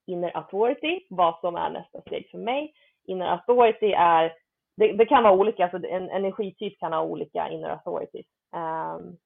inner 0.08 0.38
authority, 0.38 1.06
vad 1.10 1.40
som 1.40 1.56
är 1.56 1.70
nästa 1.70 2.02
steg 2.02 2.30
för 2.32 2.38
mig. 2.38 2.74
Inner 3.06 3.26
authority 3.26 3.92
är, 3.92 4.34
det, 4.78 4.94
det 4.94 5.06
kan 5.06 5.24
vara 5.24 5.34
olika, 5.34 5.64
alltså 5.64 5.80
så 5.80 5.88
en 5.88 6.10
energityp 6.10 6.80
kan 6.80 6.94
ha 6.94 7.02
olika 7.02 7.50
inner 7.50 7.70
authorities. 7.70 8.26
Um, 8.56 9.18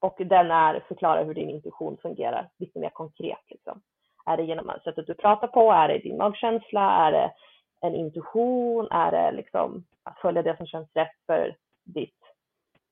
och 0.00 0.16
den 0.18 0.50
är 0.50 0.80
förklara 0.88 1.22
hur 1.22 1.34
din 1.34 1.50
intuition 1.50 1.96
fungerar 2.02 2.48
lite 2.58 2.78
mer 2.78 2.90
konkret. 2.90 3.42
Liksom. 3.48 3.80
Är 4.26 4.36
det 4.36 4.42
genom 4.42 4.72
sättet 4.84 5.06
du 5.06 5.14
pratar 5.14 5.48
på? 5.48 5.72
Är 5.72 5.88
det 5.88 5.98
din 5.98 6.16
magkänsla? 6.16 7.06
Är 7.06 7.12
det 7.12 7.32
en 7.80 7.94
intuition? 7.94 8.88
Är 8.90 9.10
det 9.10 9.32
liksom 9.32 9.84
att 10.02 10.18
följa 10.18 10.42
det 10.42 10.56
som 10.56 10.66
känns 10.66 10.88
rätt 10.94 11.16
för 11.26 11.56
ditt 11.84 12.18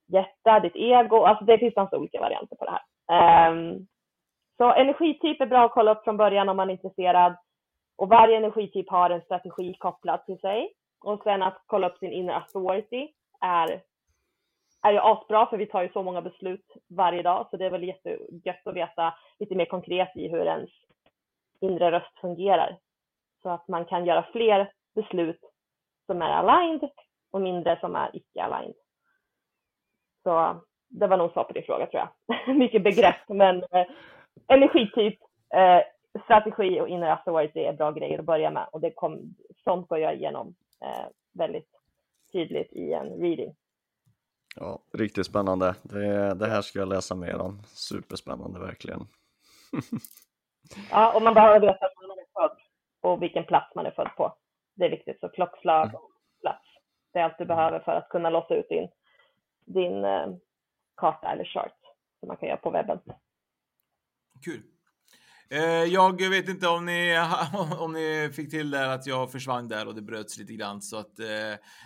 hjärta, 0.06 0.60
ditt 0.60 0.76
ego? 0.76 1.16
Alltså 1.16 1.44
det 1.44 1.58
finns 1.58 1.76
massa 1.76 1.98
olika 1.98 2.20
varianter 2.20 2.56
på 2.56 2.64
det 2.64 2.70
här. 2.70 3.50
Um, 3.50 3.86
så 4.56 4.72
energityp 4.72 5.40
är 5.40 5.46
bra 5.46 5.64
att 5.64 5.72
kolla 5.72 5.92
upp 5.92 6.04
från 6.04 6.16
början 6.16 6.48
om 6.48 6.56
man 6.56 6.68
är 6.68 6.72
intresserad. 6.72 7.36
Och 7.96 8.08
varje 8.08 8.36
energityp 8.36 8.90
har 8.90 9.10
en 9.10 9.22
strategi 9.22 9.74
kopplad 9.78 10.26
till 10.26 10.38
sig. 10.38 10.72
Och 11.00 11.22
sen 11.22 11.42
att 11.42 11.62
kolla 11.66 11.88
upp 11.88 11.98
sin 11.98 12.12
inner 12.12 12.34
authority 12.34 13.08
är 13.40 13.82
är 14.84 14.92
ju 14.92 14.98
asbra 14.98 15.46
för 15.46 15.56
vi 15.56 15.66
tar 15.66 15.82
ju 15.82 15.88
så 15.88 16.02
många 16.02 16.22
beslut 16.22 16.66
varje 16.88 17.22
dag 17.22 17.46
så 17.50 17.56
det 17.56 17.66
är 17.66 17.70
väl 17.70 17.84
jättegött 17.84 18.66
att 18.66 18.74
veta 18.74 19.14
lite 19.38 19.54
mer 19.54 19.64
konkret 19.64 20.16
i 20.16 20.28
hur 20.28 20.46
ens 20.46 20.70
inre 21.60 21.90
röst 21.90 22.18
fungerar. 22.20 22.78
Så 23.42 23.48
att 23.48 23.68
man 23.68 23.84
kan 23.84 24.06
göra 24.06 24.26
fler 24.32 24.72
beslut 24.94 25.40
som 26.06 26.22
är 26.22 26.30
aligned 26.30 26.90
och 27.30 27.40
mindre 27.40 27.80
som 27.80 27.96
är 27.96 28.10
icke 28.16 28.42
aligned. 28.42 28.74
Så 30.22 30.62
det 30.88 31.06
var 31.06 31.16
nog 31.16 31.32
svar 31.32 31.44
på 31.44 31.52
din 31.52 31.62
fråga 31.62 31.86
tror 31.86 32.02
jag. 32.02 32.56
Mycket 32.56 32.84
begrepp 32.84 33.28
men 33.28 33.56
eh, 33.56 33.86
energityp, 34.48 35.18
eh, 35.54 35.80
strategi 36.24 36.80
och 36.80 36.88
inner 36.88 37.10
authority 37.10 37.60
är 37.60 37.72
bra 37.72 37.90
grejer 37.90 38.18
att 38.18 38.24
börja 38.24 38.50
med 38.50 38.66
och 38.72 38.80
det 38.80 38.90
kom, 38.90 39.34
sånt 39.64 39.88
går 39.88 39.98
jag 39.98 40.14
igenom 40.14 40.54
eh, 40.84 41.06
väldigt 41.32 41.70
tydligt 42.32 42.72
i 42.72 42.92
en 42.92 43.08
reading. 43.08 43.54
Ja, 44.54 44.82
riktigt 44.92 45.26
spännande. 45.26 45.74
Det, 45.82 46.34
det 46.34 46.46
här 46.46 46.62
ska 46.62 46.78
jag 46.78 46.88
läsa 46.88 47.14
mer 47.14 47.40
om. 47.40 47.62
Superspännande 47.66 48.60
verkligen. 48.60 49.06
Ja, 50.90 51.16
och 51.16 51.22
man 51.22 51.34
behöver 51.34 51.60
veta 51.60 51.88
var 51.96 52.08
man 52.08 52.18
är 52.18 52.26
född 52.32 52.58
och 53.00 53.22
vilken 53.22 53.44
plats 53.44 53.74
man 53.74 53.86
är 53.86 53.90
född 53.90 54.10
på. 54.16 54.36
Det 54.74 54.84
är 54.84 54.90
viktigt, 54.90 55.20
så 55.20 55.28
klockslag 55.28 55.94
och 55.94 56.10
plats. 56.40 56.68
Det 57.12 57.18
är 57.18 57.24
allt 57.24 57.38
du 57.38 57.44
behöver 57.44 57.80
för 57.80 57.92
att 57.92 58.08
kunna 58.08 58.30
låsa 58.30 58.54
ut 58.54 58.68
din, 58.68 58.88
din 59.64 60.04
eh, 60.04 60.26
karta 60.96 61.32
eller 61.32 61.44
chart 61.44 61.78
som 62.20 62.28
man 62.28 62.36
kan 62.36 62.48
göra 62.48 62.58
på 62.58 62.70
webben. 62.70 63.00
Kul. 64.44 64.62
Eh, 65.48 65.62
Jag 65.84 66.28
vet 66.30 66.48
inte 66.48 66.68
om 66.68 66.86
ni, 66.86 67.18
om 67.78 67.92
ni 67.92 68.30
fick 68.34 68.50
till 68.50 68.70
där 68.70 68.88
att 68.88 69.06
jag 69.06 69.32
försvann 69.32 69.68
där 69.68 69.86
och 69.86 69.94
det 69.94 70.02
bröts 70.02 70.38
lite 70.38 70.52
grann 70.52 70.82
så 70.82 70.96
att 70.96 71.18
eh, 71.18 71.26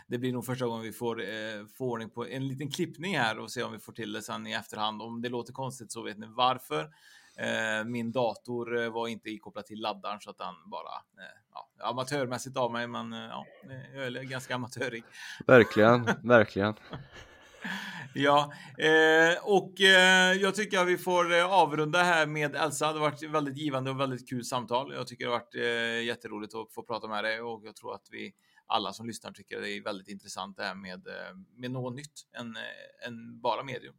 det 0.06 0.18
blir 0.18 0.32
nog 0.32 0.46
första 0.46 0.66
gången 0.66 0.82
vi 0.82 0.92
får, 0.92 1.20
eh, 1.20 1.66
får 1.78 1.86
ordning 1.86 2.11
på 2.11 2.26
en 2.26 2.48
liten 2.48 2.70
klippning 2.70 3.18
här 3.18 3.38
och 3.38 3.50
se 3.50 3.62
om 3.62 3.72
vi 3.72 3.78
får 3.78 3.92
till 3.92 4.12
det 4.12 4.22
sen 4.22 4.46
i 4.46 4.52
efterhand. 4.52 5.02
Om 5.02 5.22
det 5.22 5.28
låter 5.28 5.52
konstigt 5.52 5.92
så 5.92 6.02
vet 6.02 6.18
ni 6.18 6.26
varför. 6.30 6.90
Eh, 7.38 7.84
min 7.84 8.12
dator 8.12 8.82
eh, 8.82 8.90
var 8.90 9.09
inte 9.09 9.30
ikopplad 9.30 9.66
till 9.66 9.80
laddaren 9.80 10.20
så 10.20 10.30
att 10.30 10.38
den 10.38 10.54
bara, 10.70 10.94
eh, 11.24 11.38
ja, 11.54 11.88
amatörmässigt 11.88 12.56
av 12.56 12.72
mig, 12.72 12.86
men 12.86 13.12
ja, 13.12 13.46
jag 13.94 14.06
är 14.06 14.22
ganska 14.22 14.54
amatörig. 14.54 15.04
Verkligen, 15.46 16.09
verkligen. 16.22 16.74
Ja, 18.14 18.52
eh, 18.78 19.44
och 19.44 19.80
eh, 19.80 20.32
jag 20.32 20.54
tycker 20.54 20.78
att 20.78 20.86
vi 20.86 20.98
får 20.98 21.38
eh, 21.38 21.52
avrunda 21.52 22.02
här 22.02 22.26
med 22.26 22.56
Elsa. 22.56 22.92
Det 22.92 22.98
har 22.98 23.11
varit 23.11 23.22
väldigt 23.22 23.56
givande 23.56 23.90
och 23.90 24.00
väldigt 24.00 24.28
kul 24.28 24.44
samtal. 24.44 24.92
Jag 24.94 25.06
tycker 25.06 25.24
det 25.24 25.30
har 25.30 25.38
varit 25.38 25.54
eh, 25.54 26.06
jätteroligt 26.06 26.54
att 26.54 26.72
få 26.74 26.82
prata 26.82 27.09
med 27.09 27.24
dig 27.24 27.40
och 27.40 27.62
jag 27.64 27.76
tror 27.76 27.94
att 27.94 28.09
vi 28.11 28.32
alla 28.66 28.92
som 28.92 29.06
lyssnar 29.06 29.32
tycker 29.32 29.61
det 29.61 29.70
är 29.70 29.82
väldigt 29.82 30.09
intressant 30.09 30.56
det 30.56 30.62
här 30.62 30.74
med, 30.74 31.06
eh, 31.06 31.36
med 31.56 31.70
något 31.70 31.94
nytt 31.94 32.12
än, 32.38 32.56
eh, 32.56 33.06
än 33.09 33.40
bara 33.40 33.62
medium. 33.62 33.94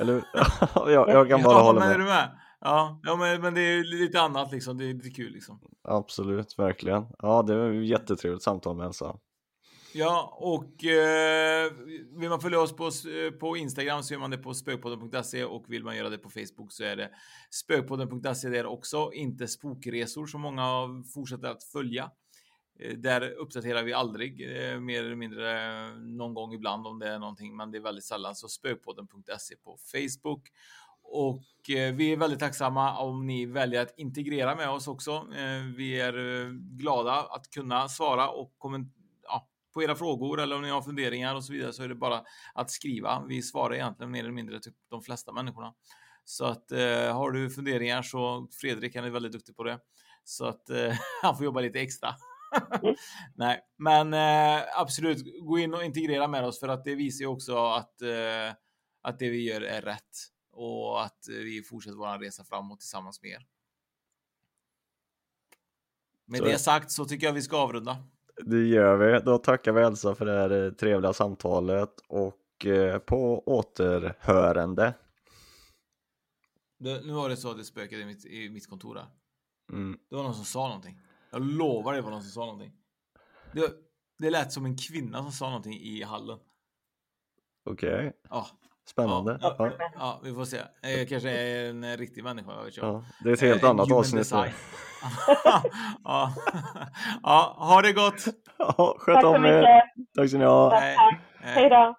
Eller 0.00 0.24
jag, 0.74 1.08
jag 1.08 1.28
kan 1.28 1.42
bara 1.42 1.58
ja, 1.58 1.62
hålla 1.62 1.80
med. 1.80 1.90
Är 1.90 1.98
du 1.98 2.04
med? 2.04 2.38
Ja, 2.60 3.00
ja 3.02 3.16
men, 3.16 3.40
men 3.40 3.54
det 3.54 3.60
är 3.60 3.84
lite 3.84 4.20
annat 4.20 4.52
liksom. 4.52 4.78
Det 4.78 4.84
är 4.84 4.94
lite 4.94 5.10
kul 5.10 5.32
liksom. 5.32 5.60
Absolut, 5.82 6.58
verkligen. 6.58 7.06
Ja, 7.18 7.42
det 7.42 7.56
var 7.56 7.70
ett 7.70 7.88
jättetrevligt 7.88 8.42
samtal 8.42 8.76
med 8.76 8.86
Elsa. 8.86 9.16
Ja, 9.98 10.36
och 10.36 10.84
eh, 10.84 11.72
vill 12.18 12.28
man 12.28 12.40
följa 12.40 12.60
oss 12.60 12.76
på, 12.76 12.84
eh, 12.86 13.30
på 13.40 13.56
Instagram 13.56 14.02
så 14.02 14.14
gör 14.14 14.20
man 14.20 14.30
det 14.30 14.38
på 14.38 14.54
spökpodden.se 14.54 15.44
och 15.44 15.64
vill 15.68 15.84
man 15.84 15.96
göra 15.96 16.08
det 16.08 16.18
på 16.18 16.30
Facebook 16.30 16.72
så 16.72 16.84
är 16.84 16.96
det 16.96 17.10
spökpodden.se 17.50 18.48
där 18.48 18.66
också, 18.66 19.10
inte 19.12 19.48
spokresor 19.48 20.26
som 20.26 20.40
många 20.40 20.64
fortsätter 21.14 21.48
att 21.48 21.64
följa. 21.64 22.10
Eh, 22.80 22.96
där 22.96 23.30
uppdaterar 23.30 23.82
vi 23.82 23.92
aldrig, 23.92 24.42
eh, 24.42 24.80
mer 24.80 25.04
eller 25.04 25.16
mindre 25.16 25.76
eh, 25.86 25.94
någon 25.94 26.34
gång 26.34 26.52
ibland 26.52 26.86
om 26.86 26.98
det 26.98 27.08
är 27.08 27.18
någonting, 27.18 27.56
men 27.56 27.70
det 27.70 27.78
är 27.78 27.82
väldigt 27.82 28.04
sällan. 28.04 28.34
Så 28.34 28.48
spökpodden.se 28.48 29.56
på 29.64 29.78
Facebook. 29.92 30.48
och 31.02 31.70
eh, 31.70 31.94
vi 31.94 32.12
är 32.12 32.16
väldigt 32.16 32.40
tacksamma 32.40 32.98
om 32.98 33.26
ni 33.26 33.46
väljer 33.46 33.82
att 33.82 33.98
integrera 33.98 34.56
med 34.56 34.70
oss 34.70 34.88
också. 34.88 35.26
Vi 35.76 36.00
är 36.00 36.50
glada 36.78 37.12
att 37.12 37.50
kunna 37.50 37.88
svara 37.88 38.28
och 38.28 38.58
på 39.74 39.82
era 39.82 39.94
frågor 39.94 40.40
eller 40.40 40.56
om 40.56 40.62
ni 40.62 40.70
har 40.70 40.82
funderingar 40.82 41.34
och 41.34 41.44
så 41.44 41.52
vidare 41.52 41.72
så 41.72 41.82
är 41.82 41.88
det 41.88 41.94
bara 41.94 42.22
att 42.54 42.70
skriva. 42.70 43.24
Vi 43.28 43.42
svarar 43.42 43.74
egentligen 43.74 44.10
mer 44.10 44.20
eller 44.20 44.32
mindre 44.32 44.60
till 44.60 44.72
de 44.90 45.02
flesta 45.02 45.32
människorna. 45.32 45.74
Så 46.24 46.44
att 46.44 46.72
eh, 46.72 47.16
har 47.16 47.30
du 47.30 47.50
funderingar 47.50 48.02
så 48.02 48.48
Fredrik 48.60 48.96
han 48.96 49.04
är 49.04 49.10
väldigt 49.10 49.32
duktig 49.32 49.56
på 49.56 49.64
det. 49.64 49.78
Så 50.24 50.44
att 50.44 50.70
eh, 50.70 50.94
han 51.22 51.36
får 51.36 51.44
jobba 51.44 51.60
lite 51.60 51.80
extra. 51.80 52.14
Nej, 53.34 53.60
men 53.78 54.14
eh, 54.14 54.64
absolut 54.76 55.46
gå 55.46 55.58
in 55.58 55.74
och 55.74 55.84
integrera 55.84 56.28
med 56.28 56.44
oss 56.44 56.60
för 56.60 56.68
att 56.68 56.84
det 56.84 56.94
visar 56.94 57.22
ju 57.22 57.26
också 57.26 57.56
att, 57.56 58.02
eh, 58.02 58.54
att 59.02 59.18
det 59.18 59.30
vi 59.30 59.48
gör 59.48 59.60
är 59.60 59.82
rätt 59.82 60.16
och 60.52 61.04
att 61.04 61.18
vi 61.28 61.62
fortsätter 61.62 61.96
vår 61.96 62.18
resa 62.18 62.44
framåt 62.44 62.80
tillsammans 62.80 63.22
med 63.22 63.30
er. 63.30 63.46
Med 66.26 66.38
så. 66.38 66.44
det 66.44 66.58
sagt 66.58 66.90
så 66.90 67.04
tycker 67.04 67.26
jag 67.26 67.34
vi 67.34 67.42
ska 67.42 67.56
avrunda. 67.56 68.08
Det 68.44 68.66
gör 68.66 68.96
vi. 68.96 69.20
Då 69.24 69.38
tackar 69.38 69.72
vi 69.72 69.82
Elsa 69.82 70.14
för 70.14 70.26
det 70.26 70.32
här 70.32 70.66
eh, 70.66 70.72
trevliga 70.72 71.12
samtalet 71.12 72.00
och 72.08 72.66
eh, 72.66 72.98
på 72.98 73.42
återhörande. 73.46 74.94
Det, 76.78 77.06
nu 77.06 77.12
var 77.12 77.28
det 77.28 77.36
så 77.36 77.50
att 77.50 77.58
det 77.58 77.64
spökade 77.64 78.02
i 78.02 78.04
mitt, 78.04 78.24
i 78.24 78.50
mitt 78.50 78.68
kontor 78.68 78.94
där. 78.94 79.06
Mm. 79.72 79.98
Det 80.10 80.16
var 80.16 80.22
någon 80.22 80.34
som 80.34 80.44
sa 80.44 80.68
någonting. 80.68 81.00
Jag 81.30 81.42
lovar 81.42 81.94
det 81.94 82.00
var 82.00 82.10
någon 82.10 82.22
som 82.22 82.30
sa 82.30 82.40
någonting. 82.40 82.72
Det, 83.52 83.72
det 84.18 84.30
lät 84.30 84.52
som 84.52 84.64
en 84.64 84.76
kvinna 84.76 85.22
som 85.22 85.32
sa 85.32 85.46
någonting 85.46 85.80
i 85.80 86.02
hallen. 86.02 86.38
Okej. 87.64 87.94
Okay. 87.98 88.12
Ja. 88.30 88.46
Spännande. 88.90 89.38
Ja, 89.40 89.56
ja. 89.58 89.70
ja, 89.94 90.20
vi 90.24 90.34
får 90.34 90.44
se. 90.44 90.56
Jag 90.82 91.08
kanske 91.08 91.30
är 91.30 91.70
en 91.70 91.96
riktig 91.96 92.24
människa. 92.24 92.52
Jag 92.56 92.64
vet 92.64 92.76
ja, 92.76 93.04
det 93.24 93.28
är 93.28 93.32
ett 93.32 93.40
helt 93.40 93.62
en 93.62 93.68
annat 93.68 93.92
avsnitt. 93.92 94.30
ja. 96.04 96.32
ja, 97.22 97.56
ha 97.58 97.82
det 97.82 97.92
gott. 97.92 98.24
Ja, 98.58 98.96
sköt 98.98 99.24
om 99.24 99.44
er. 99.44 99.82
Tack 100.16 100.28
ska 100.28 100.38
ni 100.38 100.44
ha. 100.44 100.70
Tack, 100.70 100.96
tack. 100.96 101.20
Hej 101.40 101.70
då. 101.70 101.94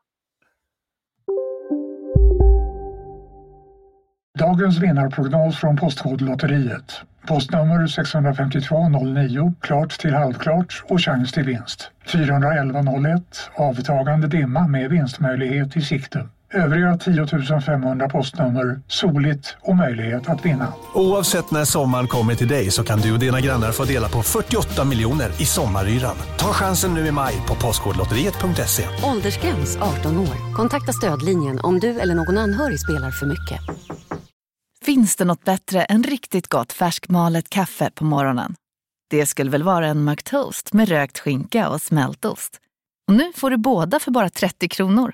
Dagens 4.39 4.77
vinnarprognos 4.77 5.59
från 5.59 5.77
Postkodlotteriet. 5.77 7.01
Postnummer 7.27 7.87
65209, 7.87 9.53
klart 9.61 9.99
till 9.99 10.13
halvklart 10.13 10.83
och 10.89 11.01
chans 11.01 11.31
till 11.31 11.43
vinst. 11.43 11.91
41101, 12.05 13.51
avtagande 13.55 14.27
dimma 14.27 14.67
med 14.67 14.89
vinstmöjlighet 14.89 15.77
i 15.77 15.81
sikte. 15.81 16.27
Övriga 16.53 16.97
10 16.97 17.61
500 17.61 18.09
postnummer, 18.09 18.81
soligt 18.87 19.57
och 19.61 19.75
möjlighet 19.75 20.29
att 20.29 20.45
vinna. 20.45 20.73
Oavsett 20.93 21.51
när 21.51 21.65
sommaren 21.65 22.07
kommer 22.07 22.35
till 22.35 22.47
dig 22.47 22.71
så 22.71 22.83
kan 22.83 22.99
du 22.99 23.13
och 23.13 23.19
dina 23.19 23.41
grannar 23.41 23.71
få 23.71 23.83
dela 23.83 24.09
på 24.09 24.23
48 24.23 24.85
miljoner 24.85 25.41
i 25.41 25.45
sommaryran. 25.45 26.15
Ta 26.39 26.45
chansen 26.53 26.93
nu 26.93 27.07
i 27.07 27.11
maj 27.11 27.33
på 27.47 27.55
Postkodlotteriet.se. 27.55 28.83
Åldersgräns 29.03 29.77
18 29.77 30.17
år. 30.17 30.53
Kontakta 30.55 30.93
stödlinjen 30.93 31.59
om 31.59 31.79
du 31.79 31.99
eller 31.99 32.15
någon 32.15 32.37
anhörig 32.37 32.79
spelar 32.79 33.11
för 33.11 33.25
mycket. 33.25 33.59
Finns 34.85 35.15
det 35.15 35.25
något 35.25 35.43
bättre 35.43 35.83
än 35.83 36.03
riktigt 36.03 36.47
gott 36.47 36.73
färskmalet 36.73 37.49
kaffe 37.49 37.91
på 37.95 38.03
morgonen? 38.03 38.55
Det 39.09 39.25
skulle 39.25 39.51
väl 39.51 39.63
vara 39.63 39.87
en 39.87 40.03
McToast 40.03 40.73
med 40.73 40.89
rökt 40.89 41.19
skinka 41.19 41.69
och 41.69 41.81
smältost. 41.81 42.57
Och 43.07 43.13
nu 43.13 43.31
får 43.35 43.49
du 43.49 43.57
båda 43.57 43.99
för 43.99 44.11
bara 44.11 44.29
30 44.29 44.67
kronor. 44.67 45.13